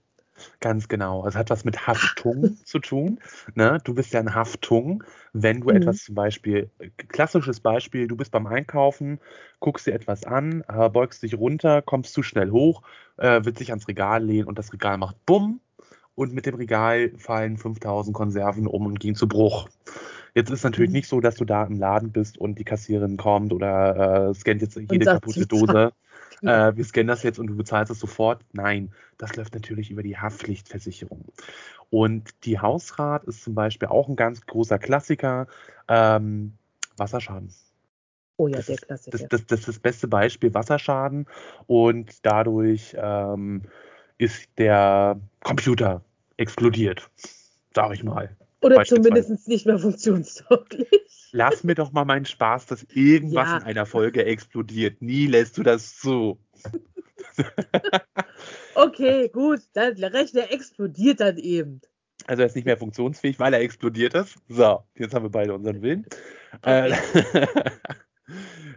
Ganz 0.59 0.87
genau. 0.89 1.25
Es 1.27 1.35
hat 1.35 1.49
was 1.49 1.63
mit 1.63 1.87
Haftung 1.87 2.57
zu 2.63 2.79
tun. 2.79 3.19
Ne? 3.53 3.79
Du 3.83 3.93
bist 3.93 4.13
ja 4.13 4.19
in 4.19 4.33
Haftung, 4.35 5.03
wenn 5.33 5.61
du 5.61 5.69
Mhm. 5.69 5.71
etwas 5.71 6.03
zum 6.03 6.15
Beispiel, 6.15 6.69
äh, 6.79 6.89
klassisches 7.07 7.59
Beispiel, 7.61 8.07
du 8.07 8.15
bist 8.17 8.31
beim 8.31 8.47
Einkaufen, 8.47 9.19
guckst 9.59 9.87
dir 9.87 9.93
etwas 9.93 10.25
an, 10.25 10.63
äh, 10.67 10.89
beugst 10.89 11.23
dich 11.23 11.35
runter, 11.37 11.81
kommst 11.81 12.13
zu 12.13 12.21
schnell 12.23 12.51
hoch, 12.51 12.81
äh, 13.17 13.41
willst 13.43 13.59
dich 13.61 13.69
ans 13.71 13.87
Regal 13.87 14.23
lehnen 14.25 14.47
und 14.47 14.57
das 14.59 14.73
Regal 14.73 14.97
macht 14.97 15.15
Bumm 15.25 15.61
und 16.15 16.33
mit 16.33 16.45
dem 16.45 16.55
Regal 16.55 17.11
fallen 17.17 17.57
5000 17.57 18.15
Konserven 18.15 18.67
um 18.67 18.85
und 18.87 18.99
gehen 18.99 19.15
zu 19.15 19.27
Bruch. 19.27 19.69
Jetzt 20.35 20.51
ist 20.51 20.63
natürlich 20.63 20.91
Mhm. 20.91 20.93
nicht 20.93 21.07
so, 21.07 21.21
dass 21.21 21.35
du 21.35 21.45
da 21.45 21.63
im 21.65 21.79
Laden 21.79 22.11
bist 22.11 22.37
und 22.37 22.59
die 22.59 22.63
Kassiererin 22.65 23.17
kommt 23.17 23.53
oder 23.53 24.29
äh, 24.29 24.33
scannt 24.35 24.61
jetzt 24.61 24.77
jede 24.77 25.07
kaputte 25.07 25.47
Dose. 25.47 25.93
Äh, 26.41 26.75
wir 26.75 26.83
scannen 26.83 27.07
das 27.07 27.23
jetzt 27.23 27.39
und 27.39 27.47
du 27.47 27.55
bezahlst 27.55 27.91
es 27.91 27.99
sofort. 27.99 28.41
Nein, 28.53 28.91
das 29.17 29.35
läuft 29.35 29.53
natürlich 29.53 29.91
über 29.91 30.03
die 30.03 30.17
Haftpflichtversicherung. 30.17 31.25
Und 31.89 32.29
die 32.45 32.59
Hausrat 32.59 33.23
ist 33.25 33.43
zum 33.43 33.55
Beispiel 33.55 33.87
auch 33.87 34.09
ein 34.09 34.15
ganz 34.15 34.45
großer 34.45 34.79
Klassiker. 34.79 35.47
Ähm, 35.87 36.53
Wasserschaden. 36.97 37.53
Oh 38.37 38.47
ja, 38.47 38.57
das 38.57 38.65
der 38.65 38.75
ist, 38.75 38.81
Klassiker. 38.81 39.17
Das, 39.17 39.27
das, 39.29 39.45
das 39.45 39.59
ist 39.59 39.67
das 39.67 39.79
beste 39.79 40.07
Beispiel 40.07 40.53
Wasserschaden 40.53 41.25
und 41.67 42.25
dadurch 42.25 42.95
ähm, 42.97 43.63
ist 44.17 44.49
der 44.57 45.19
Computer 45.41 46.01
explodiert, 46.37 47.09
sag 47.73 47.93
ich 47.93 48.03
mal. 48.03 48.35
Oder 48.61 48.83
zumindest 48.83 49.47
nicht 49.47 49.65
mehr 49.65 49.79
funktionstauglich. 49.79 51.14
Lass 51.35 51.65
mir 51.65 51.75
doch 51.75 51.91
mal 51.91 52.05
meinen 52.05 52.25
Spaß, 52.25 52.65
dass 52.67 52.83
irgendwas 52.83 53.49
ja. 53.49 53.57
in 53.57 53.63
einer 53.63 53.85
Folge 53.85 54.23
explodiert. 54.23 55.01
Nie 55.01 55.27
lässt 55.27 55.57
du 55.57 55.63
das 55.63 55.97
zu. 55.97 56.39
okay, 58.75 59.27
gut, 59.27 59.59
dann 59.73 59.95
der 59.95 60.13
Rechner 60.13 60.49
explodiert 60.49 61.19
dann 61.19 61.37
eben. 61.37 61.81
Also 62.25 62.43
er 62.43 62.45
ist 62.45 62.55
nicht 62.55 62.63
mehr 62.63 62.77
funktionsfähig, 62.77 63.37
weil 63.37 63.53
er 63.53 63.59
explodiert 63.59 64.13
ist. 64.13 64.37
So, 64.47 64.85
jetzt 64.95 65.13
haben 65.13 65.25
wir 65.25 65.29
beide 65.29 65.53
unseren 65.53 65.81
Willen. 65.81 66.05
Okay. 66.61 66.95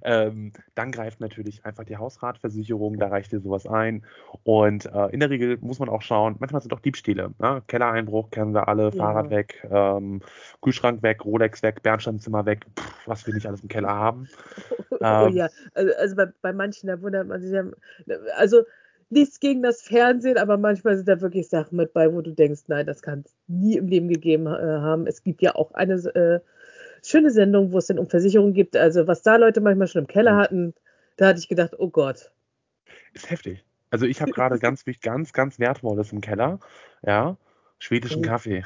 Äh, 0.03 0.29
ähm, 0.29 0.53
dann 0.75 0.93
greift 0.93 1.21
natürlich 1.21 1.65
einfach 1.65 1.85
die 1.85 1.97
Hausratversicherung, 1.97 2.99
da 2.99 3.09
reicht 3.09 3.33
dir 3.33 3.41
sowas 3.41 3.67
ein. 3.67 4.05
Und 4.43 4.87
äh, 4.87 5.07
in 5.07 5.21
der 5.21 5.31
Regel 5.31 5.59
muss 5.61 5.79
man 5.79 5.89
auch 5.89 6.03
schauen, 6.03 6.37
manchmal 6.39 6.61
sind 6.61 6.73
auch 6.73 6.81
Diebstähle. 6.81 7.35
Ne? 7.39 7.63
Kellereinbruch 7.67 8.31
kennen 8.31 8.55
wir 8.55 8.69
alle, 8.69 8.85
ja. 8.85 8.91
Fahrrad 8.91 9.31
weg, 9.31 9.67
ähm, 9.71 10.21
Kühlschrank 10.63 11.03
weg, 11.03 11.25
Rolex 11.25 11.63
weg, 11.63 11.83
Bernsteinzimmer 11.83 12.47
weg, 12.47 12.67
pff, 12.79 13.07
was 13.07 13.27
wir 13.27 13.35
nicht 13.35 13.47
alles 13.47 13.63
im 13.63 13.69
Keller 13.69 13.91
haben. 13.91 14.29
Oh, 15.01 15.29
ähm, 15.29 15.37
ja, 15.37 15.49
also, 15.75 15.93
also 15.97 16.17
bei, 16.17 16.27
bei, 16.43 16.53
manchen, 16.53 16.89
da 16.89 17.01
wundert 17.01 17.29
man 17.29 17.41
sich 17.41 17.53
ja, 17.53 17.63
also 18.37 18.63
nichts 19.11 19.39
gegen 19.39 19.63
das 19.63 19.83
Fernsehen, 19.83 20.39
aber 20.39 20.59
manchmal 20.59 20.97
sind 20.97 21.09
da 21.09 21.21
wirklich 21.21 21.49
Sachen 21.49 21.77
mit 21.77 21.93
bei, 21.93 22.13
wo 22.13 22.21
du 22.21 22.33
denkst, 22.33 22.63
nein, 22.67 22.85
das 22.85 23.01
kann 23.01 23.23
es 23.25 23.37
nie 23.47 23.77
im 23.77 23.87
Leben 23.87 24.09
gegeben 24.09 24.47
äh, 24.47 24.51
haben. 24.51 25.07
Es 25.07 25.23
gibt 25.23 25.41
ja 25.41 25.55
auch 25.55 25.73
eine 25.75 25.95
äh, 25.95 26.41
schöne 27.03 27.31
Sendung, 27.31 27.73
wo 27.73 27.79
es 27.79 27.87
dann 27.87 27.99
um 27.99 28.09
Versicherungen 28.09 28.55
gibt. 28.55 28.77
Also 28.77 29.07
was 29.07 29.23
da 29.23 29.37
Leute 29.37 29.61
manchmal 29.61 29.89
schon 29.89 30.03
im 30.03 30.07
Keller 30.07 30.35
mhm. 30.35 30.39
hatten, 30.39 30.75
da 31.17 31.29
hatte 31.29 31.41
ich 31.41 31.49
gedacht, 31.49 31.75
oh 31.79 31.89
Gott. 31.89 32.31
Ist 33.13 33.31
heftig. 33.31 33.65
Also 33.91 34.07
ich 34.07 34.21
habe 34.21 34.33
gerade 34.33 34.59
ganz, 34.59 34.85
ganz, 35.01 35.33
ganz 35.33 35.59
Wertvolles 35.59 36.13
im 36.13 36.21
Keller. 36.21 36.61
Ja, 37.05 37.37
schwedischen 37.79 38.25
oh. 38.25 38.29
Kaffee. 38.29 38.65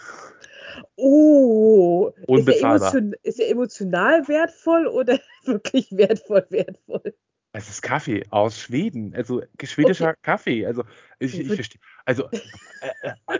Oh, 0.96 2.12
Unbezahlbar. 2.26 2.88
Ist 2.88 2.94
er, 2.94 3.12
ist 3.22 3.40
er 3.40 3.50
emotional 3.50 4.26
wertvoll 4.28 4.86
oder 4.86 5.18
wirklich 5.44 5.90
wertvoll 5.92 6.46
wertvoll? 6.50 7.14
Es 7.54 7.68
ist 7.68 7.82
Kaffee 7.82 8.24
aus 8.30 8.58
Schweden, 8.58 9.14
also 9.14 9.42
schwedischer 9.62 10.10
okay. 10.10 10.18
Kaffee. 10.22 10.66
Also 10.66 10.84
ich, 11.18 11.38
ich 11.38 11.54
verstehe. 11.54 11.80
Also 12.04 12.28
äh, 12.30 12.38
äh, 13.02 13.38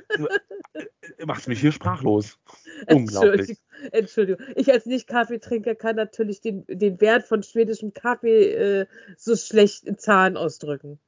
äh, 0.75 0.87
äh, 1.19 1.27
machst 1.27 1.49
mich 1.49 1.61
hier 1.61 1.73
sprachlos. 1.73 2.39
Unglaublich. 2.89 3.59
Entschuldigung. 3.91 4.45
Ich 4.57 4.73
als 4.73 4.87
Nicht-Kaffeetrinker 4.87 5.75
kann 5.75 5.97
natürlich 5.97 6.41
den, 6.41 6.65
den 6.67 7.01
Wert 7.01 7.25
von 7.25 7.43
schwedischem 7.43 7.93
Kaffee 7.93 8.53
äh, 8.53 8.87
so 9.17 9.37
schlecht 9.37 9.85
in 9.85 9.99
Zahlen 9.99 10.37
ausdrücken. 10.37 11.01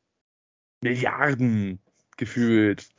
Milliarden 0.81 1.81
gefühlt. 2.17 2.89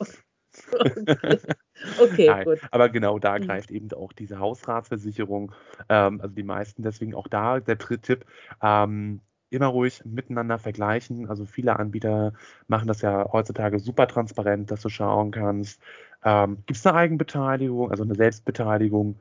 Okay, 1.98 2.30
okay 2.30 2.44
gut. 2.44 2.60
Aber 2.70 2.88
genau 2.88 3.18
da 3.18 3.38
mhm. 3.38 3.42
greift 3.42 3.70
eben 3.70 3.92
auch 3.92 4.14
diese 4.14 4.38
Hausratsversicherung. 4.38 5.52
Ähm, 5.90 6.20
also 6.22 6.34
die 6.34 6.42
meisten, 6.42 6.82
deswegen 6.82 7.14
auch 7.14 7.28
da 7.28 7.60
der 7.60 7.76
dritte 7.76 8.00
Tipp. 8.00 8.24
Ähm, 8.62 9.20
immer 9.50 9.66
ruhig 9.66 10.04
miteinander 10.04 10.58
vergleichen. 10.58 11.28
Also 11.28 11.44
viele 11.44 11.78
Anbieter 11.78 12.32
machen 12.68 12.88
das 12.88 13.02
ja 13.02 13.30
heutzutage 13.32 13.78
super 13.78 14.06
transparent, 14.08 14.70
dass 14.70 14.82
du 14.82 14.88
schauen 14.88 15.30
kannst, 15.30 15.80
ähm, 16.24 16.58
gibt 16.66 16.78
es 16.78 16.86
eine 16.86 16.96
Eigenbeteiligung, 16.96 17.90
also 17.90 18.02
eine 18.02 18.16
Selbstbeteiligung? 18.16 19.16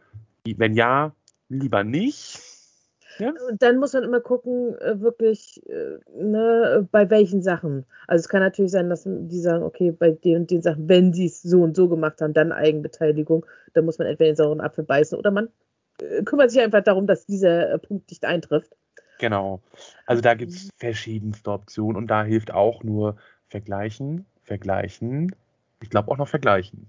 Wenn 0.45 0.73
ja, 0.73 1.13
lieber 1.49 1.83
nicht. 1.83 2.39
Ja? 3.19 3.31
Dann 3.59 3.77
muss 3.77 3.93
man 3.93 4.03
immer 4.03 4.19
gucken, 4.19 4.75
äh, 4.79 4.99
wirklich, 4.99 5.61
äh, 5.69 5.99
ne, 6.17 6.87
bei 6.91 7.09
welchen 7.09 7.41
Sachen. 7.41 7.85
Also 8.07 8.21
es 8.21 8.29
kann 8.29 8.41
natürlich 8.41 8.71
sein, 8.71 8.89
dass 8.89 9.03
die 9.05 9.39
sagen, 9.39 9.63
okay, 9.63 9.91
bei 9.91 10.11
den 10.11 10.41
und 10.41 10.51
den 10.51 10.61
Sachen, 10.61 10.89
wenn 10.89 11.13
sie 11.13 11.27
es 11.27 11.41
so 11.41 11.61
und 11.61 11.75
so 11.75 11.87
gemacht 11.87 12.21
haben, 12.21 12.33
dann 12.33 12.51
Eigenbeteiligung. 12.51 13.45
Dann 13.73 13.85
muss 13.85 13.99
man 13.99 14.07
entweder 14.07 14.31
den 14.31 14.35
sauren 14.35 14.61
Apfel 14.61 14.83
beißen 14.83 15.17
oder 15.17 15.31
man 15.31 15.49
äh, 16.01 16.23
kümmert 16.23 16.51
sich 16.51 16.61
einfach 16.61 16.83
darum, 16.83 17.07
dass 17.07 17.25
dieser 17.25 17.77
Punkt 17.77 18.09
nicht 18.09 18.25
eintrifft. 18.25 18.75
Genau. 19.19 19.61
Also 20.05 20.21
da 20.21 20.33
gibt 20.33 20.51
es 20.51 20.69
verschiedenste 20.77 21.51
Optionen 21.51 21.95
und 21.97 22.07
da 22.07 22.23
hilft 22.23 22.51
auch 22.51 22.83
nur 22.83 23.17
vergleichen, 23.47 24.25
vergleichen. 24.43 25.35
Ich 25.81 25.89
glaube 25.89 26.11
auch 26.11 26.17
noch 26.17 26.27
vergleichen. 26.27 26.87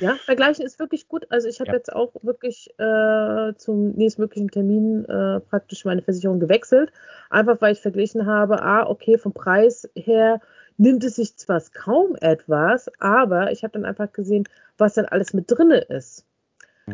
Ja, 0.00 0.14
vergleichen 0.14 0.64
ist 0.64 0.78
wirklich 0.78 1.08
gut. 1.08 1.26
Also 1.30 1.48
ich 1.48 1.60
habe 1.60 1.68
ja. 1.68 1.76
jetzt 1.76 1.92
auch 1.92 2.12
wirklich 2.22 2.70
äh, 2.78 3.54
zum 3.56 3.90
nächstmöglichen 3.90 4.48
Termin 4.48 5.04
äh, 5.04 5.40
praktisch 5.40 5.84
meine 5.84 6.02
Versicherung 6.02 6.40
gewechselt. 6.40 6.92
Einfach 7.30 7.60
weil 7.60 7.72
ich 7.72 7.80
verglichen 7.80 8.26
habe, 8.26 8.62
ah, 8.62 8.86
okay, 8.86 9.18
vom 9.18 9.32
Preis 9.32 9.88
her 9.94 10.40
nimmt 10.78 11.04
es 11.04 11.16
sich 11.16 11.36
zwar 11.36 11.60
kaum 11.74 12.16
etwas, 12.16 12.90
aber 13.00 13.52
ich 13.52 13.64
habe 13.64 13.72
dann 13.72 13.84
einfach 13.84 14.12
gesehen, 14.12 14.44
was 14.78 14.94
dann 14.94 15.06
alles 15.06 15.34
mit 15.34 15.50
drinne 15.50 15.78
ist. 15.78 16.24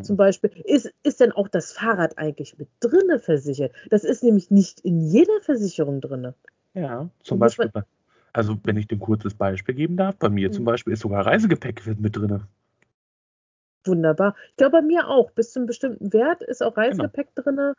Zum 0.03 0.17
Beispiel, 0.17 0.51
ist, 0.65 0.93
ist 1.03 1.21
denn 1.21 1.33
auch 1.33 1.49
das 1.49 1.73
Fahrrad 1.73 2.19
eigentlich 2.19 2.59
mit 2.59 2.69
drinne 2.81 3.19
versichert? 3.19 3.73
Das 3.91 4.05
ist 4.05 4.23
nämlich 4.23 4.51
nicht 4.51 4.81
in 4.81 5.01
jeder 5.01 5.41
Versicherung 5.43 6.01
drinne. 6.01 6.35
Ja, 6.75 7.09
zum 7.23 7.39
Beispiel, 7.39 7.71
man, 7.73 7.85
also 8.33 8.57
wenn 8.65 8.77
ich 8.77 8.89
dir 8.89 8.97
ein 8.97 9.01
kurzes 9.01 9.35
Beispiel 9.35 9.75
geben 9.75 9.97
darf, 9.97 10.17
bei 10.17 10.29
mir 10.29 10.49
mhm. 10.49 10.53
zum 10.53 10.65
Beispiel 10.65 10.93
ist 10.93 11.01
sogar 11.01 11.25
Reisegepäck 11.25 11.83
mit 12.01 12.17
drinne. 12.17 12.49
Wunderbar. 13.87 14.35
Ich 14.51 14.57
glaube, 14.57 14.79
bei 14.79 14.83
mir 14.83 15.09
auch. 15.09 15.31
Bis 15.31 15.53
zu 15.53 15.59
einem 15.59 15.67
bestimmten 15.67 16.13
Wert 16.13 16.43
ist 16.43 16.63
auch 16.63 16.75
genau. 16.75 16.87
Reisegepäck 16.89 17.29
genau. 17.35 17.57
drin. 17.57 17.75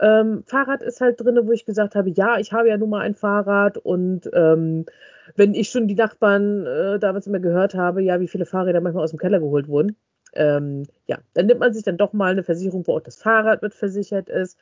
Ähm, 0.00 0.44
Fahrrad 0.46 0.82
ist 0.82 1.00
halt 1.00 1.20
drin, 1.20 1.40
wo 1.42 1.50
ich 1.50 1.66
gesagt 1.66 1.94
habe, 1.94 2.10
ja, 2.10 2.38
ich 2.38 2.52
habe 2.52 2.68
ja 2.68 2.76
nun 2.76 2.90
mal 2.90 3.00
ein 3.00 3.16
Fahrrad 3.16 3.78
und 3.78 4.30
ähm, 4.32 4.86
wenn 5.34 5.54
ich 5.54 5.70
schon 5.70 5.88
die 5.88 5.96
Nachbarn 5.96 6.66
äh, 6.66 6.98
damals 7.00 7.26
immer 7.26 7.40
gehört 7.40 7.74
habe, 7.74 8.02
ja, 8.02 8.20
wie 8.20 8.28
viele 8.28 8.46
Fahrräder 8.46 8.80
manchmal 8.80 9.02
aus 9.02 9.10
dem 9.10 9.18
Keller 9.18 9.40
geholt 9.40 9.66
wurden, 9.66 9.96
ähm, 10.34 10.84
ja, 11.06 11.18
dann 11.34 11.46
nimmt 11.46 11.60
man 11.60 11.72
sich 11.72 11.84
dann 11.84 11.96
doch 11.96 12.12
mal 12.12 12.32
eine 12.32 12.42
Versicherung, 12.42 12.86
wo 12.86 12.96
auch 12.96 13.02
das 13.02 13.16
Fahrrad 13.16 13.62
mit 13.62 13.74
versichert 13.74 14.28
ist. 14.28 14.58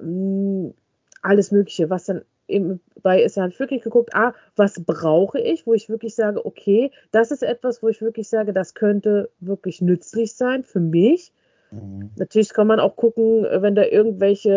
Ähm, 0.00 0.74
alles 1.22 1.50
Mögliche, 1.50 1.90
was 1.90 2.04
dann 2.04 2.22
eben 2.48 2.80
bei 3.02 3.22
ist, 3.22 3.36
ich 3.36 3.58
wirklich 3.58 3.82
geguckt, 3.82 4.14
ah, 4.14 4.34
was 4.54 4.74
brauche 4.84 5.40
ich, 5.40 5.66
wo 5.66 5.74
ich 5.74 5.88
wirklich 5.88 6.14
sage, 6.14 6.44
okay, 6.44 6.90
das 7.10 7.30
ist 7.30 7.42
etwas, 7.42 7.82
wo 7.82 7.88
ich 7.88 8.00
wirklich 8.00 8.28
sage, 8.28 8.52
das 8.52 8.74
könnte 8.74 9.30
wirklich 9.40 9.80
nützlich 9.80 10.34
sein 10.34 10.62
für 10.62 10.80
mich. 10.80 11.32
Mhm. 11.70 12.10
Natürlich 12.16 12.52
kann 12.52 12.68
man 12.68 12.78
auch 12.78 12.96
gucken, 12.96 13.44
wenn 13.50 13.74
da 13.74 13.84
irgendwelche 13.84 14.52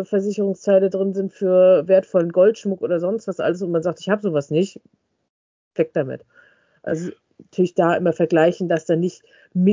äh, 0.00 0.04
Versicherungsteile 0.04 0.88
drin 0.90 1.12
sind 1.12 1.32
für 1.32 1.86
wertvollen 1.86 2.32
Goldschmuck 2.32 2.80
oder 2.80 3.00
sonst 3.00 3.28
was 3.28 3.40
alles 3.40 3.62
und 3.62 3.70
man 3.70 3.82
sagt, 3.82 4.00
ich 4.00 4.08
habe 4.08 4.22
sowas 4.22 4.50
nicht, 4.50 4.80
weg 5.74 5.90
damit. 5.92 6.24
Also 6.82 7.10
natürlich 7.38 7.74
da 7.74 7.94
immer 7.94 8.12
vergleichen, 8.12 8.68
dass 8.68 8.86
da 8.86 8.96
nicht 8.96 9.22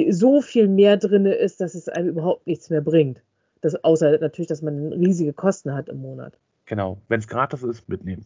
so 0.10 0.42
viel 0.42 0.68
mehr 0.68 0.98
drin 0.98 1.26
ist, 1.26 1.62
dass 1.62 1.76
es 1.76 1.90
einem 1.90 2.10
überhaupt 2.10 2.48
nichts 2.48 2.70
mehr 2.70 2.82
bringt. 2.82 3.22
Das, 3.62 3.76
außer 3.84 4.18
natürlich, 4.20 4.48
dass 4.48 4.62
man 4.62 4.92
riesige 4.94 5.34
Kosten 5.34 5.74
hat 5.74 5.90
im 5.90 6.02
Monat. 6.02 6.38
Genau, 6.66 7.00
wenn 7.10 7.20
es 7.20 7.28
gratis 7.28 7.64
ist, 7.64 7.88
mitnehmen. 7.90 8.26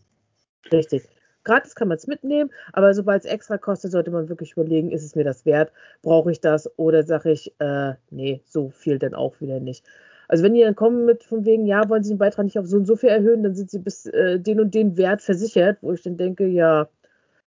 Richtig. 0.72 1.04
Gratis 1.44 1.76
kann 1.76 1.88
man 1.88 1.98
es 1.98 2.08
mitnehmen, 2.08 2.50
aber 2.74 2.94
sobald 2.94 3.24
es 3.24 3.30
extra 3.30 3.58
kostet, 3.58 3.92
sollte 3.92 4.10
man 4.12 4.30
wirklich 4.30 4.54
überlegen, 4.54 4.92
ist 4.92 5.04
es 5.04 5.16
mir 5.16 5.24
das 5.24 5.46
wert? 5.46 5.72
Brauche 6.02 6.32
ich 6.32 6.42
das? 6.42 6.70
Oder 6.78 7.04
sage 7.04 7.32
ich, 7.32 7.54
äh, 7.60 7.94
nee, 8.10 8.42
so 8.46 8.70
viel 8.72 8.98
dann 8.98 9.14
auch 9.14 9.40
wieder 9.42 9.60
nicht. 9.60 9.86
Also 10.28 10.44
wenn 10.44 10.56
die 10.56 10.62
dann 10.62 10.76
kommen 10.76 11.06
mit 11.06 11.24
von 11.24 11.46
wegen, 11.46 11.68
ja, 11.68 11.88
wollen 11.88 12.04
sie 12.04 12.14
den 12.14 12.18
Beitrag 12.18 12.46
nicht 12.46 12.58
auf 12.58 12.66
so 12.66 12.78
und 12.78 12.86
so 12.88 12.96
viel 12.96 13.10
erhöhen, 13.10 13.44
dann 13.44 13.54
sind 13.54 13.70
sie 13.70 13.80
bis 13.80 14.08
äh, 14.08 14.40
den 14.40 14.60
und 14.60 14.74
den 14.74 14.98
Wert 14.98 15.22
versichert, 15.22 15.78
wo 15.82 15.94
ich 15.94 16.02
dann 16.02 16.18
denke, 16.18 16.48
ja, 16.48 16.88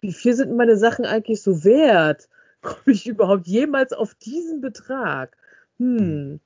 wie 0.07 0.13
viel 0.13 0.35
sind 0.35 0.57
meine 0.57 0.77
Sachen 0.77 1.05
eigentlich 1.05 1.43
so 1.43 1.65
wert? 1.65 2.29
Komme 2.63 2.81
ich 2.87 3.09
überhaupt 3.09 3.47
jemals 3.49 3.93
auf 3.93 4.15
diesen 4.15 4.61
Betrag? 4.61 5.37
Hm. 5.79 6.39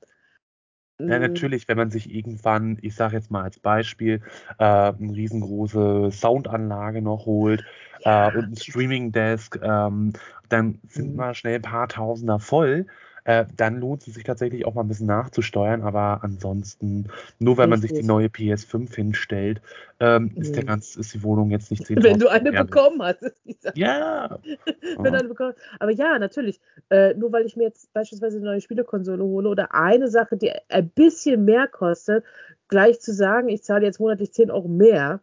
Ja, 0.99 1.15
hm. 1.15 1.21
natürlich, 1.21 1.67
wenn 1.67 1.77
man 1.77 1.91
sich 1.91 2.13
irgendwann, 2.13 2.79
ich 2.81 2.95
sage 2.95 3.15
jetzt 3.15 3.29
mal 3.29 3.43
als 3.43 3.59
Beispiel, 3.59 4.21
äh, 4.57 4.63
eine 4.63 5.13
riesengroße 5.13 6.09
Soundanlage 6.11 7.03
noch 7.03 7.27
holt 7.27 7.63
ja. 7.99 8.29
äh, 8.29 8.37
und 8.37 8.51
ein 8.51 8.55
Streaming-Desk, 8.55 9.59
ähm, 9.61 10.13
dann 10.49 10.79
sind 10.89 11.11
mhm. 11.11 11.15
mal 11.15 11.35
schnell 11.35 11.55
ein 11.55 11.61
paar 11.61 11.87
Tausender 11.87 12.39
voll 12.39 12.87
äh, 13.23 13.45
dann 13.55 13.79
lohnt 13.79 14.07
es 14.07 14.13
sich 14.13 14.23
tatsächlich 14.23 14.65
auch 14.65 14.73
mal 14.73 14.81
ein 14.81 14.87
bisschen 14.87 15.07
nachzusteuern. 15.07 15.83
Aber 15.83 16.23
ansonsten, 16.23 17.07
nur 17.39 17.57
weil 17.57 17.67
man 17.67 17.81
sich 17.81 17.93
die 17.93 18.03
neue 18.03 18.27
PS5 18.27 18.93
hinstellt, 18.95 19.61
ähm, 19.99 20.31
mhm. 20.33 20.41
ist, 20.41 20.55
der 20.55 20.63
mhm. 20.63 20.67
ganz, 20.67 20.95
ist 20.95 21.13
die 21.13 21.23
Wohnung 21.23 21.51
jetzt 21.51 21.71
nicht 21.71 21.83
10.000 21.83 22.03
Wenn 22.03 22.19
du 22.19 22.27
eine 22.27 22.51
Euro. 22.51 22.63
bekommen 22.65 23.01
hast, 23.01 23.21
ist 23.21 23.35
die 23.45 23.57
Sache. 23.59 23.77
Ja. 23.77 24.39
Wenn 24.97 25.15
eine 25.15 25.27
bekommen. 25.27 25.53
Aber 25.79 25.91
ja, 25.91 26.17
natürlich. 26.17 26.59
Äh, 26.89 27.13
nur 27.13 27.31
weil 27.31 27.45
ich 27.45 27.55
mir 27.55 27.63
jetzt 27.63 27.93
beispielsweise 27.93 28.37
eine 28.37 28.45
neue 28.45 28.61
Spielekonsole 28.61 29.23
hole 29.23 29.49
oder 29.49 29.73
eine 29.73 30.09
Sache, 30.09 30.37
die 30.37 30.51
ein 30.69 30.89
bisschen 30.89 31.45
mehr 31.45 31.67
kostet, 31.67 32.25
gleich 32.67 32.99
zu 32.99 33.13
sagen, 33.13 33.49
ich 33.49 33.63
zahle 33.63 33.85
jetzt 33.85 33.99
monatlich 33.99 34.33
10 34.33 34.49
Euro 34.49 34.67
mehr. 34.67 35.21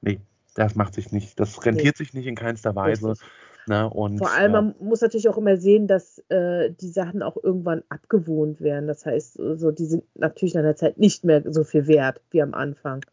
Nee, 0.00 0.20
das 0.54 0.74
macht 0.74 0.94
sich 0.94 1.12
nicht. 1.12 1.38
Das 1.38 1.64
rentiert 1.64 1.96
nee. 1.98 2.04
sich 2.04 2.14
nicht 2.14 2.26
in 2.26 2.34
keinster 2.34 2.74
Weise. 2.74 3.10
Richtig. 3.10 3.28
Ne, 3.66 3.88
und, 3.88 4.18
Vor 4.18 4.32
allem, 4.32 4.52
man 4.52 4.74
muss 4.80 5.02
natürlich 5.02 5.28
auch 5.28 5.38
immer 5.38 5.56
sehen, 5.56 5.86
dass 5.86 6.18
äh, 6.30 6.70
die 6.70 6.88
Sachen 6.88 7.22
auch 7.22 7.36
irgendwann 7.40 7.82
abgewohnt 7.88 8.60
werden. 8.60 8.88
Das 8.88 9.06
heißt, 9.06 9.34
so, 9.34 9.70
die 9.70 9.84
sind 9.84 10.04
natürlich 10.14 10.54
nach 10.54 10.62
der 10.62 10.74
Zeit 10.74 10.98
nicht 10.98 11.24
mehr 11.24 11.42
so 11.46 11.62
viel 11.62 11.86
wert 11.86 12.20
wie 12.30 12.42
am 12.42 12.54
Anfang. 12.54 13.04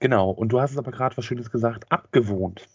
Genau, 0.00 0.30
und 0.30 0.52
du 0.52 0.60
hast 0.60 0.72
es 0.72 0.78
aber 0.78 0.92
gerade 0.92 1.16
was 1.16 1.24
Schönes 1.24 1.50
gesagt, 1.50 1.90
abgewohnt. 1.90 2.68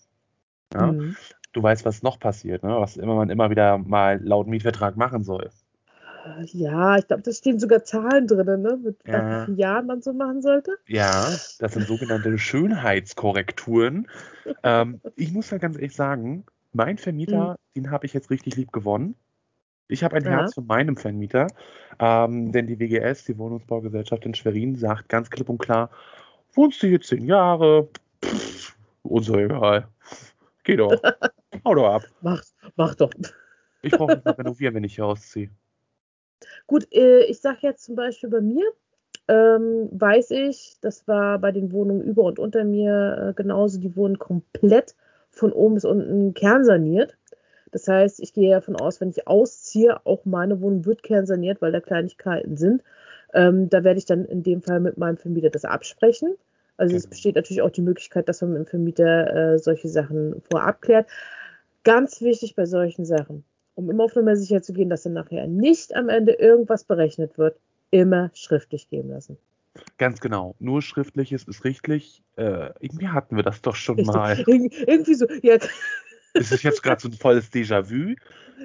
Ja? 0.73 0.91
Mhm. 0.91 1.15
Du 1.53 1.63
weißt, 1.63 1.85
was 1.85 2.03
noch 2.03 2.19
passiert, 2.19 2.63
ne? 2.63 2.75
was 2.79 2.97
immer 2.97 3.15
man 3.15 3.29
immer 3.29 3.49
wieder 3.49 3.77
mal 3.77 4.19
laut 4.21 4.47
Mietvertrag 4.47 4.97
machen 4.97 5.23
soll. 5.23 5.51
Ja, 6.45 6.97
ich 6.97 7.07
glaube, 7.07 7.21
da 7.21 7.31
stehen 7.31 7.59
sogar 7.59 7.83
Zahlen 7.83 8.27
drin, 8.27 8.61
ne? 8.61 8.79
mit 8.81 8.97
ja. 9.05 9.45
vielen 9.45 9.57
Jahren 9.57 9.85
man 9.87 10.01
so 10.01 10.13
machen 10.13 10.41
sollte. 10.41 10.71
Ja, 10.87 11.27
das 11.59 11.73
sind 11.73 11.85
sogenannte 11.85 12.37
Schönheitskorrekturen. 12.37 14.07
ähm, 14.63 15.01
ich 15.15 15.31
muss 15.31 15.51
ja 15.51 15.57
ganz 15.57 15.75
ehrlich 15.75 15.95
sagen, 15.95 16.45
mein 16.73 16.97
Vermieter, 16.97 17.51
mhm. 17.51 17.81
den 17.81 17.91
habe 17.91 18.05
ich 18.05 18.13
jetzt 18.13 18.29
richtig 18.29 18.55
lieb 18.55 18.71
gewonnen. 18.71 19.15
Ich 19.87 20.03
habe 20.03 20.15
ein 20.15 20.23
ja. 20.23 20.31
Herz 20.31 20.53
von 20.53 20.65
meinem 20.65 20.97
Vermieter, 20.97 21.47
ähm, 21.99 22.51
denn 22.51 22.67
die 22.67 22.79
WGS, 22.79 23.25
die 23.25 23.37
Wohnungsbaugesellschaft 23.37 24.25
in 24.25 24.33
Schwerin, 24.33 24.75
sagt 24.75 25.09
ganz 25.09 25.29
klipp 25.29 25.49
und 25.49 25.57
klar, 25.57 25.89
wohnst 26.53 26.81
du 26.81 26.87
hier 26.87 27.01
zehn 27.01 27.25
Jahre, 27.25 27.89
pff, 28.23 28.75
uns 29.03 29.25
so 29.25 29.37
egal. 29.37 29.87
Geh 30.63 30.77
doch. 30.77 30.93
Hau 31.65 31.75
doch 31.75 31.93
ab. 31.93 32.03
Mach, 32.21 32.41
mach 32.75 32.95
doch. 32.95 33.11
Ich 33.81 33.91
brauche 33.91 34.15
nicht 34.15 34.25
renovieren, 34.39 34.75
wenn 34.75 34.83
ich 34.83 34.95
hier 34.95 35.05
ausziehe. 35.05 35.49
Gut, 36.67 36.87
äh, 36.91 37.25
ich 37.25 37.39
sage 37.41 37.59
jetzt 37.61 37.83
zum 37.83 37.95
Beispiel 37.95 38.29
bei 38.29 38.41
mir, 38.41 38.65
ähm, 39.27 39.89
weiß 39.91 40.31
ich, 40.31 40.77
das 40.81 41.07
war 41.07 41.39
bei 41.39 41.51
den 41.51 41.71
Wohnungen 41.71 42.01
über 42.01 42.23
und 42.23 42.39
unter 42.39 42.63
mir 42.63 43.29
äh, 43.29 43.33
genauso, 43.33 43.79
die 43.79 43.95
wurden 43.95 44.19
komplett 44.19 44.95
von 45.33 45.51
oben 45.51 45.75
bis 45.75 45.85
unten 45.85 46.33
kernsaniert. 46.33 47.17
Das 47.71 47.87
heißt, 47.87 48.19
ich 48.19 48.33
gehe 48.33 48.51
davon 48.51 48.75
aus, 48.75 49.01
wenn 49.01 49.09
ich 49.09 49.27
ausziehe, 49.27 50.05
auch 50.05 50.25
meine 50.25 50.61
Wohnung 50.61 50.85
wird 50.85 51.01
kernsaniert, 51.01 51.61
weil 51.61 51.71
da 51.71 51.79
Kleinigkeiten 51.79 52.55
sind. 52.55 52.83
Ähm, 53.33 53.67
da 53.69 53.83
werde 53.83 53.97
ich 53.97 54.05
dann 54.05 54.25
in 54.25 54.43
dem 54.43 54.61
Fall 54.61 54.79
mit 54.79 54.97
meinem 54.97 55.17
Vermieter 55.17 55.49
das 55.49 55.65
absprechen. 55.65 56.35
Also 56.77 56.95
es 56.95 57.07
besteht 57.07 57.35
natürlich 57.35 57.61
auch 57.61 57.71
die 57.71 57.81
Möglichkeit, 57.81 58.29
dass 58.29 58.41
man 58.41 58.53
mit 58.53 58.59
dem 58.59 58.65
Vermieter 58.67 59.53
äh, 59.53 59.59
solche 59.59 59.89
Sachen 59.89 60.41
vorab 60.51 60.81
klärt. 60.81 61.07
Ganz 61.83 62.21
wichtig 62.21 62.55
bei 62.55 62.65
solchen 62.65 63.05
Sachen, 63.05 63.43
um 63.75 63.89
immer 63.89 64.05
auf 64.05 64.15
Nummer 64.15 64.35
sicher 64.35 64.61
zu 64.61 64.73
gehen, 64.73 64.89
dass 64.89 65.03
dann 65.03 65.13
nachher 65.13 65.47
nicht 65.47 65.95
am 65.95 66.09
Ende 66.09 66.33
irgendwas 66.33 66.83
berechnet 66.83 67.37
wird, 67.37 67.57
immer 67.89 68.29
schriftlich 68.33 68.89
geben 68.89 69.09
lassen. 69.09 69.37
Ganz 69.97 70.19
genau. 70.19 70.55
Nur 70.59 70.81
schriftliches 70.81 71.43
ist 71.45 71.63
richtig. 71.63 72.23
Äh, 72.35 72.69
irgendwie 72.79 73.07
hatten 73.07 73.35
wir 73.35 73.43
das 73.43 73.61
doch 73.61 73.75
schon 73.75 73.95
richtig. 73.95 74.13
mal. 74.13 74.37
Ir 74.47 74.87
irgendwie 74.87 75.15
so, 75.15 75.27
ja. 75.41 75.57
Es 76.35 76.51
ist 76.51 76.63
jetzt 76.63 76.81
gerade 76.81 76.99
so 76.99 77.09
ein 77.09 77.13
volles 77.13 77.51
Déjà-vu. 77.51 78.15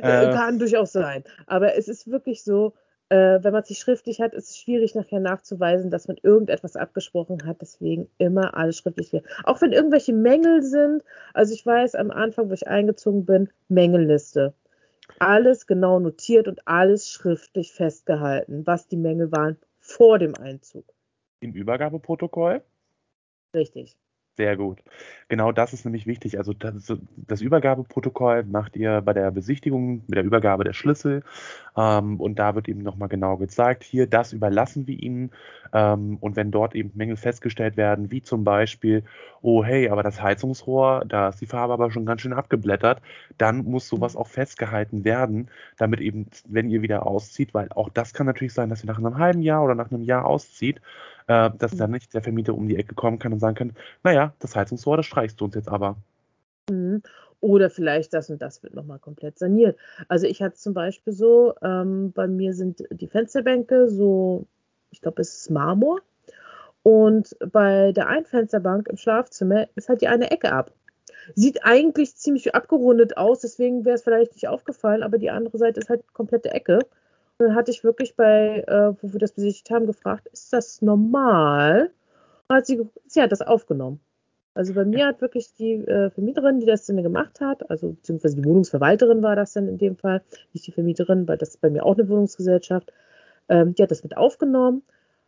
Äh, 0.00 0.32
Kann 0.32 0.59
durchaus 0.59 0.92
sein. 0.92 1.22
Aber 1.46 1.76
es 1.76 1.86
ist 1.86 2.11
wirklich 2.11 2.42
so, 2.42 2.72
äh, 3.11 3.42
wenn 3.42 3.52
man 3.52 3.64
sich 3.64 3.78
schriftlich 3.78 4.22
hat, 4.22 4.32
ist 4.32 4.48
es 4.48 4.59
schwierig 4.59 4.94
nachher 4.94 5.20
nachzuweisen, 5.20 5.90
dass 5.90 6.09
man 6.09 6.16
irgendetwas 6.22 6.76
abgesprochen 6.76 7.44
hat. 7.44 7.61
Deswegen 7.61 8.09
immer 8.16 8.56
alles 8.56 8.78
schriftlich. 8.78 9.12
Auch 9.44 9.61
wenn 9.61 9.72
irgendwelche 9.72 10.14
Mängel 10.14 10.62
sind. 10.62 11.04
Also 11.34 11.52
ich 11.52 11.64
weiß 11.64 11.94
am 11.94 12.11
Anfang, 12.11 12.48
wo 12.48 12.54
ich 12.54 12.68
eingezogen 12.68 13.26
bin, 13.26 13.50
Mängelliste. 13.68 14.54
Alles 15.18 15.66
genau 15.66 16.00
notiert 16.00 16.48
und 16.48 16.66
alles 16.66 17.11
schriftlich 17.11 17.72
festgehalten, 17.72 18.66
was 18.66 18.88
die 18.88 18.96
Mängel 18.96 19.30
waren 19.30 19.59
vor 19.78 20.18
dem 20.18 20.34
Einzug. 20.34 20.84
Im 21.41 21.53
Übergabeprotokoll? 21.53 22.62
Richtig. 23.55 23.97
Sehr 24.39 24.57
gut. 24.57 24.78
Genau 25.26 25.51
das 25.51 25.72
ist 25.72 25.84
nämlich 25.84 26.07
wichtig. 26.07 26.39
Also 26.39 26.53
das, 26.53 26.93
das, 27.16 27.41
Übergabeprotokoll 27.41 28.45
macht 28.45 28.76
ihr 28.76 29.01
bei 29.01 29.12
der 29.12 29.32
Besichtigung 29.32 30.05
mit 30.07 30.14
der 30.14 30.22
Übergabe 30.22 30.62
der 30.62 30.74
Schlüssel. 30.74 31.24
Ähm, 31.76 32.20
und 32.20 32.39
da 32.39 32.55
wird 32.55 32.68
eben 32.68 32.84
nochmal 32.84 33.09
genau 33.09 33.36
gezeigt, 33.36 33.82
hier, 33.82 34.07
das 34.07 34.32
überlassen 34.32 34.86
wir 34.86 34.97
Ihnen. 34.97 35.32
Ähm, 35.72 36.18
und 36.20 36.36
wenn 36.36 36.53
dort 36.53 36.76
eben 36.76 36.93
Mängel 36.95 37.16
festgestellt 37.16 37.76
werden, 37.76 38.12
wie 38.12 38.22
zum 38.22 38.45
Beispiel, 38.45 39.03
oh 39.43 39.64
hey, 39.64 39.89
aber 39.89 40.05
das 40.05 40.22
Heizungsrohr, 40.22 41.05
da 41.09 41.30
ist 41.30 41.41
die 41.41 41.47
Farbe 41.47 41.72
aber 41.72 41.91
schon 41.91 42.07
ganz 42.07 42.20
schön 42.20 42.32
abgeblättert, 42.32 43.03
dann 43.39 43.64
muss 43.64 43.89
sowas 43.89 44.14
auch 44.14 44.28
festgehalten 44.28 45.05
werden, 45.05 45.51
damit 45.78 46.01
eben, 46.01 46.28
wenn 46.47 46.70
ihr 46.70 46.82
wieder 46.82 47.09
auszieht, 47.09 47.55
weil 47.55 47.70
auch 47.72 47.89
das 47.89 48.14
kann 48.14 48.26
natürlich 48.26 48.53
sein, 48.53 48.68
dass 48.68 48.84
ihr 48.84 48.86
nach 48.86 48.99
einem 48.99 49.18
halben 49.18 49.43
Jahr 49.43 49.64
oder 49.64 49.74
nach 49.74 49.91
einem 49.91 50.05
Jahr 50.05 50.26
auszieht, 50.26 50.80
äh, 51.29 51.51
dass 51.57 51.76
dann 51.76 51.93
nicht 51.93 52.12
der 52.14 52.22
Vermieter 52.22 52.55
um 52.55 52.68
die 52.68 52.76
Ecke 52.76 52.95
kommen 52.95 53.18
kann 53.18 53.33
und 53.33 53.39
sagen 53.39 53.55
kann, 53.55 53.72
naja, 54.03 54.33
das 54.41 54.57
Heizungsrohr, 54.57 54.97
das 54.97 55.07
streichst 55.07 55.41
du 55.41 55.45
uns 55.45 55.55
jetzt 55.55 55.68
aber. 55.68 55.97
Mhm. 56.70 57.03
Oder 57.41 57.70
vielleicht 57.70 58.14
das 58.14 58.31
und 58.31 58.43
das 58.43 58.64
wird 58.64 58.74
nochmal 58.74 58.99
komplett 58.99 59.39
saniert. 59.39 59.79
Also 60.09 60.26
ich 60.26 60.43
hatte 60.43 60.57
zum 60.57 60.74
Beispiel 60.74 61.12
so, 61.12 61.55
ähm, 61.62 62.11
bei 62.12 62.26
mir 62.26 62.53
sind 62.53 62.83
die 62.91 63.07
Fensterbänke 63.07 63.89
so, 63.89 64.47
ich 64.91 65.01
glaube, 65.01 65.22
es 65.22 65.35
ist 65.35 65.51
Marmor. 65.51 66.01
Und 66.83 67.37
bei 67.53 67.93
der 67.93 68.09
einen 68.09 68.24
Fensterbank 68.24 68.89
im 68.89 68.97
Schlafzimmer 68.97 69.68
ist 69.76 69.89
halt 69.89 70.01
die 70.01 70.09
eine 70.09 70.31
Ecke 70.31 70.53
ab. 70.53 70.72
Sieht 71.35 71.64
eigentlich 71.64 72.16
ziemlich 72.16 72.55
abgerundet 72.55 73.18
aus, 73.18 73.41
deswegen 73.41 73.85
wäre 73.85 73.97
es 73.97 74.03
vielleicht 74.03 74.33
nicht 74.33 74.49
aufgefallen, 74.49 75.03
aber 75.03 75.18
die 75.18 75.31
andere 75.31 75.59
Seite 75.59 75.79
ist 75.79 75.91
halt 75.91 76.03
komplette 76.14 76.51
Ecke 76.51 76.81
dann 77.39 77.55
hatte 77.55 77.70
ich 77.70 77.84
wirklich 77.84 78.16
bei, 78.16 78.64
äh, 78.66 78.93
wo 79.01 79.12
wir 79.12 79.20
das 79.20 79.32
besichtigt 79.32 79.70
haben, 79.70 79.86
gefragt, 79.86 80.28
ist 80.32 80.53
das 80.53 80.82
normal? 80.82 81.91
Und 82.49 82.57
hat 82.57 82.66
sie, 82.66 82.80
sie 83.07 83.22
hat 83.22 83.32
das 83.32 83.43
aufgenommen. 83.43 84.01
Also 84.55 84.74
bei 84.74 84.84
mir 84.84 85.07
hat 85.07 85.20
wirklich 85.20 85.55
die 85.55 85.74
äh, 85.74 86.11
Vermieterin, 86.11 86.59
die 86.59 86.66
das 86.66 86.84
denn 86.84 87.01
gemacht 87.03 87.41
hat, 87.41 87.70
also 87.70 87.91
beziehungsweise 87.93 88.36
die 88.36 88.45
Wohnungsverwalterin 88.45 89.22
war 89.22 89.36
das 89.36 89.53
dann 89.53 89.68
in 89.68 89.78
dem 89.78 89.97
Fall, 89.97 90.20
nicht 90.53 90.66
die 90.66 90.72
Vermieterin, 90.72 91.28
weil 91.28 91.39
das 91.39 91.51
ist 91.51 91.61
bei 91.61 91.70
mir 91.70 91.86
auch 91.86 91.97
eine 91.97 92.09
Wohnungsgesellschaft, 92.09 92.93
ähm, 93.49 93.74
die 93.74 93.82
hat 93.84 93.93
das 93.93 94.03
mit 94.03 94.16
aufgenommen, 94.16 94.82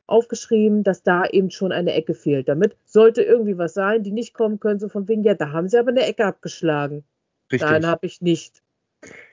aufgeschrieben, 0.06 0.82
dass 0.82 1.04
da 1.04 1.24
eben 1.26 1.50
schon 1.50 1.70
eine 1.70 1.92
Ecke 1.92 2.14
fehlt. 2.14 2.48
Damit 2.48 2.76
sollte 2.86 3.22
irgendwie 3.22 3.56
was 3.56 3.74
sein, 3.74 4.02
die 4.02 4.10
nicht 4.10 4.34
kommen 4.34 4.58
können, 4.58 4.80
so 4.80 4.88
von 4.88 5.06
wegen, 5.06 5.22
ja, 5.22 5.34
da 5.34 5.52
haben 5.52 5.68
sie 5.68 5.78
aber 5.78 5.90
eine 5.90 6.04
Ecke 6.04 6.26
abgeschlagen. 6.26 7.04
Richtig. 7.52 7.70
Nein, 7.70 7.86
habe 7.86 8.06
ich 8.06 8.20
nicht. 8.20 8.62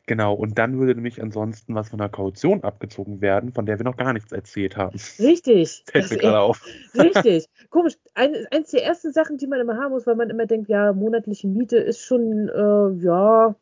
Genau, 0.08 0.34
und 0.34 0.58
dann 0.58 0.80
würde 0.80 0.96
nämlich 0.96 1.22
ansonsten 1.22 1.76
was 1.76 1.90
von 1.90 2.00
der 2.00 2.08
Kaution 2.08 2.64
abgezogen 2.64 3.20
werden, 3.20 3.52
von 3.52 3.66
der 3.66 3.78
wir 3.78 3.84
noch 3.84 3.98
gar 3.98 4.14
nichts 4.14 4.32
erzählt 4.32 4.78
haben. 4.78 4.98
Richtig. 5.20 5.84
Fällt 5.92 6.10
mir 6.10 6.18
gerade 6.18 6.40
auf. 6.40 6.66
Richtig. 6.94 7.48
Komisch. 7.70 7.96
Ein, 8.14 8.34
eins 8.52 8.72
der 8.72 8.86
ersten 8.86 9.12
Sachen, 9.12 9.38
die 9.38 9.48
man 9.48 9.60
immer 9.60 9.78
haben 9.78 9.92
muss, 9.92 10.08
weil 10.08 10.16
man 10.16 10.30
immer 10.30 10.46
denkt, 10.46 10.70
ja, 10.70 10.94
monatliche 10.94 11.48
Miete 11.48 11.78
ist 11.78 12.02
schon, 12.02 12.48
äh, 12.48 13.04
ja, 13.04 13.56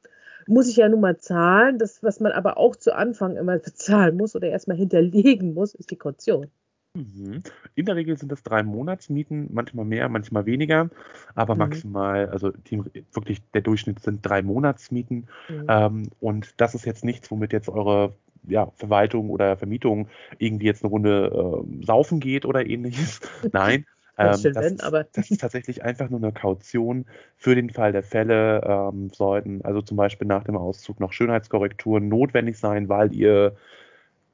muss 0.46 0.70
ich 0.70 0.76
ja 0.76 0.88
nun 0.88 1.02
mal 1.02 1.18
zahlen. 1.18 1.80
Das, 1.80 2.04
was 2.04 2.20
man 2.20 2.32
aber 2.32 2.58
auch 2.58 2.76
zu 2.76 2.94
Anfang 2.96 3.38
immer 3.38 3.58
bezahlen 3.60 4.16
muss 4.16 4.36
oder 4.36 4.50
erstmal 4.50 4.78
hinterlegen 4.78 5.56
muss, 5.56 5.74
ist 5.74 5.90
die 5.90 5.98
Kaution. 5.98 6.52
Mhm. 6.96 7.44
In 7.76 7.86
der 7.86 7.96
Regel 7.96 8.18
sind 8.18 8.32
das 8.32 8.42
drei 8.42 8.64
Monatsmieten, 8.64 9.50
manchmal 9.52 9.86
mehr, 9.86 10.08
manchmal 10.10 10.46
weniger, 10.46 10.90
aber 11.36 11.54
mhm. 11.54 11.60
maximal, 11.60 12.30
also 12.30 12.52
die, 12.52 12.82
wirklich 13.14 13.42
der 13.54 13.62
Durchschnitt 13.62 14.00
sind 14.00 14.26
drei 14.26 14.42
Monatsmieten. 14.42 15.28
Mhm. 15.50 15.66
Ähm, 15.68 16.04
und 16.20 16.54
das 16.58 16.74
ist 16.74 16.86
jetzt 16.86 17.04
nichts, 17.04 17.30
womit 17.30 17.54
jetzt 17.54 17.70
eure 17.70 18.14
ja, 18.48 18.72
Verwaltung 18.76 19.30
oder 19.30 19.58
Vermietung 19.58 20.08
irgendwie 20.38 20.68
jetzt 20.68 20.84
eine 20.84 20.90
Runde 20.90 21.66
äh, 21.66 21.86
saufen 21.86 22.20
geht 22.20 22.46
oder 22.46 22.66
ähnliches. 22.66 23.20
Nein. 23.52 23.86
Ähm, 24.18 24.28
das, 24.28 24.44
wenn, 24.46 24.76
ist, 24.76 25.10
das, 25.14 25.32
ist, 25.32 25.42
tatsächlich 25.42 25.84
einfach 25.84 26.10
nur 26.10 26.20
eine 26.20 26.32
Kaution 26.32 27.06
für 27.36 27.54
den 27.54 27.70
Fall 27.70 27.92
der 27.92 28.04
Fälle. 28.04 28.62
Ähm, 28.64 29.10
sollten 29.10 29.62
also 29.64 29.82
zum 29.82 29.98
Beispiel 29.98 30.28
nach 30.28 30.46
dem 30.46 30.56
Auszug 30.56 31.02
noch 31.02 31.12
Schönheitskorrekturen 31.12 32.08
notwendig 32.08 32.58
sein, 32.58 32.88
weil 32.88 33.14
ihr 33.14 33.58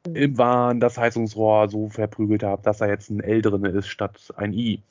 im 0.08 0.38
Wahn 0.38 0.80
das 0.80 0.98
Heizungsrohr 0.98 1.70
so 1.70 1.90
verprügelt 1.90 2.44
habt, 2.44 2.66
dass 2.66 2.80
da 2.80 2.88
jetzt 2.88 3.10
ein 3.10 3.20
L 3.20 3.42
drin 3.42 3.66
ist 3.66 3.88
statt 3.88 4.34
ein 4.36 4.54
I. 4.54 4.82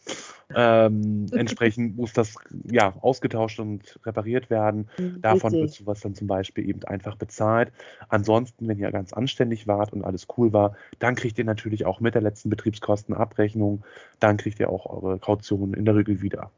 Ähm, 0.54 1.26
entsprechend 1.32 1.96
muss 1.96 2.12
das 2.12 2.36
ja 2.64 2.94
ausgetauscht 3.00 3.58
und 3.58 3.98
repariert 4.04 4.50
werden. 4.50 4.88
Mhm, 4.98 5.20
Davon 5.20 5.52
Richtig. 5.52 5.60
wird 5.60 5.72
sowas 5.72 6.00
dann 6.00 6.14
zum 6.14 6.28
Beispiel 6.28 6.68
eben 6.68 6.84
einfach 6.84 7.16
bezahlt. 7.16 7.72
Ansonsten, 8.08 8.68
wenn 8.68 8.78
ihr 8.78 8.90
ganz 8.92 9.12
anständig 9.12 9.66
wart 9.66 9.92
und 9.92 10.04
alles 10.04 10.28
cool 10.36 10.52
war, 10.52 10.76
dann 11.00 11.16
kriegt 11.16 11.38
ihr 11.38 11.44
natürlich 11.44 11.86
auch 11.86 12.00
mit 12.00 12.14
der 12.14 12.22
letzten 12.22 12.50
Betriebskostenabrechnung, 12.50 13.82
dann 14.20 14.36
kriegt 14.36 14.60
ihr 14.60 14.70
auch 14.70 14.86
eure 14.86 15.18
Kaution 15.18 15.74
in 15.74 15.84
der 15.84 15.96
Regel 15.96 16.22
wieder. 16.22 16.50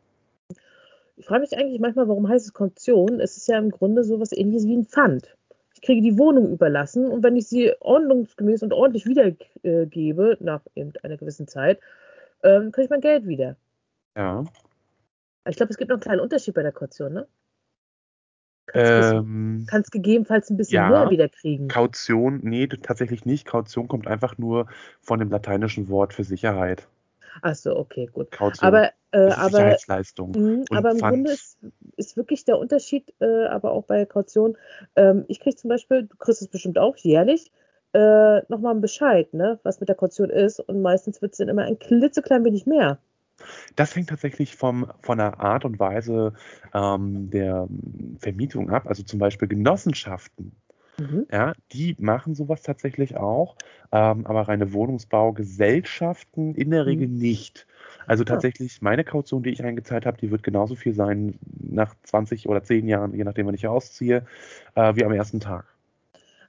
Ich 1.17 1.27
frage 1.27 1.43
mich 1.43 1.57
eigentlich 1.57 1.81
manchmal, 1.81 2.09
warum 2.09 2.29
heißt 2.29 2.47
es 2.47 2.53
Kaution? 2.53 3.21
Es 3.21 3.37
ist 3.37 3.47
ja 3.47 3.59
im 3.59 3.71
Grunde 3.71 4.03
sowas 4.05 4.33
ähnliches 4.33 4.67
wie 4.67 4.77
ein 4.77 4.87
Pfand 4.87 5.37
kriege 5.83 6.01
die 6.01 6.19
Wohnung 6.19 6.53
überlassen 6.53 7.07
und 7.07 7.23
wenn 7.23 7.37
ich 7.37 7.49
sie 7.49 7.73
ordnungsgemäß 7.81 8.63
und 8.63 8.73
ordentlich 8.73 9.07
wiedergebe, 9.07 10.37
nach 10.41 10.63
eben 10.75 10.93
einer 11.03 11.17
gewissen 11.17 11.49
Zeit, 11.49 11.81
ähm, 12.43 12.73
kriege 12.73 12.85
ich 12.85 12.91
mein 12.91 13.01
Geld 13.01 13.27
wieder. 13.27 13.57
Ja. 14.17 14.45
Ich 15.49 15.57
glaube, 15.57 15.71
es 15.71 15.77
gibt 15.77 15.91
noch 15.91 15.97
einen 15.97 16.03
kleinen 16.03 16.21
Unterschied 16.21 16.55
bei 16.55 16.63
der 16.63 16.73
Kaution, 16.73 17.13
ne? 17.13 17.27
Kannst, 18.67 19.13
ähm, 19.13 19.67
kannst 19.69 19.91
gegebenenfalls 19.91 20.49
ein 20.49 20.57
bisschen 20.57 20.77
ja, 20.77 20.89
mehr 20.89 21.11
wieder 21.11 21.29
kriegen. 21.29 21.67
Kaution, 21.67 22.41
nee, 22.45 22.69
tatsächlich 22.69 23.27
nicht. 23.27 23.45
Kaution 23.45 23.89
kommt 23.89 24.07
einfach 24.07 24.39
nur 24.39 24.69
von 25.01 25.19
dem 25.19 25.31
lateinischen 25.31 25.89
Wort 25.89 26.15
für 26.15 26.23
Sicherheit. 26.23 26.89
Ach 27.41 27.55
so, 27.55 27.77
okay, 27.77 28.07
gut. 28.13 28.31
Kaution. 28.31 28.67
Aber, 28.67 28.91
äh, 29.13 29.31
aber. 29.31 29.77
Mh, 30.35 30.65
aber 30.71 30.91
im 30.91 30.99
Grunde 30.99 31.33
ist, 31.33 31.59
ist 31.97 32.17
wirklich 32.17 32.45
der 32.45 32.59
Unterschied, 32.59 33.15
äh, 33.21 33.47
aber 33.47 33.73
auch 33.73 33.85
bei 33.85 34.05
Kaution. 34.05 34.57
Ähm, 34.97 35.25
ich 35.29 35.41
kriege 35.41 35.57
zum 35.57 35.69
Beispiel, 35.69 36.05
du 36.05 36.17
kriegst 36.17 36.43
es 36.43 36.49
bestimmt 36.49 36.79
auch 36.79 36.97
jährlich, 36.97 37.51
äh, 37.95 38.41
nochmal 38.49 38.73
einen 38.73 38.81
Bescheid, 38.81 39.33
ne, 39.35 39.59
was 39.63 39.81
mit 39.81 39.89
der 39.89 39.97
Kaution 39.97 40.31
ist. 40.31 40.61
Und 40.61 40.83
meistens 40.83 41.23
wird 41.23 41.33
es 41.33 41.39
dann 41.39 41.49
immer 41.49 41.63
ein 41.63 41.79
klitzeklein 41.79 42.45
wenig 42.45 42.67
mehr. 42.67 42.99
Das 43.77 43.97
hängt 43.97 44.09
tatsächlich 44.09 44.57
vom, 44.57 44.91
von 45.01 45.19
der 45.19 45.41
Art 45.41 45.65
und 45.65 45.79
Weise 45.79 46.33
ähm, 46.75 47.31
der 47.31 47.69
Vermietung 48.19 48.71
ab. 48.71 48.87
Also 48.87 49.03
zum 49.03 49.19
Beispiel 49.19 49.49
Genossenschaften. 49.49 50.53
Mhm. 51.03 51.27
Ja, 51.31 51.53
die 51.73 51.97
machen 51.99 52.35
sowas 52.35 52.63
tatsächlich 52.63 53.17
auch, 53.17 53.57
ähm, 53.91 54.27
aber 54.27 54.43
reine 54.43 54.73
Wohnungsbaugesellschaften 54.73 56.55
in 56.55 56.71
der 56.71 56.87
Regel 56.87 57.09
mhm. 57.09 57.19
nicht. 57.19 57.67
Also 58.07 58.23
ah. 58.23 58.27
tatsächlich, 58.27 58.83
meine 58.83 59.05
Kaution, 59.05 59.43
die 59.43 59.51
ich 59.51 59.65
eingezahlt 59.65 60.07
habe, 60.07 60.19
die 60.19 60.31
wird 60.31 60.43
genauso 60.43 60.75
viel 60.75 60.95
sein 60.95 61.39
nach 61.59 61.95
20 62.05 62.49
oder 62.49 62.63
10 62.63 62.89
Jahren, 62.89 63.15
je 63.15 63.25
nachdem, 63.25 63.47
wann 63.47 63.55
ich 63.55 63.67
ausziehe, 63.67 64.25
äh, 64.75 64.95
wie 64.95 65.05
am 65.05 65.13
ersten 65.13 65.41
Tag. 65.41 65.65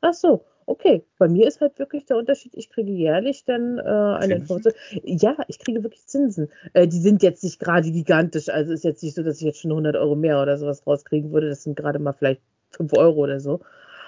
Ach 0.01 0.13
so, 0.13 0.43
okay. 0.65 1.03
Bei 1.17 1.27
mir 1.27 1.47
ist 1.47 1.61
halt 1.61 1.79
wirklich 1.79 2.05
der 2.05 2.17
Unterschied, 2.17 2.53
ich 2.55 2.69
kriege 2.69 2.91
jährlich 2.91 3.45
dann 3.45 3.77
äh, 3.77 3.81
eine 3.81 4.35
Information. 4.35 4.73
Ja, 5.03 5.37
ich 5.47 5.59
kriege 5.59 5.83
wirklich 5.83 6.05
Zinsen. 6.05 6.49
Äh, 6.73 6.87
die 6.87 6.99
sind 6.99 7.23
jetzt 7.23 7.43
nicht 7.43 7.59
gerade 7.59 7.89
gigantisch. 7.91 8.49
Also 8.49 8.73
ist 8.73 8.83
jetzt 8.83 9.03
nicht 9.03 9.15
so, 9.15 9.23
dass 9.23 9.37
ich 9.37 9.43
jetzt 9.43 9.59
schon 9.59 9.71
100 9.71 9.95
Euro 9.95 10.15
mehr 10.15 10.41
oder 10.41 10.57
sowas 10.57 10.85
rauskriegen 10.85 11.31
würde. 11.31 11.49
Das 11.49 11.63
sind 11.63 11.77
gerade 11.77 11.99
mal 11.99 12.13
vielleicht 12.13 12.41
5 12.71 12.93
Euro 12.93 13.21
oder 13.21 13.39
so. 13.39 13.61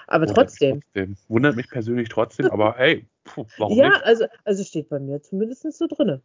Aber 0.06 0.26
Wundert 0.26 0.36
trotzdem. 0.36 0.80
Trotzdem. 0.82 1.16
Wundert 1.28 1.56
mich 1.56 1.68
persönlich 1.68 2.08
trotzdem, 2.08 2.46
aber 2.50 2.74
hey, 2.76 3.06
pfuh, 3.24 3.44
warum 3.58 3.76
ja, 3.76 3.88
nicht? 3.88 3.98
Ja, 3.98 4.02
also, 4.04 4.26
also 4.44 4.64
steht 4.64 4.88
bei 4.88 4.98
mir 4.98 5.20
zumindest 5.22 5.70
so 5.72 5.86
drin. 5.86 6.22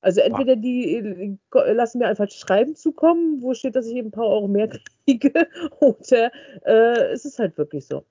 Also 0.00 0.20
entweder 0.20 0.54
die 0.54 0.96
äh, 0.96 1.72
lassen 1.72 1.98
mir 1.98 2.08
einfach 2.08 2.30
Schreiben 2.30 2.76
zukommen, 2.76 3.40
wo 3.40 3.54
steht, 3.54 3.74
dass 3.74 3.86
ich 3.86 3.96
eben 3.96 4.08
ein 4.08 4.12
paar 4.12 4.28
Euro 4.28 4.48
mehr 4.48 4.68
kriege, 5.06 5.48
oder 5.80 6.30
äh, 6.66 7.12
es 7.12 7.24
ist 7.24 7.38
halt 7.38 7.56
wirklich 7.56 7.86
so. 7.86 8.04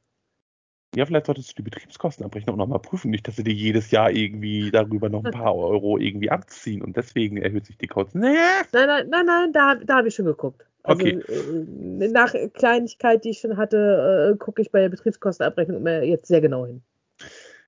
Ja, 0.95 1.05
vielleicht 1.05 1.25
solltest 1.25 1.51
du 1.51 1.55
die 1.55 1.69
Betriebskostenabrechnung 1.69 2.57
nochmal 2.57 2.79
prüfen, 2.79 3.11
nicht, 3.11 3.27
dass 3.27 3.35
sie 3.35 3.43
dir 3.43 3.53
jedes 3.53 3.91
Jahr 3.91 4.11
irgendwie 4.11 4.71
darüber 4.71 5.09
noch 5.09 5.23
ein 5.23 5.31
paar 5.31 5.55
Euro 5.55 5.97
irgendwie 5.97 6.29
abziehen 6.31 6.81
und 6.81 6.97
deswegen 6.97 7.37
erhöht 7.37 7.65
sich 7.65 7.77
die 7.77 7.87
Kosten. 7.87 8.19
Nee. 8.19 8.37
Nein, 8.71 8.87
nein, 8.87 9.09
nein, 9.09 9.25
nein, 9.25 9.53
da, 9.53 9.75
da 9.75 9.97
habe 9.97 10.07
ich 10.07 10.15
schon 10.15 10.25
geguckt. 10.25 10.65
Also, 10.83 11.01
okay. 11.01 11.19
Äh, 11.27 12.09
nach 12.09 12.33
Kleinigkeit, 12.53 13.23
die 13.23 13.29
ich 13.29 13.39
schon 13.39 13.57
hatte, 13.57 14.33
äh, 14.33 14.37
gucke 14.37 14.61
ich 14.61 14.71
bei 14.71 14.81
der 14.81 14.89
Betriebskostenabrechnung 14.89 15.77
immer 15.77 16.03
jetzt 16.03 16.27
sehr 16.27 16.41
genau 16.41 16.65
hin. 16.65 16.83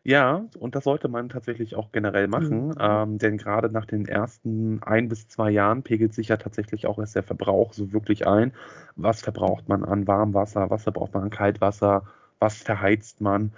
Ja, 0.03 0.45
und 0.59 0.76
das 0.76 0.84
sollte 0.84 1.07
man 1.07 1.30
tatsächlich 1.30 1.76
auch 1.76 1.91
generell 1.91 2.28
machen, 2.28 2.68
mhm. 2.68 2.76
ähm, 2.80 3.18
denn 3.18 3.38
gerade 3.38 3.72
nach 3.72 3.86
den 3.86 4.07
ersten 4.07 4.84
ein 4.84 5.09
bis 5.09 5.28
zwei 5.28 5.49
Jahren 5.49 5.82
pegelt 5.82 6.13
sich 6.13 6.28
ja 6.28 6.38
tatsächlich 6.38 6.86
auch 6.86 6.99
erst 6.99 7.16
der 7.16 7.24
Verbrauch 7.24 7.74
so 7.74 7.91
wirklich 7.91 8.28
ein. 8.28 8.53
Was 8.95 9.22
verbraucht 9.22 9.68
man 9.68 9.84
an 9.84 10.05
Warmwasser, 10.05 10.70
was 10.70 10.84
verbraucht 10.84 11.16
man 11.16 11.24
an 11.24 11.30
Kaltwasser, 11.32 12.03
was 12.39 12.61
verheizt 12.61 13.20
man? 13.20 13.51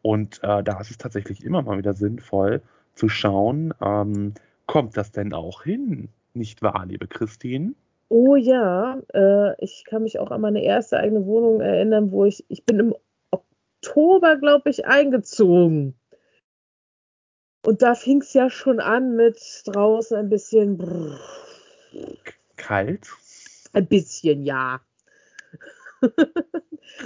Und 0.00 0.40
äh, 0.42 0.62
da 0.62 0.80
ist 0.80 0.90
es 0.90 0.96
tatsächlich 0.96 1.44
immer 1.44 1.60
mal 1.60 1.76
wieder 1.76 1.92
sinnvoll 1.92 2.62
zu 2.94 3.10
schauen, 3.10 3.74
ähm, 3.82 4.32
kommt 4.64 4.96
das 4.96 5.12
denn 5.12 5.34
auch 5.34 5.64
hin, 5.64 6.08
nicht 6.32 6.62
wahr, 6.62 6.86
liebe 6.86 7.08
Christine? 7.08 7.74
Oh 8.12 8.34
ja, 8.34 9.00
äh, 9.14 9.54
ich 9.64 9.84
kann 9.84 10.02
mich 10.02 10.18
auch 10.18 10.32
an 10.32 10.40
meine 10.40 10.64
erste 10.64 10.98
eigene 10.98 11.24
Wohnung 11.26 11.60
erinnern, 11.60 12.10
wo 12.10 12.24
ich, 12.24 12.44
ich 12.48 12.64
bin 12.64 12.80
im 12.80 12.94
Oktober, 13.30 14.36
glaube 14.36 14.68
ich, 14.68 14.84
eingezogen. 14.84 15.94
Und 17.64 17.82
da 17.82 17.94
fing 17.94 18.20
es 18.20 18.32
ja 18.32 18.50
schon 18.50 18.80
an 18.80 19.14
mit 19.14 19.38
draußen 19.64 20.16
ein 20.16 20.28
bisschen 20.28 20.76
brrr. 20.76 21.20
kalt. 22.56 23.08
Ein 23.74 23.86
bisschen, 23.86 24.44
ja. 24.44 24.80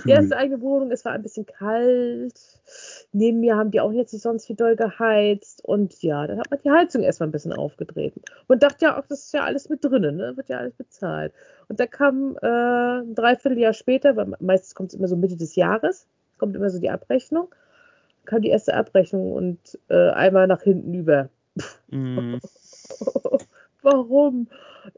Die 0.04 0.10
erste 0.10 0.36
eigene 0.36 0.60
Wohnung, 0.60 0.90
es 0.90 1.04
war 1.04 1.12
ein 1.12 1.22
bisschen 1.22 1.46
kalt. 1.46 2.38
Neben 3.12 3.40
mir 3.40 3.56
haben 3.56 3.70
die 3.70 3.80
auch 3.80 3.92
jetzt 3.92 4.12
nicht 4.12 4.22
sonst 4.22 4.48
wie 4.48 4.54
doll 4.54 4.76
geheizt. 4.76 5.64
Und 5.64 6.02
ja, 6.02 6.26
dann 6.26 6.38
hat 6.38 6.50
man 6.50 6.60
die 6.62 6.70
Heizung 6.70 7.02
erstmal 7.02 7.28
ein 7.28 7.32
bisschen 7.32 7.52
aufgedreht. 7.52 8.14
Und 8.46 8.62
dachte 8.62 8.86
ja 8.86 8.98
auch, 8.98 9.06
das 9.06 9.24
ist 9.26 9.34
ja 9.34 9.44
alles 9.44 9.68
mit 9.68 9.84
drinnen, 9.84 10.16
ne? 10.16 10.36
wird 10.36 10.48
ja 10.48 10.58
alles 10.58 10.74
bezahlt. 10.74 11.32
Und 11.68 11.80
da 11.80 11.86
kam 11.86 12.36
äh, 12.42 13.00
ein 13.00 13.14
Dreivierteljahr 13.14 13.72
später, 13.72 14.16
weil 14.16 14.32
meistens 14.40 14.74
kommt 14.74 14.92
es 14.92 14.98
immer 14.98 15.08
so 15.08 15.16
Mitte 15.16 15.36
des 15.36 15.56
Jahres, 15.56 16.06
kommt 16.38 16.56
immer 16.56 16.70
so 16.70 16.78
die 16.78 16.90
Abrechnung, 16.90 17.54
kam 18.24 18.42
die 18.42 18.50
erste 18.50 18.74
Abrechnung 18.74 19.32
und 19.32 19.78
äh, 19.88 20.10
einmal 20.10 20.46
nach 20.46 20.62
hinten 20.62 20.94
über. 20.94 21.28
Mm. 21.88 22.36
Warum? 23.84 24.48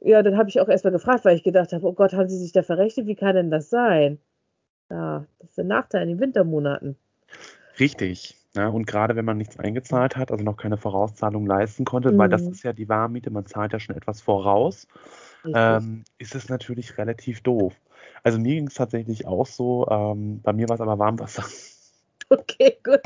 Ja, 0.00 0.22
dann 0.22 0.38
habe 0.38 0.48
ich 0.48 0.60
auch 0.60 0.68
erstmal 0.68 0.92
gefragt, 0.92 1.24
weil 1.24 1.36
ich 1.36 1.42
gedacht 1.42 1.72
habe, 1.72 1.86
oh 1.86 1.92
Gott, 1.92 2.12
haben 2.12 2.28
Sie 2.28 2.38
sich 2.38 2.52
da 2.52 2.62
verrechnet? 2.62 3.06
Wie 3.06 3.16
kann 3.16 3.34
denn 3.34 3.50
das 3.50 3.68
sein? 3.68 4.18
Ja, 4.90 5.26
das 5.40 5.50
ist 5.50 5.58
der 5.58 5.64
Nachteil 5.64 6.02
in 6.02 6.08
den 6.08 6.20
Wintermonaten. 6.20 6.96
Richtig. 7.78 8.36
Ja, 8.54 8.68
und 8.68 8.86
gerade 8.86 9.16
wenn 9.16 9.24
man 9.24 9.36
nichts 9.36 9.58
eingezahlt 9.58 10.16
hat, 10.16 10.30
also 10.30 10.42
noch 10.42 10.56
keine 10.56 10.78
Vorauszahlung 10.78 11.46
leisten 11.46 11.84
konnte, 11.84 12.12
mhm. 12.12 12.18
weil 12.18 12.28
das 12.28 12.42
mhm. 12.42 12.52
ist 12.52 12.62
ja 12.62 12.72
die 12.72 12.88
Warmmiete, 12.88 13.30
man 13.30 13.44
zahlt 13.44 13.72
ja 13.72 13.80
schon 13.80 13.96
etwas 13.96 14.22
voraus, 14.22 14.86
ähm, 15.44 16.04
ist 16.18 16.34
es 16.34 16.48
natürlich 16.48 16.96
relativ 16.96 17.42
doof. 17.42 17.74
Also 18.22 18.38
mir 18.38 18.54
ging 18.54 18.68
es 18.68 18.74
tatsächlich 18.74 19.26
auch 19.26 19.46
so, 19.46 19.86
ähm, 19.90 20.40
bei 20.42 20.52
mir 20.52 20.68
war 20.68 20.76
es 20.76 20.80
aber 20.80 20.98
Warmwasser. 20.98 21.44
Okay, 22.28 22.76
gut. 22.82 23.00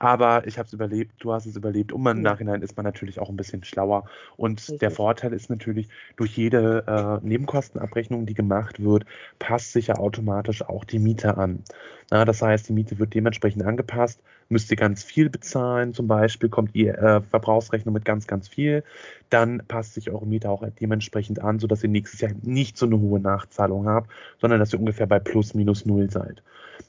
Mhm. 0.00 0.06
Aber 0.06 0.46
ich 0.46 0.58
habe 0.58 0.66
es 0.66 0.72
überlebt, 0.72 1.12
du 1.18 1.32
hast 1.32 1.46
es 1.46 1.56
überlebt 1.56 1.92
und 1.92 2.06
im 2.06 2.22
Nachhinein 2.22 2.62
ist 2.62 2.76
man 2.76 2.84
natürlich 2.84 3.18
auch 3.18 3.28
ein 3.28 3.36
bisschen 3.36 3.64
schlauer. 3.64 4.04
Und 4.36 4.60
Richtig. 4.60 4.80
der 4.80 4.90
Vorteil 4.90 5.32
ist 5.32 5.50
natürlich, 5.50 5.88
durch 6.16 6.36
jede 6.36 6.84
äh, 6.86 7.26
Nebenkostenabrechnung, 7.26 8.26
die 8.26 8.34
gemacht 8.34 8.82
wird, 8.82 9.04
passt 9.38 9.72
sich 9.72 9.88
ja 9.88 9.96
automatisch 9.96 10.62
auch 10.62 10.84
die 10.84 10.98
Miete 10.98 11.36
an. 11.36 11.64
Na, 12.10 12.24
das 12.24 12.42
heißt, 12.42 12.68
die 12.68 12.72
Miete 12.72 12.98
wird 12.98 13.14
dementsprechend 13.14 13.64
angepasst, 13.64 14.22
müsst 14.48 14.70
ihr 14.70 14.76
ganz 14.76 15.02
viel 15.02 15.30
bezahlen, 15.30 15.94
zum 15.94 16.06
Beispiel 16.06 16.48
kommt 16.48 16.74
ihr 16.74 16.98
äh, 16.98 17.20
Verbrauchsrechnung 17.20 17.94
mit 17.94 18.04
ganz, 18.04 18.26
ganz 18.26 18.48
viel, 18.48 18.84
dann 19.30 19.62
passt 19.66 19.94
sich 19.94 20.10
eure 20.10 20.26
Miete 20.26 20.50
auch 20.50 20.64
dementsprechend 20.80 21.40
an, 21.40 21.58
sodass 21.58 21.82
ihr 21.82 21.90
nächstes 21.90 22.20
Jahr 22.20 22.32
nicht 22.42 22.76
so 22.76 22.86
eine 22.86 23.00
hohe 23.00 23.20
Nachzahlung 23.20 23.86
habt, 23.88 24.10
sondern 24.40 24.60
dass 24.60 24.72
ihr 24.72 24.78
ungefähr 24.78 25.06
bei 25.06 25.18
plus 25.18 25.54
minus 25.54 25.86
null 25.86 26.10
seid. 26.10 26.42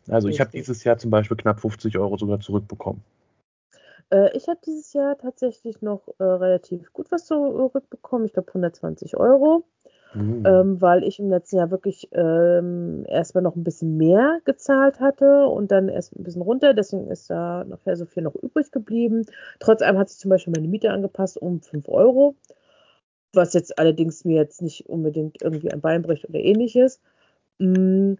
Also 0.08 0.28
ich 0.28 0.39
habe 0.39 0.51
dieses 0.51 0.84
Jahr 0.84 0.97
zum 0.97 1.12
Beispiel 1.12 1.38
knapp 1.38 1.60
50 1.60 1.97
Euro 1.97 2.18
sogar 2.18 2.39
zurückbekommen. 2.39 3.01
Äh, 4.12 4.36
ich 4.36 4.47
habe 4.47 4.60
dieses 4.66 4.93
Jahr 4.93 5.18
tatsächlich 5.18 5.82
noch 5.82 6.08
äh, 6.20 6.24
relativ 6.24 6.93
gut 6.93 7.12
was 7.12 7.26
zurückbekommen. 7.26 8.26
Ich 8.26 8.34
glaube 8.34 8.49
120 8.49 9.18
Euro. 9.18 9.66
Mhm. 10.16 10.43
Ähm, 10.45 10.82
weil 10.82 11.03
ich 11.03 11.20
im 11.20 11.30
letzten 11.30 11.57
Jahr 11.57 11.72
wirklich 11.72 12.09
ähm, 12.13 13.03
erstmal 13.07 13.43
noch 13.43 13.55
ein 13.55 13.63
bisschen 13.63 13.97
mehr 13.97 14.39
gezahlt 14.45 14.99
hatte 14.99 15.45
und 15.47 15.72
dann 15.72 15.89
erst 15.89 16.16
ein 16.16 16.24
bisschen 16.24 16.41
runter. 16.41 16.74
Deswegen 16.74 17.11
ist 17.11 17.30
da 17.30 17.63
nachher 17.66 17.95
so 17.97 18.05
viel 18.05 18.24
noch 18.24 18.36
übrig 18.36 18.72
geblieben. 18.72 19.26
Trotz 19.59 19.82
allem 19.82 19.97
hat 19.97 20.09
sich 20.09 20.20
zum 20.20 20.30
Beispiel 20.30 20.53
meine 20.55 20.68
Miete 20.68 20.91
angepasst 20.91 21.38
um 21.38 21.61
5 21.61 21.89
Euro. 21.89 22.36
Was 23.34 23.53
jetzt 23.53 23.78
allerdings 23.78 24.24
mir 24.24 24.38
jetzt 24.38 24.61
nicht 24.61 24.88
unbedingt 24.88 25.41
irgendwie 25.41 25.72
ein 25.72 25.82
Bein 25.82 26.01
bricht 26.01 26.30
oder 26.30 26.39
ähnliches. 26.39 27.01
Mhm. 27.59 28.18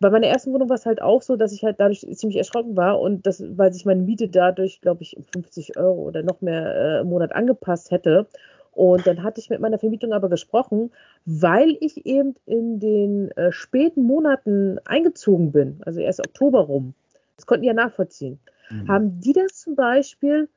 Bei 0.00 0.10
meiner 0.10 0.26
ersten 0.26 0.52
Wohnung 0.52 0.68
war 0.68 0.76
es 0.76 0.84
halt 0.84 1.00
auch 1.00 1.22
so, 1.22 1.36
dass 1.36 1.52
ich 1.52 1.64
halt 1.64 1.80
dadurch 1.80 2.00
ziemlich 2.00 2.36
erschrocken 2.36 2.76
war 2.76 3.00
und 3.00 3.26
das, 3.26 3.42
weil 3.56 3.72
sich 3.72 3.86
meine 3.86 4.02
Miete 4.02 4.28
dadurch, 4.28 4.82
glaube 4.82 5.02
ich, 5.02 5.16
um 5.16 5.24
50 5.24 5.78
Euro 5.78 6.02
oder 6.02 6.22
noch 6.22 6.42
mehr 6.42 6.74
äh, 6.74 7.00
im 7.00 7.08
Monat 7.08 7.32
angepasst 7.32 7.90
hätte. 7.90 8.26
Und 8.74 9.06
dann 9.06 9.22
hatte 9.22 9.40
ich 9.40 9.50
mit 9.50 9.60
meiner 9.60 9.78
Vermietung 9.78 10.12
aber 10.12 10.28
gesprochen, 10.28 10.90
weil 11.24 11.76
ich 11.80 12.06
eben 12.06 12.34
in 12.46 12.80
den 12.80 13.30
äh, 13.32 13.52
späten 13.52 14.02
Monaten 14.02 14.78
eingezogen 14.84 15.52
bin, 15.52 15.80
also 15.84 16.00
erst 16.00 16.20
Oktober 16.20 16.60
rum. 16.60 16.94
Das 17.36 17.46
konnten 17.46 17.62
die 17.62 17.68
ja 17.68 17.74
nachvollziehen. 17.74 18.38
Mhm. 18.70 18.88
Haben 18.88 19.20
die 19.20 19.32
das 19.32 19.60
zum 19.60 19.76
Beispiel 19.76 20.48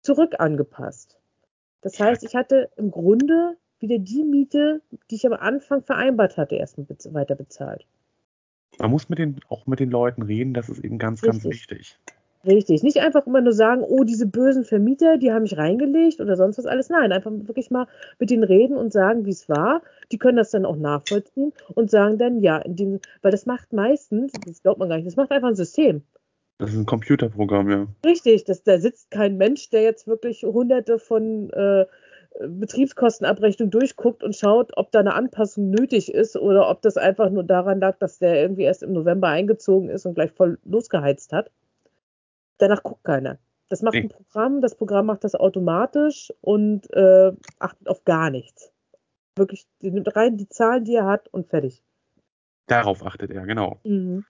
zurück 0.00 0.34
angepasst? 0.38 1.18
Das 1.80 1.98
heißt, 1.98 2.24
ich 2.24 2.34
hatte 2.34 2.70
im 2.76 2.90
Grunde 2.90 3.56
wieder 3.80 3.98
die 3.98 4.22
Miete, 4.22 4.80
die 5.10 5.16
ich 5.16 5.26
am 5.26 5.32
Anfang 5.32 5.82
vereinbart 5.82 6.36
hatte, 6.36 6.54
erst 6.54 6.78
weiter 7.12 7.34
bezahlt. 7.34 7.84
Man 8.78 8.90
muss 8.90 9.08
mit 9.08 9.18
den, 9.18 9.40
auch 9.48 9.66
mit 9.66 9.80
den 9.80 9.90
Leuten 9.90 10.22
reden, 10.22 10.54
das 10.54 10.68
ist 10.68 10.82
eben 10.82 10.98
ganz, 10.98 11.22
Richtig. 11.22 11.42
ganz 11.42 11.44
wichtig. 11.44 11.98
Richtig. 12.44 12.82
Nicht 12.82 12.98
einfach 12.98 13.26
immer 13.26 13.40
nur 13.40 13.52
sagen, 13.52 13.82
oh, 13.82 14.02
diese 14.02 14.26
bösen 14.26 14.64
Vermieter, 14.64 15.16
die 15.16 15.32
haben 15.32 15.42
mich 15.42 15.56
reingelegt 15.56 16.20
oder 16.20 16.36
sonst 16.36 16.58
was 16.58 16.66
alles. 16.66 16.88
Nein, 16.88 17.12
einfach 17.12 17.30
wirklich 17.30 17.70
mal 17.70 17.86
mit 18.18 18.30
denen 18.30 18.42
reden 18.42 18.76
und 18.76 18.92
sagen, 18.92 19.24
wie 19.24 19.30
es 19.30 19.48
war. 19.48 19.82
Die 20.10 20.18
können 20.18 20.36
das 20.36 20.50
dann 20.50 20.66
auch 20.66 20.76
nachvollziehen 20.76 21.52
und 21.74 21.90
sagen 21.90 22.18
dann, 22.18 22.40
ja, 22.40 22.60
dem, 22.66 22.98
weil 23.22 23.30
das 23.30 23.46
macht 23.46 23.72
meistens, 23.72 24.32
das 24.44 24.62
glaubt 24.62 24.80
man 24.80 24.88
gar 24.88 24.96
nicht, 24.96 25.06
das 25.06 25.16
macht 25.16 25.30
einfach 25.30 25.48
ein 25.48 25.54
System. 25.54 26.02
Das 26.58 26.70
ist 26.70 26.76
ein 26.76 26.86
Computerprogramm, 26.86 27.70
ja. 27.70 27.86
Richtig, 28.04 28.44
das, 28.44 28.62
da 28.62 28.78
sitzt 28.78 29.10
kein 29.10 29.36
Mensch, 29.36 29.70
der 29.70 29.82
jetzt 29.82 30.06
wirklich 30.06 30.42
hunderte 30.42 30.98
von 30.98 31.50
äh, 31.50 31.86
Betriebskostenabrechnung 32.40 33.70
durchguckt 33.70 34.24
und 34.24 34.34
schaut, 34.34 34.72
ob 34.76 34.90
da 34.90 35.00
eine 35.00 35.14
Anpassung 35.14 35.70
nötig 35.70 36.12
ist 36.12 36.36
oder 36.36 36.68
ob 36.68 36.82
das 36.82 36.96
einfach 36.96 37.30
nur 37.30 37.44
daran 37.44 37.80
lag, 37.80 37.98
dass 37.98 38.18
der 38.18 38.40
irgendwie 38.40 38.62
erst 38.62 38.82
im 38.82 38.92
November 38.92 39.28
eingezogen 39.28 39.88
ist 39.88 40.06
und 40.06 40.14
gleich 40.14 40.32
voll 40.32 40.58
losgeheizt 40.64 41.32
hat. 41.32 41.50
Danach 42.62 42.84
guckt 42.84 43.02
keiner. 43.02 43.40
Das 43.70 43.82
macht 43.82 43.96
ein 43.96 44.08
Programm, 44.08 44.60
das 44.60 44.76
Programm 44.76 45.06
macht 45.06 45.24
das 45.24 45.34
automatisch 45.34 46.32
und 46.42 46.88
äh, 46.92 47.32
achtet 47.58 47.88
auf 47.88 48.04
gar 48.04 48.30
nichts. 48.30 48.70
Wirklich, 49.34 49.66
die 49.80 49.90
nimmt 49.90 50.14
rein 50.14 50.36
die 50.36 50.48
Zahlen, 50.48 50.84
die 50.84 50.94
er 50.94 51.06
hat 51.06 51.26
und 51.26 51.48
fertig. 51.48 51.82
Darauf 52.68 53.04
achtet 53.04 53.32
er, 53.32 53.46
genau. 53.46 53.80
Mhm 53.82 54.24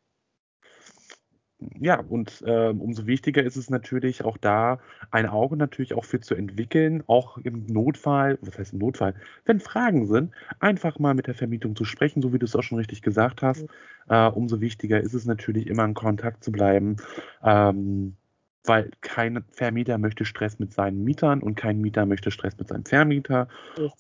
ja, 1.80 2.00
und 2.00 2.42
äh, 2.46 2.68
umso 2.68 3.06
wichtiger 3.06 3.42
ist 3.42 3.56
es 3.56 3.70
natürlich 3.70 4.24
auch 4.24 4.36
da, 4.36 4.78
ein 5.10 5.26
Auge 5.26 5.56
natürlich 5.56 5.94
auch 5.94 6.04
für 6.04 6.20
zu 6.20 6.34
entwickeln, 6.34 7.02
auch 7.06 7.38
im 7.38 7.66
Notfall, 7.66 8.38
was 8.42 8.58
heißt 8.58 8.72
im 8.72 8.78
Notfall, 8.78 9.14
wenn 9.44 9.60
Fragen 9.60 10.06
sind, 10.06 10.32
einfach 10.60 10.98
mal 10.98 11.14
mit 11.14 11.26
der 11.26 11.34
Vermietung 11.34 11.76
zu 11.76 11.84
sprechen, 11.84 12.22
so 12.22 12.32
wie 12.32 12.38
du 12.38 12.46
es 12.46 12.56
auch 12.56 12.62
schon 12.62 12.78
richtig 12.78 13.02
gesagt 13.02 13.42
hast. 13.42 13.66
Äh, 14.08 14.28
umso 14.28 14.60
wichtiger 14.60 15.00
ist 15.00 15.14
es 15.14 15.26
natürlich 15.26 15.66
immer 15.66 15.84
in 15.84 15.94
Kontakt 15.94 16.44
zu 16.44 16.52
bleiben. 16.52 16.96
Ähm, 17.42 18.16
weil 18.64 18.90
kein 19.00 19.44
Vermieter 19.50 19.98
möchte 19.98 20.24
Stress 20.24 20.58
mit 20.58 20.72
seinen 20.72 21.02
Mietern 21.04 21.40
und 21.42 21.56
kein 21.56 21.80
Mieter 21.80 22.06
möchte 22.06 22.30
Stress 22.30 22.56
mit 22.58 22.68
seinem 22.68 22.84
Vermieter. 22.84 23.48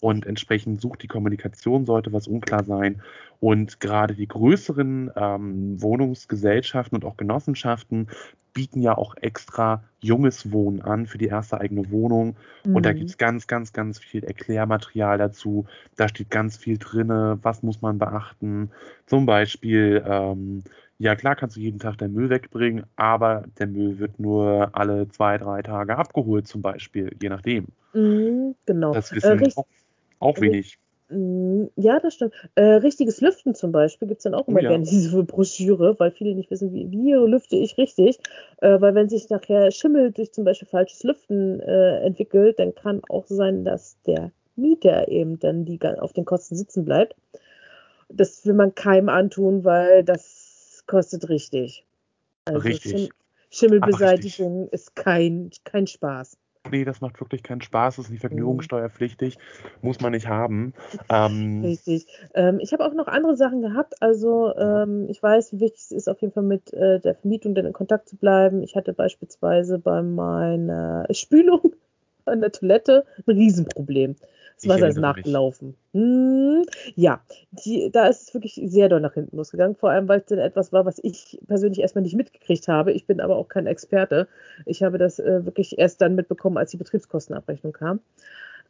Und 0.00 0.26
entsprechend 0.26 0.80
sucht 0.80 1.02
die 1.02 1.08
Kommunikation, 1.08 1.84
sollte 1.84 2.12
was 2.12 2.28
unklar 2.28 2.64
sein. 2.64 3.02
Und 3.40 3.80
gerade 3.80 4.14
die 4.14 4.28
größeren 4.28 5.10
ähm, 5.16 5.82
Wohnungsgesellschaften 5.82 6.96
und 6.96 7.04
auch 7.04 7.16
Genossenschaften 7.16 8.06
bieten 8.52 8.82
ja 8.82 8.96
auch 8.96 9.16
extra 9.16 9.82
junges 10.00 10.52
Wohnen 10.52 10.82
an 10.82 11.06
für 11.06 11.18
die 11.18 11.26
erste 11.26 11.60
eigene 11.60 11.90
Wohnung. 11.90 12.36
Mhm. 12.64 12.76
Und 12.76 12.86
da 12.86 12.92
mhm. 12.92 12.98
gibt 12.98 13.10
es 13.10 13.18
ganz, 13.18 13.46
ganz, 13.46 13.72
ganz 13.72 13.98
viel 13.98 14.22
Erklärmaterial 14.24 15.18
dazu. 15.18 15.66
Da 15.96 16.08
steht 16.08 16.30
ganz 16.30 16.56
viel 16.56 16.78
drin, 16.78 17.08
was 17.42 17.62
muss 17.62 17.82
man 17.82 17.98
beachten. 17.98 18.70
Zum 19.06 19.26
Beispiel 19.26 20.04
ähm, 20.06 20.62
ja 20.98 21.16
klar 21.16 21.36
kannst 21.36 21.56
du 21.56 21.60
jeden 21.60 21.78
Tag 21.78 21.98
deinen 21.98 22.14
Müll 22.14 22.30
wegbringen, 22.30 22.84
aber 22.96 23.44
der 23.58 23.66
Müll 23.66 23.98
wird 23.98 24.18
nur 24.18 24.70
alle 24.72 25.08
zwei, 25.08 25.38
drei 25.38 25.62
Tage 25.62 25.96
abgeholt 25.96 26.46
zum 26.46 26.62
Beispiel, 26.62 27.14
je 27.20 27.28
nachdem. 27.28 27.66
Mm, 27.92 28.52
genau. 28.66 28.92
Das 28.92 29.12
wissen 29.12 29.42
äh, 29.42 29.50
auch, 29.56 29.66
auch 30.20 30.40
wenig. 30.40 30.78
Mm, 31.12 31.66
ja, 31.76 32.00
das 32.00 32.14
stimmt. 32.14 32.32
Äh, 32.54 32.62
richtiges 32.62 33.20
Lüften 33.20 33.54
zum 33.54 33.70
Beispiel 33.70 34.08
gibt 34.08 34.20
es 34.20 34.24
dann 34.24 34.34
auch 34.34 34.48
immer 34.48 34.60
oh, 34.60 34.62
ja. 34.62 34.70
gerne 34.70 34.84
diese 34.84 35.22
Broschüre, 35.24 35.98
weil 35.98 36.10
viele 36.10 36.34
nicht 36.34 36.50
wissen, 36.50 36.72
wie, 36.72 36.90
wie 36.90 37.12
lüfte 37.12 37.56
ich 37.56 37.76
richtig. 37.76 38.18
Äh, 38.58 38.80
weil 38.80 38.94
wenn 38.94 39.08
sich 39.08 39.28
nachher 39.28 39.70
Schimmel 39.70 40.12
durch 40.12 40.32
zum 40.32 40.44
Beispiel 40.44 40.68
falsches 40.68 41.02
Lüften 41.02 41.60
äh, 41.60 42.00
entwickelt, 42.00 42.58
dann 42.58 42.74
kann 42.74 43.02
auch 43.08 43.26
sein, 43.26 43.64
dass 43.64 44.00
der 44.06 44.32
Mieter 44.56 45.08
eben 45.08 45.38
dann 45.38 45.64
die 45.64 45.78
auf 45.98 46.12
den 46.12 46.24
Kosten 46.24 46.56
sitzen 46.56 46.84
bleibt. 46.84 47.14
Das 48.08 48.44
will 48.46 48.54
man 48.54 48.74
keinem 48.74 49.08
antun, 49.08 49.64
weil 49.64 50.04
das 50.04 50.41
kostet 50.86 51.28
richtig. 51.28 51.84
Also 52.44 52.60
richtig. 52.60 52.92
Schim 52.92 53.08
Schimmelbeseitigung 53.50 54.68
Ach, 54.68 54.72
ist 54.72 54.96
kein, 54.96 55.50
kein 55.64 55.86
Spaß. 55.86 56.38
Nee, 56.70 56.84
das 56.84 57.00
macht 57.00 57.20
wirklich 57.20 57.42
keinen 57.42 57.60
Spaß, 57.60 57.96
das 57.96 58.06
ist 58.06 58.10
nicht 58.10 58.20
vergnügungssteuerpflichtig, 58.20 59.36
muss 59.82 60.00
man 60.00 60.12
nicht 60.12 60.28
haben. 60.28 60.74
Ähm, 61.10 61.60
Richtig. 61.64 62.06
Ähm, 62.34 62.60
ich 62.60 62.72
habe 62.72 62.84
auch 62.86 62.94
noch 62.94 63.08
andere 63.08 63.36
Sachen 63.36 63.62
gehabt. 63.62 64.00
Also 64.00 64.54
ähm, 64.56 65.08
ich 65.08 65.20
weiß, 65.20 65.52
wie 65.52 65.60
wichtig 65.60 65.82
es 65.82 65.90
ist, 65.90 66.08
auf 66.08 66.20
jeden 66.20 66.32
Fall 66.32 66.44
mit 66.44 66.72
äh, 66.72 67.00
der 67.00 67.16
Vermietung 67.16 67.56
dann 67.56 67.66
in 67.66 67.72
Kontakt 67.72 68.08
zu 68.08 68.16
bleiben. 68.16 68.62
Ich 68.62 68.76
hatte 68.76 68.92
beispielsweise 68.92 69.80
bei 69.80 70.02
meiner 70.02 71.06
Spülung 71.10 71.74
an 72.26 72.40
der 72.40 72.52
Toilette 72.52 73.04
ein 73.26 73.36
Riesenproblem. 73.36 74.14
Das 74.56 74.68
Wasser 74.68 74.88
ist 74.88 74.98
nachgelaufen. 74.98 75.74
Hm, 75.92 76.64
ja, 76.94 77.20
die, 77.50 77.90
da 77.90 78.06
ist 78.06 78.28
es 78.28 78.34
wirklich 78.34 78.60
sehr 78.64 78.88
doll 78.88 79.00
nach 79.00 79.14
hinten 79.14 79.36
losgegangen. 79.36 79.76
Vor 79.76 79.90
allem, 79.90 80.08
weil 80.08 80.20
es 80.20 80.26
dann 80.26 80.38
etwas 80.38 80.72
war, 80.72 80.84
was 80.84 80.98
ich 81.02 81.40
persönlich 81.46 81.80
erstmal 81.80 82.02
nicht 82.02 82.16
mitgekriegt 82.16 82.68
habe. 82.68 82.92
Ich 82.92 83.06
bin 83.06 83.20
aber 83.20 83.36
auch 83.36 83.48
kein 83.48 83.66
Experte. 83.66 84.28
Ich 84.66 84.82
habe 84.82 84.98
das 84.98 85.18
äh, 85.18 85.44
wirklich 85.44 85.78
erst 85.78 86.00
dann 86.00 86.14
mitbekommen, 86.14 86.58
als 86.58 86.70
die 86.70 86.76
Betriebskostenabrechnung 86.76 87.72
kam. 87.72 88.00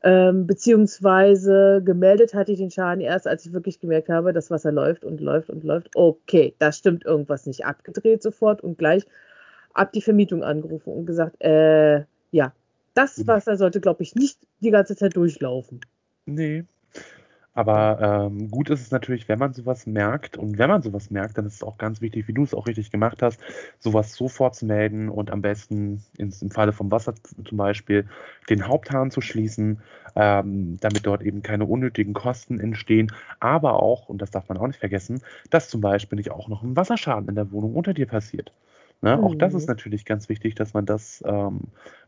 Ähm, 0.05 0.49
beziehungsweise 0.49 1.81
gemeldet 1.85 2.35
hatte 2.35 2.51
ich 2.51 2.59
den 2.59 2.73
Schaden 2.73 3.01
erst, 3.01 3.29
als 3.29 3.47
ich 3.47 3.53
wirklich 3.53 3.79
gemerkt 3.79 4.09
habe, 4.09 4.33
das 4.33 4.51
Wasser 4.51 4.73
läuft 4.73 5.05
und 5.05 5.21
läuft 5.21 5.49
und 5.49 5.63
läuft. 5.63 5.91
Okay, 5.95 6.55
da 6.59 6.73
stimmt 6.73 7.05
irgendwas 7.05 7.47
nicht. 7.47 7.65
Abgedreht 7.65 8.23
sofort 8.23 8.63
und 8.63 8.79
gleich 8.79 9.07
ab 9.75 9.93
die 9.93 10.03
Vermietung 10.03 10.43
angerufen 10.43 10.93
und 10.93 11.07
gesagt, 11.07 11.41
äh, 11.41 12.05
ja, 12.33 12.53
das 12.95 13.19
mhm. 13.19 13.27
Wasser 13.27 13.57
sollte, 13.57 13.81
glaube 13.81 14.03
ich, 14.03 14.15
nicht 14.15 14.39
die 14.61 14.71
ganze 14.71 14.97
Zeit 14.97 15.17
durchlaufen. 15.17 15.81
Nee. 16.27 16.65
Aber 17.55 18.31
ähm, 18.31 18.51
gut 18.51 18.71
ist 18.71 18.81
es 18.81 18.91
natürlich, 18.91 19.29
wenn 19.29 19.39
man 19.39 19.53
sowas 19.53 19.87
merkt. 19.87 20.39
Und 20.39 20.57
wenn 20.57 20.71
man 20.71 20.81
sowas 20.81 21.11
merkt, 21.11 21.37
dann 21.37 21.45
ist 21.45 21.57
es 21.57 21.63
auch 21.63 21.77
ganz 21.77 22.01
wichtig, 22.01 22.27
wie 22.27 22.33
du 22.33 22.45
es 22.45 22.55
auch 22.55 22.67
richtig 22.67 22.91
gemacht 22.91 23.21
hast, 23.21 23.41
sowas 23.79 24.15
sofort 24.15 24.55
zu 24.55 24.65
melden 24.65 25.11
und 25.11 25.31
am 25.31 25.43
besten 25.43 26.03
ins, 26.17 26.41
im 26.41 26.51
Falle 26.51 26.73
vom 26.73 26.91
Wasser 26.91 27.15
zum 27.47 27.59
Beispiel 27.59 28.09
den 28.49 28.67
Haupthahn 28.67 29.11
zu 29.11 29.21
schließen, 29.21 29.83
ähm, 30.17 30.79
damit 30.81 31.05
dort 31.05 31.23
eben 31.23 31.43
keine 31.43 31.67
unnötigen 31.67 32.15
Kosten 32.15 32.59
entstehen. 32.59 33.13
Aber 33.39 33.83
auch, 33.83 34.09
und 34.09 34.23
das 34.23 34.31
darf 34.31 34.49
man 34.49 34.57
auch 34.57 34.67
nicht 34.67 34.81
vergessen, 34.81 35.21
dass 35.51 35.69
zum 35.69 35.83
Beispiel 35.83 36.17
nicht 36.17 36.31
auch 36.31 36.49
noch 36.49 36.63
ein 36.63 36.75
Wasserschaden 36.75 37.29
in 37.29 37.35
der 37.35 37.53
Wohnung 37.53 37.75
unter 37.75 37.93
dir 37.93 38.07
passiert. 38.07 38.51
Ne? 39.03 39.17
Mhm. 39.17 39.25
Auch 39.25 39.35
das 39.35 39.55
ist 39.55 39.65
mhm. 39.65 39.75
natürlich 39.75 40.05
ganz 40.05 40.29
wichtig, 40.29 40.55
dass 40.55 40.73
man 40.73 40.87
das 40.87 41.23
ähm, 41.27 41.61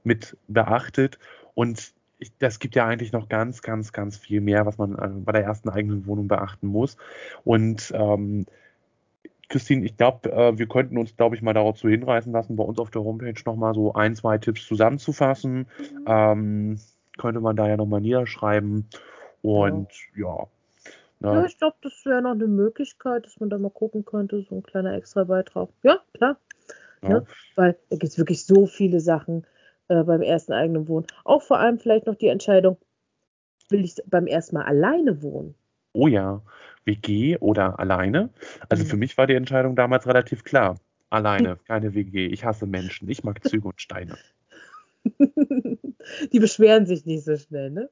mit 0.04 0.36
beachtet. 0.48 1.18
Und 1.54 1.92
ich, 2.18 2.32
das 2.38 2.58
gibt 2.58 2.74
ja 2.74 2.86
eigentlich 2.86 3.12
noch 3.12 3.28
ganz, 3.28 3.60
ganz, 3.60 3.92
ganz 3.92 4.16
viel 4.16 4.40
mehr, 4.40 4.64
was 4.64 4.78
man 4.78 4.98
äh, 4.98 5.08
bei 5.08 5.32
der 5.32 5.44
ersten 5.44 5.68
eigenen 5.68 6.06
Wohnung 6.06 6.28
beachten 6.28 6.68
muss. 6.68 6.96
Und 7.44 7.92
ähm, 7.94 8.46
Christine, 9.48 9.84
ich 9.84 9.96
glaube, 9.96 10.32
äh, 10.32 10.58
wir 10.58 10.66
könnten 10.66 10.96
uns, 10.96 11.16
glaube 11.16 11.36
ich, 11.36 11.42
mal 11.42 11.52
dazu 11.52 11.88
hinreißen 11.88 12.32
lassen, 12.32 12.56
bei 12.56 12.64
uns 12.64 12.78
auf 12.78 12.90
der 12.90 13.02
Homepage 13.02 13.40
nochmal 13.44 13.74
so 13.74 13.92
ein, 13.92 14.14
zwei 14.14 14.38
Tipps 14.38 14.66
zusammenzufassen. 14.66 15.58
Mhm. 15.58 16.04
Ähm, 16.06 16.80
könnte 17.18 17.40
man 17.40 17.56
da 17.56 17.68
ja 17.68 17.76
nochmal 17.76 18.00
niederschreiben. 18.00 18.86
Und 19.42 19.88
ja. 20.16 20.38
ja. 20.38 20.46
Ne? 21.20 21.40
Ja, 21.40 21.44
ich 21.44 21.58
glaube, 21.58 21.76
das 21.82 22.04
wäre 22.04 22.22
noch 22.22 22.32
eine 22.32 22.46
Möglichkeit, 22.46 23.26
dass 23.26 23.38
man 23.40 23.50
da 23.50 23.58
mal 23.58 23.70
gucken 23.70 24.04
könnte, 24.04 24.44
so 24.48 24.56
ein 24.56 24.62
kleiner 24.62 24.94
extra 24.94 25.24
Beitrag. 25.24 25.68
Ja, 25.82 25.98
klar. 26.14 26.36
Ja. 27.04 27.20
Ne? 27.20 27.26
Weil 27.54 27.78
da 27.90 27.96
gibt 27.96 28.12
es 28.12 28.18
wirklich 28.18 28.44
so 28.44 28.66
viele 28.66 29.00
Sachen 29.00 29.46
äh, 29.88 30.02
beim 30.02 30.22
ersten 30.22 30.52
eigenen 30.52 30.88
Wohnen. 30.88 31.06
Auch 31.24 31.42
vor 31.42 31.58
allem 31.58 31.78
vielleicht 31.78 32.06
noch 32.06 32.16
die 32.16 32.28
Entscheidung, 32.28 32.78
will 33.70 33.84
ich 33.84 33.96
beim 34.06 34.26
ersten 34.26 34.56
Mal 34.56 34.64
alleine 34.64 35.22
wohnen? 35.22 35.54
Oh 35.92 36.08
ja, 36.08 36.42
WG 36.84 37.38
oder 37.38 37.78
alleine? 37.78 38.30
Also 38.68 38.84
mhm. 38.84 38.88
für 38.88 38.96
mich 38.96 39.16
war 39.16 39.26
die 39.26 39.34
Entscheidung 39.34 39.76
damals 39.76 40.06
relativ 40.06 40.44
klar. 40.44 40.80
Alleine, 41.10 41.58
keine 41.66 41.94
WG. 41.94 42.26
Ich 42.26 42.44
hasse 42.44 42.66
Menschen. 42.66 43.08
Ich 43.08 43.22
mag 43.22 43.46
Züge 43.46 43.68
und 43.68 43.80
Steine. 43.80 44.16
die 46.32 46.40
beschweren 46.40 46.86
sich 46.86 47.06
nicht 47.06 47.24
so 47.24 47.36
schnell, 47.36 47.70
ne? 47.70 47.90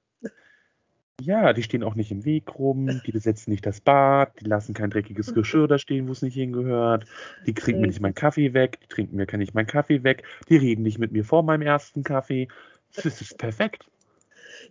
Ja, 1.25 1.53
die 1.53 1.62
stehen 1.62 1.85
auch 1.85 1.95
nicht 1.95 2.11
im 2.11 2.25
Weg 2.25 2.59
rum, 2.59 3.01
die 3.07 3.12
besetzen 3.12 3.51
nicht 3.51 3.64
das 3.64 3.81
Bad, 3.81 4.41
die 4.41 4.45
lassen 4.45 4.75
kein 4.75 4.91
dreckiges 4.91 5.33
Geschirr 5.35 5.68
da 5.68 5.79
stehen, 5.79 6.09
wo 6.09 6.12
es 6.12 6.23
nicht 6.23 6.35
hingehört, 6.35 7.05
die 7.47 7.55
trinken 7.55 7.81
mir 7.81 7.87
nicht 7.87 8.01
meinen 8.01 8.14
Kaffee 8.14 8.55
weg, 8.55 8.81
die 8.83 8.89
trinken 8.89 9.16
mir 9.16 9.27
nicht 9.39 9.55
meinen 9.55 9.66
Kaffee 9.66 10.03
weg, 10.03 10.25
die 10.49 10.57
reden 10.57 10.83
nicht 10.83 10.99
mit 10.99 11.12
mir 11.12 11.25
vor 11.25 11.43
meinem 11.43 11.62
ersten 11.62 12.03
Kaffee. 12.03 12.49
Das 12.97 13.20
ist 13.20 13.39
perfekt. 13.39 13.87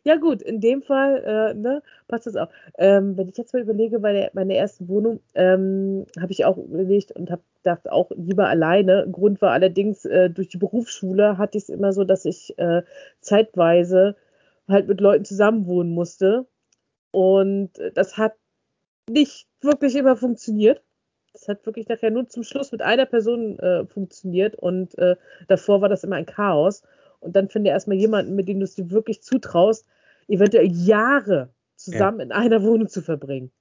Ja 0.04 0.18
gut, 0.18 0.42
in 0.42 0.60
dem 0.60 0.82
Fall 0.82 1.24
äh, 1.26 1.54
ne, 1.54 1.82
passt 2.08 2.28
das 2.28 2.36
auch. 2.36 2.50
Ähm, 2.78 3.18
wenn 3.18 3.28
ich 3.28 3.38
jetzt 3.38 3.54
mal 3.54 3.62
überlege, 3.62 4.00
bei 4.00 4.14
der, 4.14 4.32
meiner 4.34 4.56
ersten 4.56 4.88
Wohnung 4.88 5.20
ähm, 5.36 6.06
habe 6.20 6.32
ich 6.32 6.46
auch 6.46 6.58
überlegt 6.58 7.12
und 7.12 7.30
habe 7.32 7.42
gedacht, 7.64 7.90
auch 7.90 8.12
lieber 8.16 8.48
alleine. 8.48 9.08
Grund 9.12 9.42
war 9.42 9.52
allerdings, 9.52 10.06
äh, 10.06 10.30
durch 10.30 10.50
die 10.50 10.58
Berufsschule 10.58 11.38
hatte 11.38 11.58
ich 11.58 11.66
es 11.66 11.70
immer 11.70 11.94
so, 11.94 12.04
dass 12.04 12.26
ich 12.26 12.58
äh, 12.58 12.82
zeitweise 13.22 14.16
halt 14.72 14.88
mit 14.88 15.02
Leuten 15.02 15.26
zusammenwohnen 15.26 15.94
musste. 15.94 16.48
Und 17.12 17.72
das 17.94 18.18
hat 18.18 18.34
nicht 19.10 19.48
wirklich 19.62 19.96
immer 19.96 20.16
funktioniert. 20.16 20.82
Das 21.34 21.48
hat 21.48 21.66
wirklich 21.66 21.88
nachher 21.88 22.12
nur 22.12 22.28
zum 22.28 22.44
Schluss 22.44 22.72
mit 22.72 22.82
einer 22.82 23.06
Person 23.06 23.58
äh, 23.60 23.86
funktioniert 23.86 24.56
und 24.56 24.98
äh, 24.98 25.16
davor 25.48 25.82
war 25.82 25.90
das 25.90 26.04
immer 26.04 26.18
ein 26.18 26.26
Chaos. 26.26 26.84
Und 27.20 27.36
dann 27.36 27.50
finde 27.50 27.70
erstmal 27.70 27.98
jemanden, 27.98 28.36
mit 28.36 28.48
dem 28.48 28.60
du 28.60 28.66
es 28.66 28.76
dir 28.76 28.90
wirklich 28.92 29.22
zutraust, 29.22 29.86
eventuell 30.28 30.70
Jahre 30.72 31.50
zusammen 31.76 32.20
ja. 32.20 32.26
in 32.26 32.32
einer 32.32 32.64
Wohnung 32.64 32.90
zu 32.90 33.02
verbringen. 33.02 33.52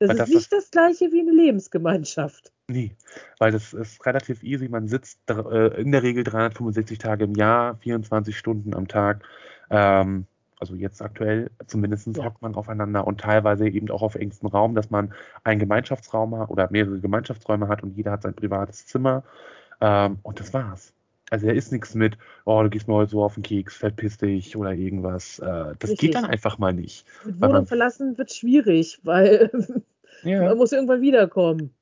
Das 0.00 0.08
weil 0.08 0.16
ist 0.16 0.20
das 0.20 0.28
nicht 0.30 0.52
das 0.52 0.70
gleiche 0.70 1.12
wie 1.12 1.20
eine 1.20 1.32
Lebensgemeinschaft. 1.32 2.52
Nee, 2.68 2.96
weil 3.38 3.52
das 3.52 3.74
ist 3.74 4.04
relativ 4.06 4.42
easy. 4.42 4.68
Man 4.68 4.88
sitzt 4.88 5.20
äh, 5.28 5.80
in 5.80 5.92
der 5.92 6.02
Regel 6.02 6.24
365 6.24 6.98
Tage 6.98 7.24
im 7.24 7.34
Jahr, 7.34 7.76
24 7.76 8.36
Stunden 8.36 8.74
am 8.74 8.88
Tag. 8.88 9.22
Ähm, 9.70 10.26
also 10.60 10.74
jetzt 10.74 11.00
aktuell 11.00 11.50
zumindest 11.66 12.06
ja. 12.16 12.24
hockt 12.24 12.42
man 12.42 12.54
aufeinander 12.54 13.06
und 13.06 13.20
teilweise 13.20 13.66
eben 13.66 13.90
auch 13.90 14.02
auf 14.02 14.14
engstem 14.14 14.50
Raum, 14.50 14.74
dass 14.74 14.90
man 14.90 15.12
einen 15.42 15.58
Gemeinschaftsraum 15.58 16.36
hat 16.38 16.50
oder 16.50 16.68
mehrere 16.70 17.00
Gemeinschaftsräume 17.00 17.66
hat 17.66 17.82
und 17.82 17.96
jeder 17.96 18.12
hat 18.12 18.22
sein 18.22 18.34
privates 18.34 18.86
Zimmer. 18.86 19.24
Ähm, 19.80 20.18
und 20.22 20.38
das 20.38 20.52
war's. 20.52 20.92
Also 21.30 21.46
er 21.46 21.54
ist 21.54 21.72
nichts 21.72 21.94
mit, 21.94 22.18
oh, 22.44 22.62
du 22.62 22.68
gehst 22.68 22.88
mir 22.88 22.94
heute 22.94 23.12
so 23.12 23.24
auf 23.24 23.34
den 23.34 23.42
Keks, 23.42 23.76
verpiss 23.76 24.18
dich 24.18 24.56
oder 24.56 24.72
irgendwas. 24.74 25.38
Äh, 25.38 25.74
das 25.78 25.90
Richtig. 25.90 25.98
geht 25.98 26.14
dann 26.14 26.24
einfach 26.26 26.58
mal 26.58 26.74
nicht. 26.74 27.06
Mit 27.24 27.40
Wohnung 27.40 27.52
man, 27.52 27.66
verlassen 27.66 28.18
wird 28.18 28.32
schwierig, 28.32 29.00
weil 29.04 29.50
ja. 30.24 30.42
man 30.48 30.58
muss 30.58 30.72
irgendwann 30.72 31.00
wiederkommen. 31.00 31.72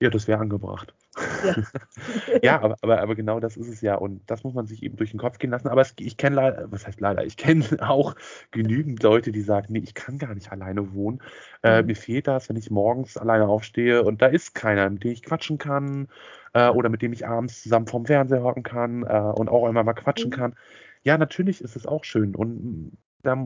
Ja, 0.00 0.10
das 0.10 0.28
wäre 0.28 0.40
angebracht. 0.40 0.94
Ja, 1.16 1.54
ja 2.42 2.60
aber, 2.62 2.76
aber, 2.82 3.00
aber 3.00 3.14
genau 3.14 3.40
das 3.40 3.56
ist 3.56 3.68
es 3.68 3.80
ja. 3.80 3.94
Und 3.96 4.22
das 4.30 4.44
muss 4.44 4.54
man 4.54 4.66
sich 4.66 4.82
eben 4.82 4.96
durch 4.96 5.10
den 5.10 5.20
Kopf 5.20 5.38
gehen 5.38 5.50
lassen. 5.50 5.68
Aber 5.68 5.80
es, 5.80 5.94
ich 5.98 6.16
kenne 6.16 6.36
leider, 6.36 6.70
was 6.70 6.86
heißt 6.86 7.00
leider, 7.00 7.24
ich 7.24 7.36
kenne 7.36 7.64
auch 7.80 8.14
genügend 8.50 9.02
Leute, 9.02 9.32
die 9.32 9.42
sagen, 9.42 9.68
nee, 9.70 9.80
ich 9.80 9.94
kann 9.94 10.18
gar 10.18 10.34
nicht 10.34 10.52
alleine 10.52 10.92
wohnen. 10.92 11.20
Äh, 11.62 11.82
mhm. 11.82 11.86
mir 11.86 11.96
fehlt 11.96 12.26
das, 12.26 12.48
wenn 12.48 12.56
ich 12.56 12.70
morgens 12.70 13.16
alleine 13.16 13.46
aufstehe 13.46 14.02
und 14.02 14.22
da 14.22 14.26
ist 14.26 14.54
keiner, 14.54 14.88
mit 14.90 15.04
dem 15.04 15.12
ich 15.12 15.22
quatschen 15.22 15.58
kann 15.58 16.08
äh, 16.52 16.68
oder 16.68 16.88
mit 16.88 17.02
dem 17.02 17.12
ich 17.12 17.26
abends 17.26 17.62
zusammen 17.62 17.86
vorm 17.86 18.06
Fernseher 18.06 18.42
hocken 18.42 18.62
kann 18.62 19.02
äh, 19.02 19.32
und 19.34 19.48
auch 19.48 19.66
einmal 19.66 19.84
mal 19.84 19.94
quatschen 19.94 20.30
mhm. 20.30 20.34
kann. 20.34 20.54
Ja, 21.02 21.16
natürlich 21.18 21.62
ist 21.62 21.76
es 21.76 21.86
auch 21.86 22.04
schön. 22.04 22.36
Und 22.36 22.98
da 23.22 23.36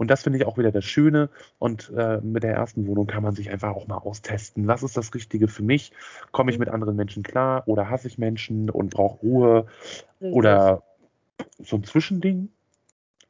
und 0.00 0.08
das 0.08 0.22
finde 0.22 0.38
ich 0.38 0.46
auch 0.46 0.56
wieder 0.56 0.72
das 0.72 0.86
Schöne. 0.86 1.28
Und 1.58 1.92
äh, 1.94 2.22
mit 2.22 2.42
der 2.42 2.54
ersten 2.54 2.86
Wohnung 2.86 3.06
kann 3.06 3.22
man 3.22 3.34
sich 3.34 3.50
einfach 3.50 3.76
auch 3.76 3.86
mal 3.86 3.98
austesten. 3.98 4.66
Was 4.66 4.82
ist 4.82 4.96
das 4.96 5.12
Richtige 5.12 5.46
für 5.46 5.62
mich? 5.62 5.92
Komme 6.32 6.50
ich 6.50 6.56
mhm. 6.56 6.60
mit 6.60 6.68
anderen 6.70 6.96
Menschen 6.96 7.22
klar 7.22 7.64
oder 7.66 7.90
hasse 7.90 8.08
ich 8.08 8.16
Menschen 8.16 8.70
und 8.70 8.88
brauche 8.88 9.20
Ruhe? 9.20 9.66
Richtig. 10.22 10.34
Oder 10.38 10.84
so 11.58 11.76
ein 11.76 11.84
Zwischending? 11.84 12.48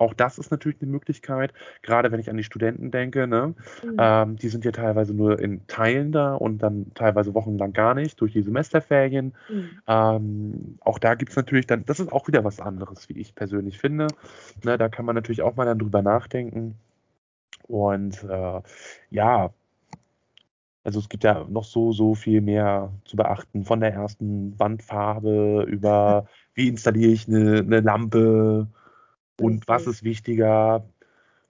Auch 0.01 0.15
das 0.15 0.39
ist 0.39 0.51
natürlich 0.51 0.81
eine 0.81 0.91
Möglichkeit, 0.91 1.53
gerade 1.83 2.11
wenn 2.11 2.21
ich 2.21 2.31
an 2.31 2.39
die 2.39 2.43
Studenten 2.43 2.91
denke. 2.91 3.27
Ne? 3.27 3.55
Mhm. 3.85 3.97
Ähm, 3.99 4.37
die 4.37 4.49
sind 4.49 4.65
ja 4.65 4.73
teilweise 4.73 5.13
nur 5.13 5.39
in 5.39 5.67
Teilen 5.67 6.11
da 6.11 6.35
und 6.35 6.63
dann 6.63 6.91
teilweise 6.95 7.35
wochenlang 7.35 7.75
gar 7.75 7.95
nicht 7.95 8.19
durch 8.19 8.33
die 8.33 8.41
Semesterferien. 8.41 9.35
Mhm. 9.51 9.71
Ähm, 9.87 10.79
auch 10.81 10.99
da 10.99 11.15
gibt 11.17 11.33
es 11.33 11.37
natürlich 11.37 11.67
dann, 11.67 11.85
das 11.85 12.01
ist 12.01 12.13
auch 12.13 12.27
wieder 12.29 12.45
was 12.45 12.61
anderes, 12.61 13.11
wie 13.11 13.19
ich 13.21 13.35
persönlich 13.35 13.79
finde. 13.79 14.07
Ne, 14.65 14.79
da 14.79 14.89
kann 14.89 15.05
man 15.05 15.15
natürlich 15.17 15.43
auch 15.43 15.57
mal 15.57 15.67
dann 15.67 15.79
drüber 15.79 16.01
nachdenken. 16.01 16.77
Und 17.69 18.25
äh, 18.25 18.63
ja, 19.11 19.53
also 20.83 20.99
es 20.99 21.11
gibt 21.11 21.25
ja 21.25 21.45
noch 21.47 21.65
so, 21.65 21.93
so 21.93 22.15
viel 22.15 22.41
mehr 22.41 22.91
zu 23.05 23.19
beachten, 23.19 23.65
von 23.65 23.81
der 23.81 23.93
ersten 23.93 24.59
Wandfarbe 24.59 25.67
über 25.69 26.27
wie 26.55 26.69
installiere 26.69 27.13
ich 27.13 27.29
eine, 27.29 27.59
eine 27.59 27.81
Lampe, 27.81 28.67
und 29.41 29.69
was 29.69 29.87
ist 29.87 30.05
wichtiger, 30.05 30.85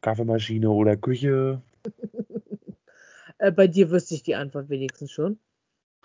Kaffeemaschine 0.01 0.71
oder 0.71 0.97
Küche? 0.97 1.63
Äh, 3.39 3.53
bei 3.53 3.67
dir 3.67 3.91
wüsste 3.91 4.15
ich 4.15 4.23
die 4.23 4.35
Antwort 4.35 4.69
wenigstens 4.69 5.13
schon. 5.13 5.39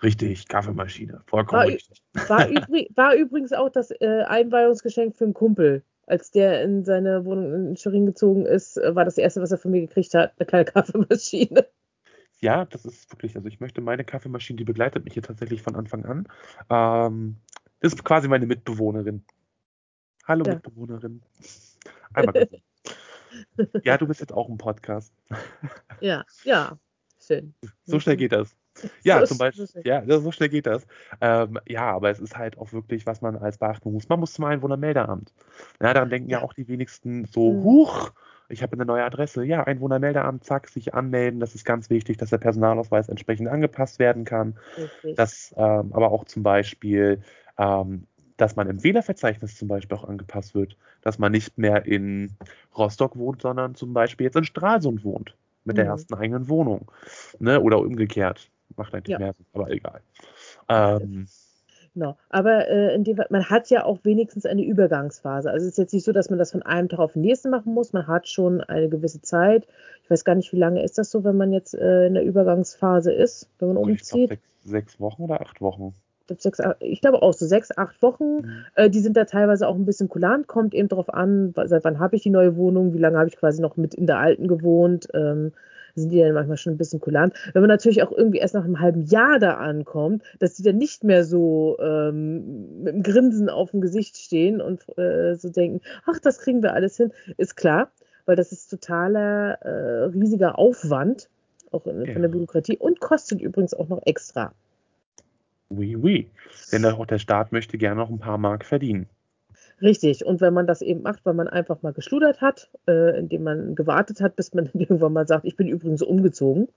Richtig, 0.02 0.48
Kaffeemaschine. 0.48 1.22
Vollkommen 1.26 1.62
war, 1.62 1.68
richtig. 1.68 2.02
War, 2.28 2.48
übrig, 2.48 2.90
war, 2.94 3.14
übrigens 3.14 3.52
auch 3.52 3.70
das 3.70 3.90
äh, 3.90 4.24
Einweihungsgeschenk 4.26 5.16
für 5.16 5.24
einen 5.24 5.34
Kumpel. 5.34 5.82
Als 6.06 6.30
der 6.30 6.62
in 6.62 6.84
seine 6.84 7.24
Wohnung 7.24 7.52
in 7.52 7.76
Schwerin 7.76 8.06
gezogen 8.06 8.46
ist, 8.46 8.76
äh, 8.76 8.94
war 8.94 9.04
das 9.04 9.18
erste, 9.18 9.40
was 9.40 9.50
er 9.52 9.58
von 9.58 9.70
mir 9.70 9.80
gekriegt 9.80 10.14
hat, 10.14 10.34
eine 10.38 10.46
kleine 10.46 10.64
Kaffeemaschine. 10.72 11.66
Ja, 12.40 12.66
das 12.66 12.84
ist 12.84 13.10
wirklich, 13.10 13.34
also 13.36 13.48
ich 13.48 13.60
möchte 13.60 13.80
meine 13.80 14.04
Kaffeemaschine, 14.04 14.58
die 14.58 14.64
begleitet 14.64 15.04
mich 15.04 15.14
hier 15.14 15.22
tatsächlich 15.22 15.62
von 15.62 15.74
Anfang 15.74 16.04
an. 16.04 16.28
Ähm, 16.68 17.36
ist 17.80 18.04
quasi 18.04 18.28
meine 18.28 18.46
Mitbewohnerin. 18.46 19.24
Hallo 20.26 20.44
ja. 20.46 20.54
Mitbewohnerin. 20.54 21.22
Einmal 22.16 22.48
ja, 23.84 23.98
du 23.98 24.06
bist 24.06 24.20
jetzt 24.20 24.32
auch 24.32 24.48
im 24.48 24.58
Podcast. 24.58 25.12
ja, 26.00 26.24
ja, 26.44 26.78
schön. 27.20 27.54
So 27.84 28.00
schnell 28.00 28.16
geht 28.16 28.32
das. 28.32 28.56
Ja, 29.02 29.20
so, 29.20 29.26
zum 29.26 29.38
Beispiel, 29.38 29.66
so 29.66 29.80
ja, 29.84 30.02
so 30.06 30.32
schnell 30.32 30.48
geht 30.48 30.66
das. 30.66 30.86
Ähm, 31.20 31.58
ja, 31.66 31.90
aber 31.92 32.10
es 32.10 32.18
ist 32.18 32.36
halt 32.36 32.58
auch 32.58 32.72
wirklich, 32.72 33.06
was 33.06 33.20
man 33.22 33.36
als 33.36 33.58
beachten 33.58 33.92
muss. 33.92 34.08
Man 34.08 34.20
muss 34.20 34.32
zum 34.32 34.44
Einwohnermeldeamt. 34.44 35.32
Ja, 35.80 35.94
daran 35.94 36.10
denken 36.10 36.28
ja, 36.28 36.38
ja 36.38 36.44
auch 36.44 36.52
die 36.52 36.68
wenigsten 36.68 37.24
so, 37.24 37.52
mhm. 37.52 37.64
huch, 37.64 38.12
ich 38.48 38.62
habe 38.62 38.74
eine 38.74 38.84
neue 38.84 39.04
Adresse. 39.04 39.44
Ja, 39.44 39.64
Einwohnermeldeamt, 39.64 40.44
zack, 40.44 40.68
sich 40.68 40.94
anmelden. 40.94 41.40
Das 41.40 41.54
ist 41.54 41.64
ganz 41.64 41.90
wichtig, 41.90 42.16
dass 42.18 42.30
der 42.30 42.38
Personalausweis 42.38 43.08
entsprechend 43.08 43.48
angepasst 43.48 43.98
werden 43.98 44.24
kann. 44.24 44.58
Richtig. 44.76 45.16
Dass 45.16 45.54
ähm, 45.56 45.92
aber 45.92 46.12
auch 46.12 46.24
zum 46.24 46.42
Beispiel 46.42 47.22
ähm, 47.58 48.06
dass 48.36 48.56
man 48.56 48.68
im 48.68 48.82
Wählerverzeichnis 48.82 49.56
zum 49.56 49.68
Beispiel 49.68 49.96
auch 49.96 50.04
angepasst 50.04 50.54
wird, 50.54 50.76
dass 51.02 51.18
man 51.18 51.32
nicht 51.32 51.56
mehr 51.58 51.86
in 51.86 52.32
Rostock 52.76 53.16
wohnt, 53.16 53.42
sondern 53.42 53.74
zum 53.74 53.92
Beispiel 53.92 54.24
jetzt 54.24 54.36
in 54.36 54.44
Stralsund 54.44 55.04
wohnt 55.04 55.34
mit 55.64 55.76
mhm. 55.76 55.80
der 55.80 55.86
ersten 55.86 56.14
eigenen 56.14 56.48
Wohnung. 56.48 56.90
Ne? 57.38 57.60
Oder 57.60 57.78
umgekehrt. 57.78 58.50
Macht 58.76 58.94
eigentlich 58.94 59.12
ja. 59.12 59.18
mehr 59.18 59.32
Sinn, 59.32 59.46
aber 59.52 59.70
egal. 59.70 60.00
Ähm, 60.68 61.28
Genau. 61.96 62.18
Aber 62.28 62.68
äh, 62.68 62.94
in 62.94 63.04
dem, 63.04 63.18
man 63.30 63.48
hat 63.48 63.70
ja 63.70 63.86
auch 63.86 64.00
wenigstens 64.02 64.44
eine 64.44 64.62
Übergangsphase. 64.62 65.50
Also 65.50 65.64
es 65.64 65.72
ist 65.72 65.78
jetzt 65.78 65.94
nicht 65.94 66.04
so, 66.04 66.12
dass 66.12 66.28
man 66.28 66.38
das 66.38 66.52
von 66.52 66.62
einem 66.62 66.90
Tag 66.90 66.98
auf 66.98 67.14
den 67.14 67.22
nächsten 67.22 67.48
machen 67.48 67.72
muss. 67.72 67.94
Man 67.94 68.06
hat 68.06 68.28
schon 68.28 68.60
eine 68.60 68.90
gewisse 68.90 69.22
Zeit. 69.22 69.66
Ich 70.04 70.10
weiß 70.10 70.26
gar 70.26 70.34
nicht, 70.34 70.52
wie 70.52 70.58
lange 70.58 70.82
ist 70.84 70.98
das 70.98 71.10
so, 71.10 71.24
wenn 71.24 71.38
man 71.38 71.54
jetzt 71.54 71.74
äh, 71.74 72.06
in 72.06 72.12
der 72.12 72.22
Übergangsphase 72.22 73.14
ist, 73.14 73.48
wenn 73.58 73.68
man 73.68 73.76
umzieht? 73.78 74.00
Ich 74.00 74.10
glaub, 74.10 74.28
sechs, 74.28 74.42
sechs 74.64 75.00
Wochen 75.00 75.22
oder 75.22 75.40
acht 75.40 75.62
Wochen 75.62 75.94
sechs, 76.28 76.60
ich 76.80 77.00
glaube 77.00 77.22
auch 77.22 77.32
so 77.32 77.46
sechs, 77.46 77.76
acht 77.76 78.00
Wochen. 78.02 78.36
Mhm. 78.36 78.64
Äh, 78.74 78.90
die 78.90 79.00
sind 79.00 79.16
da 79.16 79.24
teilweise 79.24 79.68
auch 79.68 79.76
ein 79.76 79.86
bisschen 79.86 80.08
kulant, 80.08 80.46
kommt 80.46 80.74
eben 80.74 80.88
darauf 80.88 81.12
an, 81.12 81.54
seit 81.66 81.84
wann 81.84 81.98
habe 81.98 82.16
ich 82.16 82.22
die 82.22 82.30
neue 82.30 82.56
Wohnung, 82.56 82.94
wie 82.94 82.98
lange 82.98 83.18
habe 83.18 83.28
ich 83.28 83.36
quasi 83.36 83.62
noch 83.62 83.76
mit 83.76 83.94
in 83.94 84.06
der 84.06 84.18
alten 84.18 84.48
gewohnt. 84.48 85.08
Ähm, 85.14 85.52
sind 85.96 86.10
die 86.10 86.20
dann 86.20 86.34
manchmal 86.34 86.56
schon 86.56 86.74
ein 86.74 86.78
bisschen 86.78 87.00
kulant. 87.00 87.34
Wenn 87.52 87.62
man 87.62 87.68
natürlich 87.68 88.02
auch 88.02 88.12
irgendwie 88.12 88.38
erst 88.38 88.54
nach 88.54 88.64
einem 88.64 88.80
halben 88.80 89.04
Jahr 89.04 89.38
da 89.38 89.54
ankommt, 89.54 90.22
dass 90.38 90.54
die 90.54 90.62
dann 90.62 90.76
nicht 90.76 91.04
mehr 91.04 91.24
so 91.24 91.76
ähm, 91.80 92.82
mit 92.82 92.94
einem 92.94 93.02
Grinsen 93.02 93.48
auf 93.48 93.70
dem 93.70 93.80
Gesicht 93.80 94.16
stehen 94.16 94.60
und 94.60 94.86
äh, 94.98 95.34
so 95.34 95.48
denken, 95.48 95.80
ach, 96.04 96.18
das 96.20 96.38
kriegen 96.38 96.62
wir 96.62 96.74
alles 96.74 96.96
hin, 96.96 97.12
ist 97.38 97.56
klar, 97.56 97.90
weil 98.26 98.36
das 98.36 98.52
ist 98.52 98.68
totaler 98.68 99.54
äh, 99.62 100.04
riesiger 100.04 100.58
Aufwand, 100.58 101.28
auch 101.72 101.86
in, 101.86 102.04
ja. 102.04 102.12
von 102.12 102.22
der 102.22 102.28
Bürokratie 102.28 102.76
und 102.76 103.00
kostet 103.00 103.40
übrigens 103.40 103.74
auch 103.74 103.88
noch 103.88 104.02
extra. 104.04 104.52
Oui, 105.68 105.96
oui. 105.96 106.30
Denn 106.72 106.84
auch 106.84 107.06
der 107.06 107.18
Staat 107.18 107.52
möchte 107.52 107.78
gerne 107.78 108.00
noch 108.00 108.10
ein 108.10 108.18
paar 108.18 108.38
Mark 108.38 108.64
verdienen. 108.64 109.08
Richtig. 109.82 110.24
Und 110.24 110.40
wenn 110.40 110.54
man 110.54 110.66
das 110.66 110.80
eben 110.80 111.02
macht, 111.02 111.24
weil 111.24 111.34
man 111.34 111.48
einfach 111.48 111.82
mal 111.82 111.92
geschludert 111.92 112.40
hat, 112.40 112.70
äh, 112.88 113.18
indem 113.18 113.42
man 113.42 113.74
gewartet 113.74 114.20
hat, 114.20 114.36
bis 114.36 114.54
man 114.54 114.70
irgendwann 114.74 115.12
mal 115.12 115.26
sagt, 115.26 115.44
ich 115.44 115.56
bin 115.56 115.68
übrigens 115.68 116.02
umgezogen, 116.02 116.68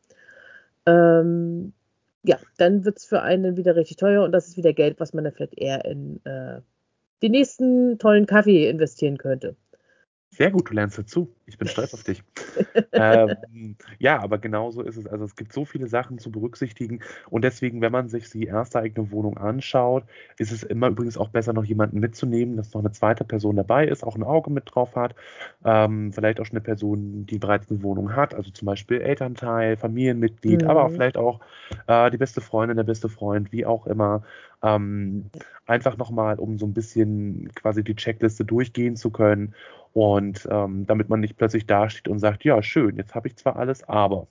ähm, 0.85 1.73
ja, 2.23 2.37
dann 2.57 2.83
wird 2.83 2.97
es 2.97 3.05
für 3.05 3.21
einen 3.21 3.55
wieder 3.55 3.75
richtig 3.75 3.97
teuer 3.97 4.23
und 4.23 4.31
das 4.31 4.47
ist 4.47 4.57
wieder 4.57 4.73
Geld, 4.73 4.99
was 4.99 5.13
man 5.13 5.23
dann 5.23 5.33
vielleicht 5.33 5.57
eher 5.57 5.85
in 5.85 6.19
äh, 6.25 6.59
den 7.21 7.31
nächsten 7.31 7.97
tollen 7.97 8.25
Kaffee 8.25 8.67
investieren 8.67 9.17
könnte. 9.17 9.55
Sehr 10.31 10.51
gut, 10.51 10.69
du 10.69 10.73
lernst 10.73 10.97
dazu. 10.97 11.33
Ich 11.49 11.57
bin 11.57 11.67
stolz 11.67 11.93
auf 11.93 12.03
dich. 12.03 12.23
ähm, 12.91 13.75
ja, 13.97 14.21
aber 14.21 14.37
genau 14.37 14.71
so 14.71 14.81
ist 14.81 14.97
es. 14.97 15.07
Also 15.07 15.25
es 15.25 15.35
gibt 15.35 15.51
so 15.51 15.65
viele 15.65 15.87
Sachen 15.87 16.19
zu 16.19 16.31
berücksichtigen 16.31 17.01
und 17.29 17.43
deswegen, 17.43 17.81
wenn 17.81 17.91
man 17.91 18.09
sich 18.09 18.29
die 18.29 18.45
erste 18.45 18.79
eigene 18.79 19.11
Wohnung 19.11 19.37
anschaut, 19.37 20.03
ist 20.37 20.51
es 20.51 20.63
immer 20.63 20.87
übrigens 20.87 21.17
auch 21.17 21.29
besser, 21.29 21.53
noch 21.53 21.65
jemanden 21.65 21.99
mitzunehmen, 21.99 22.57
dass 22.57 22.73
noch 22.73 22.81
eine 22.81 22.91
zweite 22.91 23.23
Person 23.23 23.55
dabei 23.55 23.87
ist, 23.87 24.03
auch 24.03 24.15
ein 24.15 24.23
Auge 24.23 24.51
mit 24.51 24.63
drauf 24.67 24.95
hat. 24.95 25.15
Ähm, 25.65 26.13
vielleicht 26.13 26.39
auch 26.39 26.45
schon 26.45 26.57
eine 26.57 26.63
Person, 26.63 27.25
die 27.25 27.39
bereits 27.39 27.69
eine 27.69 27.81
Wohnung 27.83 28.15
hat, 28.15 28.33
also 28.35 28.51
zum 28.51 28.65
Beispiel 28.65 29.01
Elternteil, 29.01 29.77
Familienmitglied, 29.77 30.63
mhm. 30.63 30.69
aber 30.69 30.85
auch 30.85 30.91
vielleicht 30.91 31.17
auch 31.17 31.39
äh, 31.87 32.11
die 32.11 32.17
beste 32.17 32.41
Freundin, 32.41 32.77
der 32.77 32.83
beste 32.83 33.09
Freund, 33.09 33.51
wie 33.51 33.65
auch 33.65 33.87
immer. 33.87 34.23
Ähm, 34.61 35.25
einfach 35.65 35.97
nochmal, 35.97 36.37
um 36.39 36.57
so 36.57 36.65
ein 36.65 36.73
bisschen 36.73 37.49
quasi 37.55 37.83
die 37.83 37.95
Checkliste 37.95 38.43
durchgehen 38.43 38.95
zu 38.95 39.09
können 39.09 39.53
und 39.93 40.47
ähm, 40.51 40.85
damit 40.85 41.09
man 41.09 41.19
nicht 41.19 41.37
plötzlich 41.39 41.65
dasteht 41.65 42.07
und 42.07 42.19
sagt, 42.19 42.43
ja, 42.43 42.61
schön, 42.61 42.97
jetzt 42.97 43.15
habe 43.15 43.27
ich 43.27 43.35
zwar 43.35 43.55
alles, 43.55 43.83
aber 43.83 44.27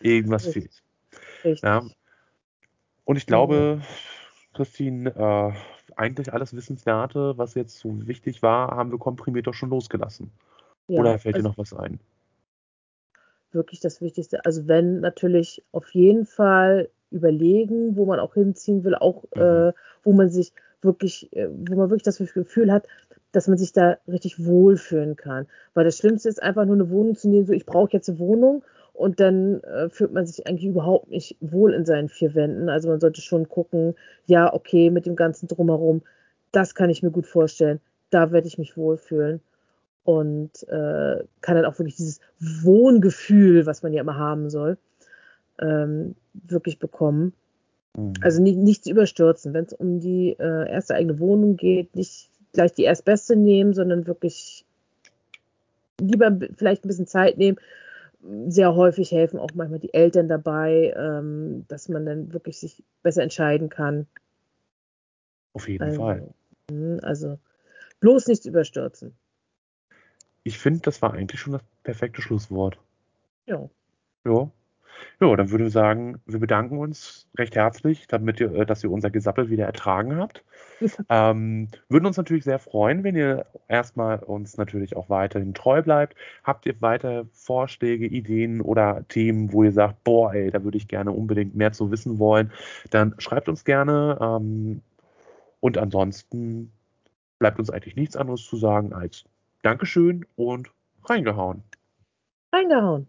irgendwas 0.00 0.46
Richtig. 0.46 0.82
fehlt. 1.40 1.62
Ja. 1.62 1.82
Und 3.04 3.16
ich 3.16 3.26
glaube, 3.26 3.80
Christine, 4.52 5.10
äh, 5.10 5.52
eigentlich 5.96 6.32
alles 6.32 6.54
Wissenswerte, 6.54 7.38
was 7.38 7.54
jetzt 7.54 7.78
so 7.78 8.06
wichtig 8.06 8.42
war, 8.42 8.76
haben 8.76 8.90
wir 8.90 8.98
komprimiert 8.98 9.46
doch 9.46 9.54
schon 9.54 9.70
losgelassen. 9.70 10.30
Ja, 10.88 11.00
Oder 11.00 11.18
fällt 11.18 11.36
also, 11.36 11.44
dir 11.44 11.50
noch 11.50 11.58
was 11.58 11.72
ein? 11.72 12.00
Wirklich 13.52 13.80
das 13.80 14.00
Wichtigste. 14.00 14.44
Also 14.44 14.66
wenn 14.66 15.00
natürlich 15.00 15.64
auf 15.72 15.88
jeden 15.94 16.26
Fall 16.26 16.90
überlegen, 17.10 17.96
wo 17.96 18.04
man 18.04 18.20
auch 18.20 18.34
hinziehen 18.34 18.84
will, 18.84 18.94
auch 18.94 19.24
mhm. 19.34 19.40
äh, 19.40 19.72
wo 20.02 20.12
man 20.12 20.28
sich 20.28 20.52
wirklich, 20.82 21.32
äh, 21.32 21.48
wo 21.50 21.76
man 21.76 21.90
wirklich 21.90 22.02
das 22.02 22.18
Gefühl 22.18 22.72
hat, 22.72 22.86
dass 23.36 23.48
man 23.48 23.58
sich 23.58 23.74
da 23.74 23.98
richtig 24.08 24.46
wohlfühlen 24.46 25.14
kann. 25.14 25.46
Weil 25.74 25.84
das 25.84 25.98
Schlimmste 25.98 26.30
ist 26.30 26.42
einfach 26.42 26.64
nur 26.64 26.74
eine 26.74 26.88
Wohnung 26.88 27.16
zu 27.16 27.28
nehmen, 27.28 27.44
so 27.44 27.52
ich 27.52 27.66
brauche 27.66 27.92
jetzt 27.92 28.08
eine 28.08 28.18
Wohnung 28.18 28.64
und 28.94 29.20
dann 29.20 29.60
äh, 29.60 29.90
fühlt 29.90 30.14
man 30.14 30.24
sich 30.24 30.46
eigentlich 30.46 30.64
überhaupt 30.64 31.10
nicht 31.10 31.36
wohl 31.42 31.74
in 31.74 31.84
seinen 31.84 32.08
vier 32.08 32.34
Wänden. 32.34 32.70
Also 32.70 32.88
man 32.88 32.98
sollte 32.98 33.20
schon 33.20 33.46
gucken, 33.46 33.94
ja, 34.24 34.50
okay, 34.54 34.88
mit 34.88 35.04
dem 35.04 35.16
ganzen 35.16 35.48
drumherum, 35.48 36.00
das 36.50 36.74
kann 36.74 36.88
ich 36.88 37.02
mir 37.02 37.10
gut 37.10 37.26
vorstellen, 37.26 37.78
da 38.08 38.32
werde 38.32 38.48
ich 38.48 38.56
mich 38.56 38.78
wohlfühlen 38.78 39.42
und 40.04 40.66
äh, 40.68 41.22
kann 41.42 41.56
dann 41.56 41.66
auch 41.66 41.78
wirklich 41.78 41.96
dieses 41.96 42.20
Wohngefühl, 42.40 43.66
was 43.66 43.82
man 43.82 43.92
ja 43.92 44.00
immer 44.00 44.16
haben 44.16 44.48
soll, 44.48 44.78
ähm, 45.60 46.14
wirklich 46.32 46.78
bekommen. 46.78 47.34
Mhm. 47.98 48.14
Also 48.22 48.42
nicht, 48.42 48.56
nichts 48.56 48.86
überstürzen, 48.86 49.52
wenn 49.52 49.66
es 49.66 49.74
um 49.74 50.00
die 50.00 50.36
äh, 50.38 50.70
erste 50.70 50.94
eigene 50.94 51.18
Wohnung 51.18 51.58
geht, 51.58 51.94
nicht 51.94 52.30
gleich 52.56 52.72
die 52.72 52.84
erstbeste 52.84 53.36
nehmen, 53.36 53.74
sondern 53.74 54.06
wirklich 54.06 54.64
lieber 56.00 56.36
vielleicht 56.56 56.84
ein 56.84 56.88
bisschen 56.88 57.06
Zeit 57.06 57.38
nehmen, 57.38 57.58
sehr 58.48 58.74
häufig 58.74 59.12
helfen 59.12 59.38
auch 59.38 59.50
manchmal 59.54 59.78
die 59.78 59.94
Eltern 59.94 60.28
dabei, 60.28 60.92
ähm, 60.96 61.64
dass 61.68 61.88
man 61.88 62.04
dann 62.04 62.32
wirklich 62.32 62.58
sich 62.58 62.82
besser 63.02 63.22
entscheiden 63.22 63.68
kann. 63.68 64.06
Auf 65.52 65.68
jeden 65.68 65.84
also, 65.84 66.02
Fall. 66.02 66.34
Hm, 66.70 66.98
also 67.02 67.38
bloß 68.00 68.26
nichts 68.26 68.46
überstürzen. 68.46 69.14
Ich 70.42 70.58
finde, 70.58 70.80
das 70.80 71.02
war 71.02 71.12
eigentlich 71.12 71.40
schon 71.40 71.52
das 71.52 71.62
perfekte 71.82 72.22
Schlusswort. 72.22 72.78
Ja. 73.46 73.68
Ja. 74.24 74.50
Ja, 75.20 75.34
dann 75.34 75.50
würde 75.50 75.66
ich 75.66 75.72
sagen, 75.72 76.20
wir 76.26 76.38
bedanken 76.38 76.78
uns 76.78 77.26
recht 77.36 77.56
herzlich, 77.56 78.06
damit 78.06 78.38
ihr, 78.40 78.52
äh, 78.54 78.66
dass 78.66 78.84
ihr 78.84 78.90
unser 78.90 79.10
Gesappel 79.10 79.50
wieder 79.50 79.64
ertragen 79.64 80.16
habt. 80.16 80.44
ähm, 81.08 81.68
würden 81.88 82.06
uns 82.06 82.16
natürlich 82.16 82.44
sehr 82.44 82.58
freuen, 82.58 83.02
wenn 83.02 83.16
ihr 83.16 83.46
erstmal 83.68 84.18
uns 84.18 84.56
natürlich 84.56 84.96
auch 84.96 85.08
weiterhin 85.08 85.54
treu 85.54 85.82
bleibt. 85.82 86.16
Habt 86.44 86.66
ihr 86.66 86.80
weiter 86.80 87.26
Vorschläge, 87.32 88.06
Ideen 88.06 88.60
oder 88.60 89.04
Themen, 89.08 89.52
wo 89.52 89.64
ihr 89.64 89.72
sagt, 89.72 90.04
boah, 90.04 90.34
ey, 90.34 90.50
da 90.50 90.62
würde 90.64 90.76
ich 90.76 90.88
gerne 90.88 91.12
unbedingt 91.12 91.54
mehr 91.54 91.72
zu 91.72 91.90
wissen 91.90 92.18
wollen, 92.18 92.52
dann 92.90 93.14
schreibt 93.18 93.48
uns 93.48 93.64
gerne. 93.64 94.18
Ähm, 94.20 94.82
und 95.60 95.78
ansonsten 95.78 96.72
bleibt 97.38 97.58
uns 97.58 97.70
eigentlich 97.70 97.96
nichts 97.96 98.16
anderes 98.16 98.44
zu 98.44 98.56
sagen 98.56 98.92
als 98.92 99.24
Dankeschön 99.62 100.26
und 100.36 100.70
reingehauen. 101.04 101.62
Reingehauen. 102.52 103.08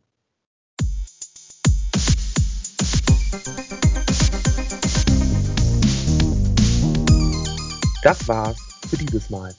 Das 8.04 8.28
war's 8.28 8.58
für 8.90 8.98
dieses 8.98 9.30
Mal. 9.30 9.54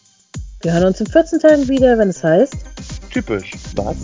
Wir 0.63 0.73
hören 0.73 0.87
uns 0.87 1.01
in 1.01 1.07
14 1.07 1.39
Tagen 1.39 1.69
wieder, 1.69 1.99
wenn 1.99 2.09
es 2.09 2.25
heißt. 2.25 2.57
Typisch, 3.11 3.53
was? 3.75 3.97